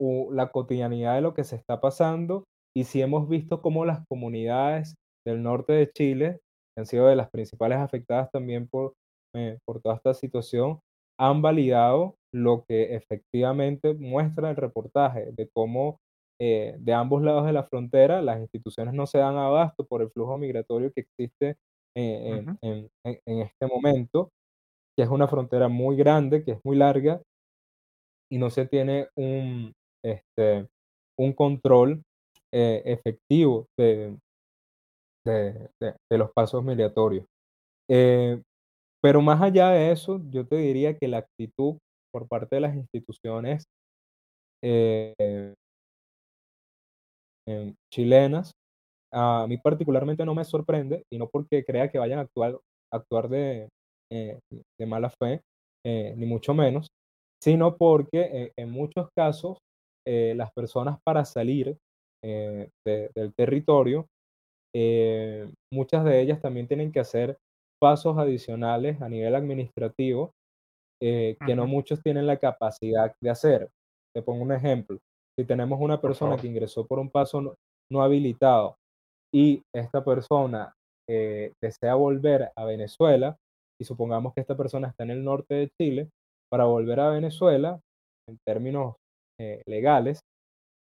la 0.00 0.50
cotidianidad 0.52 1.16
de 1.16 1.22
lo 1.22 1.34
que 1.34 1.44
se 1.44 1.56
está 1.56 1.80
pasando 1.80 2.44
y 2.76 2.84
sí 2.84 3.02
hemos 3.02 3.28
visto 3.28 3.60
cómo 3.60 3.84
las 3.84 4.04
comunidades 4.08 4.94
del 5.26 5.42
norte 5.42 5.72
de 5.72 5.90
Chile, 5.90 6.38
que 6.74 6.80
han 6.80 6.86
sido 6.86 7.06
de 7.08 7.16
las 7.16 7.30
principales 7.30 7.78
afectadas 7.78 8.30
también 8.30 8.68
por, 8.68 8.94
eh, 9.34 9.58
por 9.66 9.80
toda 9.80 9.96
esta 9.96 10.14
situación, 10.14 10.78
han 11.18 11.42
validado 11.42 12.14
lo 12.32 12.64
que 12.68 12.94
efectivamente 12.94 13.94
muestra 13.94 14.50
el 14.50 14.56
reportaje 14.56 15.32
de 15.32 15.48
cómo 15.52 15.98
eh, 16.40 16.76
de 16.78 16.92
ambos 16.92 17.22
lados 17.22 17.46
de 17.46 17.52
la 17.52 17.64
frontera 17.64 18.22
las 18.22 18.38
instituciones 18.38 18.94
no 18.94 19.08
se 19.08 19.18
dan 19.18 19.36
abasto 19.36 19.84
por 19.84 20.02
el 20.02 20.10
flujo 20.10 20.38
migratorio 20.38 20.92
que 20.92 21.00
existe 21.00 21.56
eh, 21.98 22.46
Ujú, 22.50 22.58
en 22.62 22.70
en- 22.70 22.90
en- 23.04 23.20
en 23.26 23.38
este 23.42 23.66
momento 23.66 24.30
que 24.96 25.04
es 25.04 25.10
una 25.10 25.28
frontera 25.28 25.68
muy 25.68 25.96
grande, 25.96 26.44
que 26.44 26.52
es 26.52 26.60
muy 26.64 26.76
larga 26.76 27.22
y 28.30 28.38
no 28.38 28.50
se 28.50 28.66
tiene 28.66 29.08
un, 29.16 29.72
este, 30.04 30.68
un 31.18 31.32
control 31.32 32.02
eh, 32.52 32.82
efectivo 32.84 33.66
de, 33.78 34.16
de- 35.24 35.70
de- 35.80 35.94
de 36.10 36.18
los 36.18 36.30
pasos 36.32 36.64
migratorios. 36.64 37.26
Eh, 37.90 38.42
pero 39.02 39.22
más 39.22 39.42
allá 39.42 39.70
de 39.70 39.92
eso, 39.92 40.20
yo 40.30 40.46
te 40.46 40.56
diría 40.56 40.96
que 40.98 41.08
la 41.08 41.18
actitud 41.18 41.78
por 42.12 42.28
parte 42.28 42.56
de 42.56 42.60
las 42.62 42.76
instituciones 42.76 43.66
eh, 44.62 45.54
em, 47.46 47.74
chilenas 47.92 48.52
A 49.12 49.46
mí 49.48 49.56
particularmente 49.58 50.24
no 50.24 50.34
me 50.34 50.44
sorprende, 50.44 51.02
y 51.12 51.18
no 51.18 51.28
porque 51.28 51.64
crea 51.64 51.90
que 51.90 51.98
vayan 51.98 52.18
a 52.18 52.22
actuar, 52.22 52.58
actuar 52.92 53.28
de, 53.28 53.68
eh, 54.12 54.38
de 54.78 54.86
mala 54.86 55.10
fe, 55.10 55.42
eh, 55.86 56.14
ni 56.16 56.26
mucho 56.26 56.54
menos, 56.54 56.88
sino 57.42 57.76
porque 57.76 58.20
eh, 58.20 58.52
en 58.58 58.70
muchos 58.70 59.08
casos 59.16 59.58
las 60.10 60.50
personas 60.54 60.98
para 61.04 61.26
salir 61.26 61.76
del 62.24 63.34
territorio, 63.36 64.06
muchas 65.70 66.02
de 66.02 66.22
ellas 66.22 66.40
también 66.40 66.66
tienen 66.66 66.90
que 66.90 67.00
hacer 67.00 67.36
pasos 67.78 68.16
adicionales 68.16 69.02
a 69.02 69.08
nivel 69.10 69.34
administrativo 69.34 70.30
que 70.98 71.54
no 71.54 71.66
muchos 71.66 72.02
tienen 72.02 72.26
la 72.26 72.38
capacidad 72.38 73.12
de 73.22 73.28
hacer. 73.28 73.68
Te 74.16 74.22
pongo 74.22 74.44
un 74.44 74.52
ejemplo. 74.52 74.96
Si 75.38 75.44
tenemos 75.44 75.78
una 75.78 76.00
persona 76.00 76.38
que 76.38 76.46
ingresó 76.46 76.86
por 76.86 76.98
un 76.98 77.10
paso 77.10 77.54
no, 77.92 78.02
habilitado 78.02 78.77
y 79.32 79.62
esta 79.74 80.04
persona 80.04 80.72
desea 81.08 81.94
volver 81.94 82.50
a 82.54 82.64
Venezuela, 82.66 83.36
y 83.80 83.84
supongamos 83.84 84.34
que 84.34 84.42
esta 84.42 84.56
persona 84.56 84.88
está 84.88 85.04
en 85.04 85.10
el 85.10 85.24
norte 85.24 85.54
de 85.54 85.70
Chile, 85.80 86.10
para 86.50 86.64
volver 86.64 87.00
a 87.00 87.10
Venezuela, 87.10 87.80
en 88.28 88.38
términos 88.46 88.96
eh, 89.40 89.62
legales, 89.66 90.20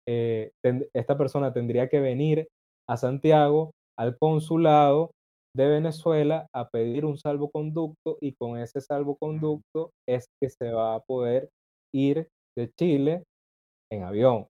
eh, 0.08 0.52
esta 0.94 1.18
persona 1.18 1.52
tendría 1.52 1.88
que 1.88 2.00
venir 2.00 2.48
a 2.88 2.96
Santiago, 2.96 3.72
al 3.98 4.16
consulado 4.18 5.10
de 5.56 5.68
Venezuela, 5.68 6.46
a 6.54 6.68
pedir 6.68 7.04
un 7.04 7.18
salvoconducto 7.18 8.18
y 8.20 8.34
con 8.34 8.58
ese 8.58 8.80
salvoconducto 8.80 9.90
es 10.06 10.26
que 10.40 10.50
se 10.50 10.70
va 10.70 10.94
a 10.94 11.00
poder 11.00 11.48
ir 11.94 12.28
de 12.56 12.70
Chile 12.78 13.24
en 13.90 14.04
avión. 14.04 14.46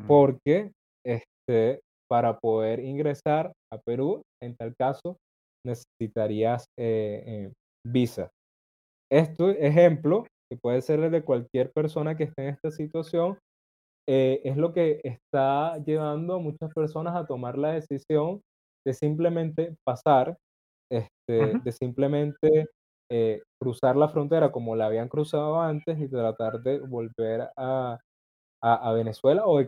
Mm. 0.00 0.06
Porque 0.06 0.72
este, 1.06 1.80
para 2.08 2.38
poder 2.38 2.80
ingresar 2.80 3.52
a 3.72 3.78
Perú, 3.78 4.22
en 4.42 4.56
tal 4.56 4.74
caso, 4.76 5.16
necesitarías 5.64 6.66
eh, 6.78 7.52
visa. 7.86 8.30
Esto, 9.10 9.50
ejemplo, 9.50 10.24
que 10.50 10.58
puede 10.58 10.82
ser 10.82 11.00
el 11.00 11.10
de 11.10 11.22
cualquier 11.22 11.70
persona 11.72 12.16
que 12.16 12.24
esté 12.24 12.42
en 12.42 12.54
esta 12.54 12.70
situación, 12.70 13.38
eh, 14.08 14.40
es 14.44 14.56
lo 14.56 14.72
que 14.72 15.00
está 15.04 15.78
llevando 15.84 16.36
a 16.36 16.38
muchas 16.38 16.72
personas 16.74 17.14
a 17.14 17.26
tomar 17.26 17.58
la 17.58 17.72
decisión 17.72 18.40
de 18.86 18.94
simplemente 18.94 19.76
pasar, 19.86 20.36
este, 20.90 21.58
de 21.62 21.72
simplemente 21.72 22.68
eh, 23.10 23.42
cruzar 23.60 23.96
la 23.96 24.08
frontera 24.08 24.50
como 24.50 24.76
la 24.76 24.86
habían 24.86 25.08
cruzado 25.08 25.60
antes 25.60 26.00
y 26.00 26.08
tratar 26.08 26.62
de 26.62 26.78
volver 26.80 27.50
a, 27.56 27.98
a, 28.62 28.92
Venezuela 28.92 29.42
o, 29.46 29.64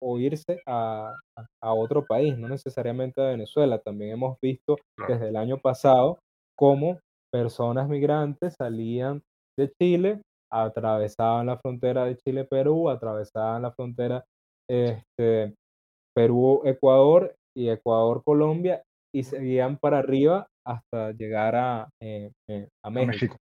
o, 0.00 0.18
irse 0.18 0.60
a, 0.66 1.14
a, 1.62 1.74
otro 1.74 2.04
país, 2.04 2.38
no 2.38 2.48
necesariamente 2.48 3.20
a 3.20 3.30
Venezuela. 3.30 3.78
También 3.78 4.12
hemos 4.12 4.38
visto 4.40 4.76
desde 5.08 5.28
el 5.28 5.36
año 5.36 5.58
pasado 5.58 6.18
cómo 6.56 7.00
personas 7.32 7.88
migrantes 7.88 8.54
salían 8.58 9.22
de 9.58 9.72
Chile, 9.80 10.22
atravesaban 10.52 11.46
la 11.46 11.58
frontera 11.58 12.04
de 12.04 12.16
Chile-Perú, 12.16 12.88
atravesaban 12.88 13.62
la 13.62 13.72
frontera 13.72 14.24
este, 14.68 15.54
Perú-Ecuador 16.14 17.34
y 17.56 17.68
Ecuador-Colombia 17.68 18.82
y 19.14 19.24
seguían 19.24 19.76
para 19.76 19.98
arriba 19.98 20.46
hasta 20.66 21.12
llegar 21.12 21.56
a, 21.56 21.88
eh, 22.00 22.30
eh, 22.48 22.68
a 22.84 22.90
México. 22.90 23.36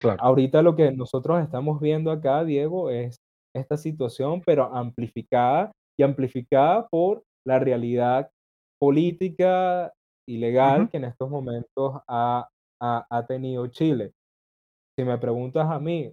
Claro. 0.00 0.18
Ahorita 0.22 0.62
lo 0.62 0.76
que 0.76 0.92
nosotros 0.92 1.42
estamos 1.42 1.80
viendo 1.80 2.10
acá, 2.10 2.44
Diego, 2.44 2.90
es 2.90 3.16
esta 3.54 3.76
situación, 3.76 4.42
pero 4.44 4.64
amplificada 4.74 5.72
y 5.98 6.02
amplificada 6.02 6.86
por 6.88 7.22
la 7.46 7.58
realidad 7.58 8.30
política 8.80 9.92
y 10.28 10.38
legal 10.38 10.88
que 10.90 10.96
en 10.96 11.04
estos 11.04 11.30
momentos 11.30 12.00
ha, 12.08 12.48
ha, 12.80 13.26
tenido 13.26 13.66
Chile. 13.68 14.12
Si 14.98 15.04
me 15.04 15.18
preguntas 15.18 15.66
a 15.70 15.78
mí, 15.78 16.12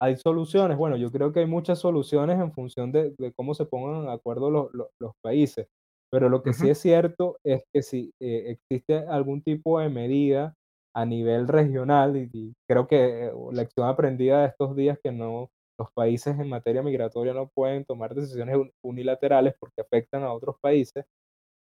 ¿hay 0.00 0.16
soluciones? 0.16 0.76
Bueno, 0.76 0.96
yo 0.96 1.10
creo 1.10 1.32
que 1.32 1.40
hay 1.40 1.46
muchas 1.46 1.78
soluciones 1.78 2.38
en 2.40 2.52
función 2.52 2.92
de, 2.92 3.14
cómo 3.34 3.54
se 3.54 3.64
pongan 3.66 4.06
de 4.06 4.12
acuerdo 4.12 4.50
los, 4.50 4.70
los, 4.72 5.12
países, 5.22 5.66
pero 6.10 6.28
lo 6.28 6.42
que 6.42 6.52
sí 6.52 6.68
es 6.68 6.78
cierto 6.78 7.38
es 7.44 7.62
que 7.72 7.82
si 7.82 8.12
eh, 8.20 8.56
existe 8.58 8.98
algún 9.08 9.42
tipo 9.42 9.80
de 9.80 9.88
medida 9.88 10.54
a 10.94 11.04
nivel 11.04 11.48
regional, 11.48 12.16
y, 12.16 12.54
creo 12.68 12.86
que 12.86 12.96
la 12.96 13.26
eh, 13.26 13.32
lección 13.52 13.88
aprendida 13.88 14.40
de 14.42 14.48
estos 14.48 14.74
días 14.76 14.98
que 15.02 15.12
no, 15.12 15.50
los 15.78 15.92
países 15.92 16.38
en 16.38 16.48
materia 16.48 16.82
migratoria 16.82 17.34
no 17.34 17.48
pueden 17.48 17.84
tomar 17.84 18.14
decisiones 18.14 18.56
unilaterales 18.82 19.54
porque 19.58 19.82
afectan 19.82 20.22
a 20.22 20.32
otros 20.32 20.56
países. 20.60 21.04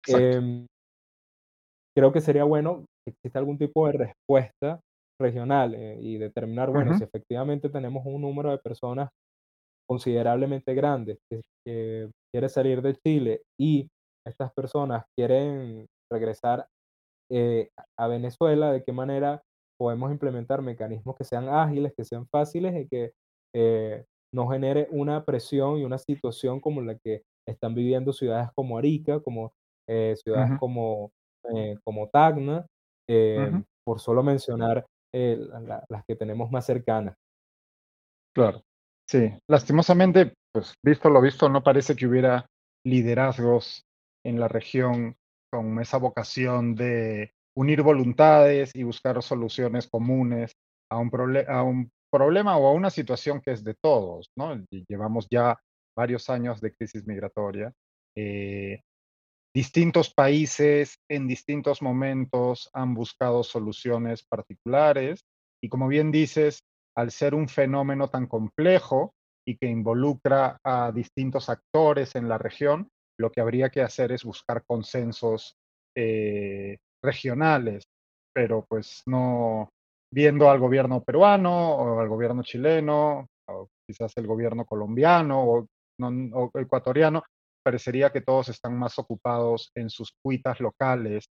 Em, 0.07 0.67
creo 1.95 2.13
que 2.13 2.21
sería 2.21 2.45
bueno 2.45 2.87
que 3.05 3.13
exista 3.13 3.39
algún 3.39 3.59
tipo 3.59 3.87
de 3.87 3.93
respuesta 3.93 4.81
regional 5.21 5.75
eh, 5.75 5.99
y 6.01 6.17
determinar, 6.17 6.71
bueno, 6.71 6.97
si 6.97 7.05
efectivamente 7.05 7.69
tenemos 7.69 8.05
un 8.07 8.23
número 8.23 8.51
de 8.51 8.59
personas 8.59 9.11
considerablemente 9.87 10.73
grande 10.75 11.19
que, 11.29 11.43
que 11.67 12.09
quiere 12.33 12.49
salir 12.49 12.81
de 12.81 12.95
Chile 12.95 13.43
y 13.59 13.89
estas 14.27 14.53
personas 14.55 15.05
quieren 15.17 15.87
regresar 16.11 16.67
eh, 17.31 17.69
a 17.99 18.09
Venezuela, 18.09 18.73
de 18.73 18.83
qué 18.83 18.93
manera 18.93 19.43
podemos 19.79 20.11
implementar 20.11 20.63
mecanismos 20.63 21.17
que 21.17 21.25
sean 21.25 21.49
ágiles, 21.49 21.93
que 21.97 22.05
sean 22.05 22.27
fáciles 22.29 22.75
y 22.77 22.89
que 22.89 23.13
eh, 23.55 24.05
no 24.33 24.49
genere 24.49 24.89
una 24.91 25.25
presión 25.25 25.79
y 25.79 25.85
una 25.85 25.99
situación 25.99 26.61
como 26.61 26.81
la 26.81 26.97
que 26.99 27.23
están 27.49 27.75
viviendo 27.75 28.13
ciudades 28.13 28.51
como 28.55 28.79
Arica, 28.79 29.21
como 29.21 29.53
eh, 29.89 30.15
ciudades 30.23 30.59
como, 30.59 31.11
eh, 31.55 31.77
como 31.85 32.09
Tacna, 32.09 32.67
por 33.85 33.99
solo 33.99 34.23
mencionar 34.23 34.87
las 35.13 36.05
que 36.07 36.15
tenemos 36.15 36.51
más 36.51 36.65
cercanas. 36.65 37.17
Claro, 38.33 38.63
sí. 39.09 39.33
Lastimosamente, 39.49 40.35
pues 40.53 40.75
visto 40.85 41.11
lo 41.11 41.21
visto, 41.21 41.49
no 41.49 41.63
parece 41.63 41.97
que 41.97 42.07
hubiera 42.07 42.47
liderazgos 42.87 43.83
en 44.25 44.39
la 44.39 44.49
región 44.49 45.17
con 45.53 45.81
esa 45.81 45.99
vocación 45.99 46.75
de 46.77 47.33
unir 47.57 47.83
voluntades 47.83 48.71
y 48.75 48.85
buscar 48.85 49.21
soluciones 49.23 49.89
comunes 49.89 50.53
a 50.91 50.99
un, 50.99 51.11
a 51.49 51.63
un 51.63 51.91
problema 52.11 52.57
o 52.57 52.69
a 52.69 52.73
una 52.73 52.91
situación 52.91 53.41
que 53.41 53.53
es 53.53 53.65
de 53.65 53.75
todos, 53.75 54.31
¿no? 54.37 54.55
Llevamos 54.89 55.27
ya 55.31 55.59
varios 55.97 56.29
años 56.31 56.61
de 56.61 56.73
crisis 56.73 57.07
migratoria. 57.07 57.73
Eh, 58.17 58.81
distintos 59.55 60.13
países 60.13 60.97
en 61.09 61.27
distintos 61.27 61.83
momentos 61.83 62.71
han 62.73 62.95
buscado 62.95 63.43
soluciones 63.43 64.25
particulares 64.25 65.25
y 65.63 65.69
como 65.69 65.89
bien 65.89 66.11
dices, 66.11 66.61
al 66.97 67.11
ser 67.11 67.35
un 67.35 67.49
fenómeno 67.49 68.09
tan 68.09 68.27
complejo 68.27 69.13
y 69.47 69.57
que 69.57 69.67
involucra 69.67 70.59
a 70.65 70.93
distintos 70.93 71.49
actores 71.49 72.15
en 72.15 72.29
la 72.29 72.39
región, 72.39 72.89
lo 73.19 73.31
que 73.31 73.41
habría 73.41 73.71
que 73.71 73.83
hacer 73.83 74.13
es 74.13 74.25
buscar 74.25 74.65
consensos 74.67 75.57
eh, 75.97 76.79
regionales, 77.03 77.85
pero 78.33 78.65
pues 78.69 79.03
no, 79.07 79.69
viendo 80.13 80.51
al 80.51 80.59
gobierno 80.59 81.03
peruano 81.03 81.75
o 81.75 82.01
al 82.01 82.09
gobierno 82.09 82.43
chileno 82.43 83.29
o 83.47 83.69
quizás 83.87 84.13
el 84.17 84.27
gobierno 84.27 84.65
colombiano 84.65 85.45
o, 85.45 85.67
ecuatoriano, 86.55 87.23
parecería 87.63 88.11
que 88.11 88.23
todos 88.23 88.49
están 88.49 88.79
más 88.79 88.99
ocupados 88.99 89.71
en 89.75 89.91
sus 89.91 90.13
cuitas 90.23 90.59
locales 90.61 91.27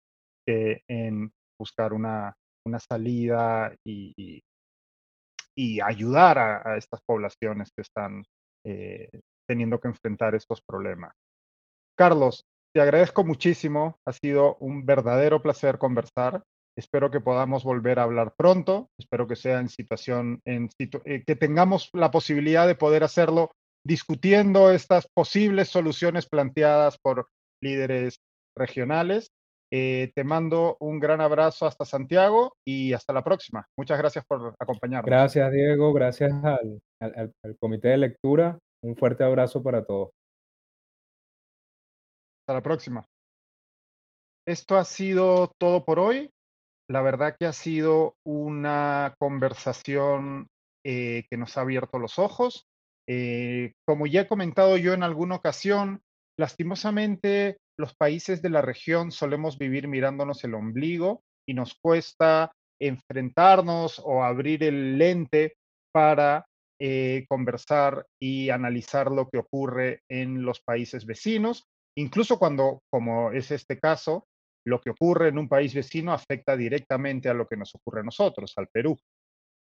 que 0.45 0.81
en 0.87 1.31
buscar 1.59 1.93
una, 1.93 2.33
una 2.65 2.79
salida 2.79 3.73
y, 3.85 4.41
y, 5.55 5.81
ayudar 5.81 6.37
a, 6.39 6.77
estas 6.77 6.99
poblaciones 7.05 7.71
que 7.75 7.81
están 7.81 8.23
eh, 8.65 9.09
teniendo 9.47 9.79
que 9.79 9.87
enfrentar 9.87 10.35
estos 10.35 10.61
problemas. 10.61 11.13
Carlos, 11.97 12.43
te 12.73 12.81
agradezco 12.81 13.23
muchísimo, 13.23 13.99
ha 14.05 14.11
sido 14.11 14.57
un 14.59 14.85
verdadero 14.85 15.41
placer 15.41 15.77
conversar. 15.77 16.43
Espero 16.77 17.09
que 17.09 17.21
podamos 17.21 17.63
volver 17.63 17.99
a 17.99 18.03
hablar 18.03 18.33
pronto. 18.37 18.89
Espero 18.99 19.27
que 19.27 19.35
sea 19.35 19.59
en 19.59 19.69
situación, 19.69 20.41
en 20.45 20.69
eh, 20.79 21.23
que 21.25 21.35
tengamos 21.35 21.89
la 21.93 22.11
posibilidad 22.11 22.67
de 22.67 22.75
poder 22.75 23.03
hacerlo 23.03 23.51
discutiendo 23.85 24.71
estas 24.71 25.07
posibles 25.07 25.69
soluciones 25.69 26.27
planteadas 26.27 26.97
por 26.97 27.29
líderes 27.61 28.19
regionales. 28.57 29.31
Eh, 29.71 30.11
te 30.15 30.23
mando 30.23 30.77
un 30.79 30.99
gran 30.99 31.21
abrazo 31.21 31.65
hasta 31.65 31.85
Santiago 31.85 32.55
y 32.65 32.93
hasta 32.93 33.13
la 33.13 33.23
próxima. 33.23 33.65
Muchas 33.77 33.97
gracias 33.97 34.25
por 34.25 34.55
acompañarnos. 34.59 35.09
Gracias, 35.09 35.51
Diego. 35.51 35.93
Gracias 35.93 36.33
al, 36.43 36.81
al 36.99 37.57
comité 37.59 37.89
de 37.89 37.97
lectura. 37.97 38.59
Un 38.83 38.95
fuerte 38.95 39.23
abrazo 39.23 39.63
para 39.63 39.83
todos. 39.85 40.11
Hasta 42.41 42.53
la 42.53 42.61
próxima. 42.61 43.05
Esto 44.47 44.77
ha 44.77 44.83
sido 44.83 45.51
todo 45.57 45.83
por 45.83 45.99
hoy. 45.99 46.29
La 46.87 47.01
verdad 47.01 47.35
que 47.37 47.45
ha 47.45 47.53
sido 47.53 48.15
una 48.23 49.15
conversación 49.17 50.47
eh, 50.85 51.25
que 51.29 51.37
nos 51.37 51.57
ha 51.57 51.61
abierto 51.61 51.97
los 51.97 52.19
ojos. 52.19 52.67
Eh, 53.07 53.73
como 53.87 54.05
ya 54.05 54.21
he 54.21 54.27
comentado 54.27 54.77
yo 54.77 54.93
en 54.93 55.03
alguna 55.03 55.35
ocasión, 55.35 56.01
lastimosamente 56.37 57.57
los 57.77 57.95
países 57.95 58.41
de 58.41 58.49
la 58.49 58.61
región 58.61 59.11
solemos 59.11 59.57
vivir 59.57 59.87
mirándonos 59.87 60.43
el 60.43 60.53
ombligo 60.53 61.23
y 61.47 61.53
nos 61.55 61.75
cuesta 61.75 62.51
enfrentarnos 62.79 64.01
o 64.03 64.23
abrir 64.23 64.63
el 64.63 64.97
lente 64.97 65.55
para 65.91 66.45
eh, 66.79 67.25
conversar 67.29 68.05
y 68.21 68.49
analizar 68.49 69.11
lo 69.11 69.29
que 69.29 69.39
ocurre 69.39 70.01
en 70.09 70.43
los 70.43 70.61
países 70.61 71.05
vecinos, 71.05 71.63
incluso 71.97 72.37
cuando, 72.37 72.81
como 72.91 73.31
es 73.31 73.49
este 73.51 73.79
caso, 73.79 74.27
lo 74.65 74.81
que 74.81 74.89
ocurre 74.89 75.29
en 75.29 75.37
un 75.37 75.47
país 75.47 75.73
vecino 75.73 76.11
afecta 76.11 76.57
directamente 76.57 77.29
a 77.29 77.33
lo 77.33 77.47
que 77.47 77.57
nos 77.57 77.73
ocurre 77.75 78.01
a 78.01 78.03
nosotros, 78.03 78.53
al 78.57 78.67
Perú. 78.67 78.97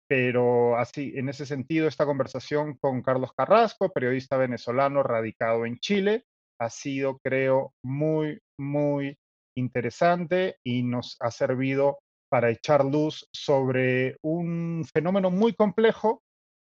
Pero 0.07 0.77
así, 0.77 1.13
en 1.15 1.29
ese 1.29 1.45
sentido, 1.45 1.87
esta 1.87 2.05
conversación 2.05 2.77
con 2.77 3.01
Carlos 3.01 3.31
Carrasco, 3.35 3.89
periodista 3.89 4.37
venezolano 4.37 5.03
radicado 5.03 5.65
en 5.65 5.77
Chile, 5.79 6.25
ha 6.59 6.69
sido, 6.69 7.19
creo, 7.23 7.73
muy, 7.83 8.39
muy 8.59 9.17
interesante 9.57 10.57
y 10.63 10.83
nos 10.83 11.17
ha 11.19 11.31
servido 11.31 11.99
para 12.29 12.49
echar 12.49 12.85
luz 12.85 13.27
sobre 13.33 14.17
un 14.21 14.85
fenómeno 14.93 15.31
muy 15.31 15.53
complejo 15.53 16.21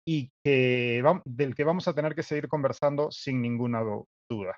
y 0.07 0.31
que, 0.43 1.03
del 1.25 1.55
que 1.55 1.63
vamos 1.63 1.87
a 1.87 1.93
tener 1.93 2.15
que 2.15 2.23
seguir 2.23 2.47
conversando 2.47 3.11
sin 3.11 3.41
ninguna 3.41 3.81
duda. 4.29 4.57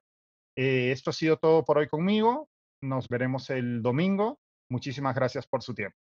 Eh, 0.58 0.92
esto 0.92 1.10
ha 1.10 1.14
sido 1.14 1.38
todo 1.38 1.64
por 1.64 1.78
hoy 1.78 1.88
conmigo. 1.88 2.48
Nos 2.82 3.08
veremos 3.08 3.50
el 3.52 3.82
domingo. 3.84 4.40
Muchísimas 4.70 5.14
gracias 5.14 5.46
por 5.46 5.62
su 5.62 5.76
tiempo. 5.76 5.98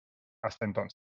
Hasta 0.42 0.66
entonces. 0.66 0.98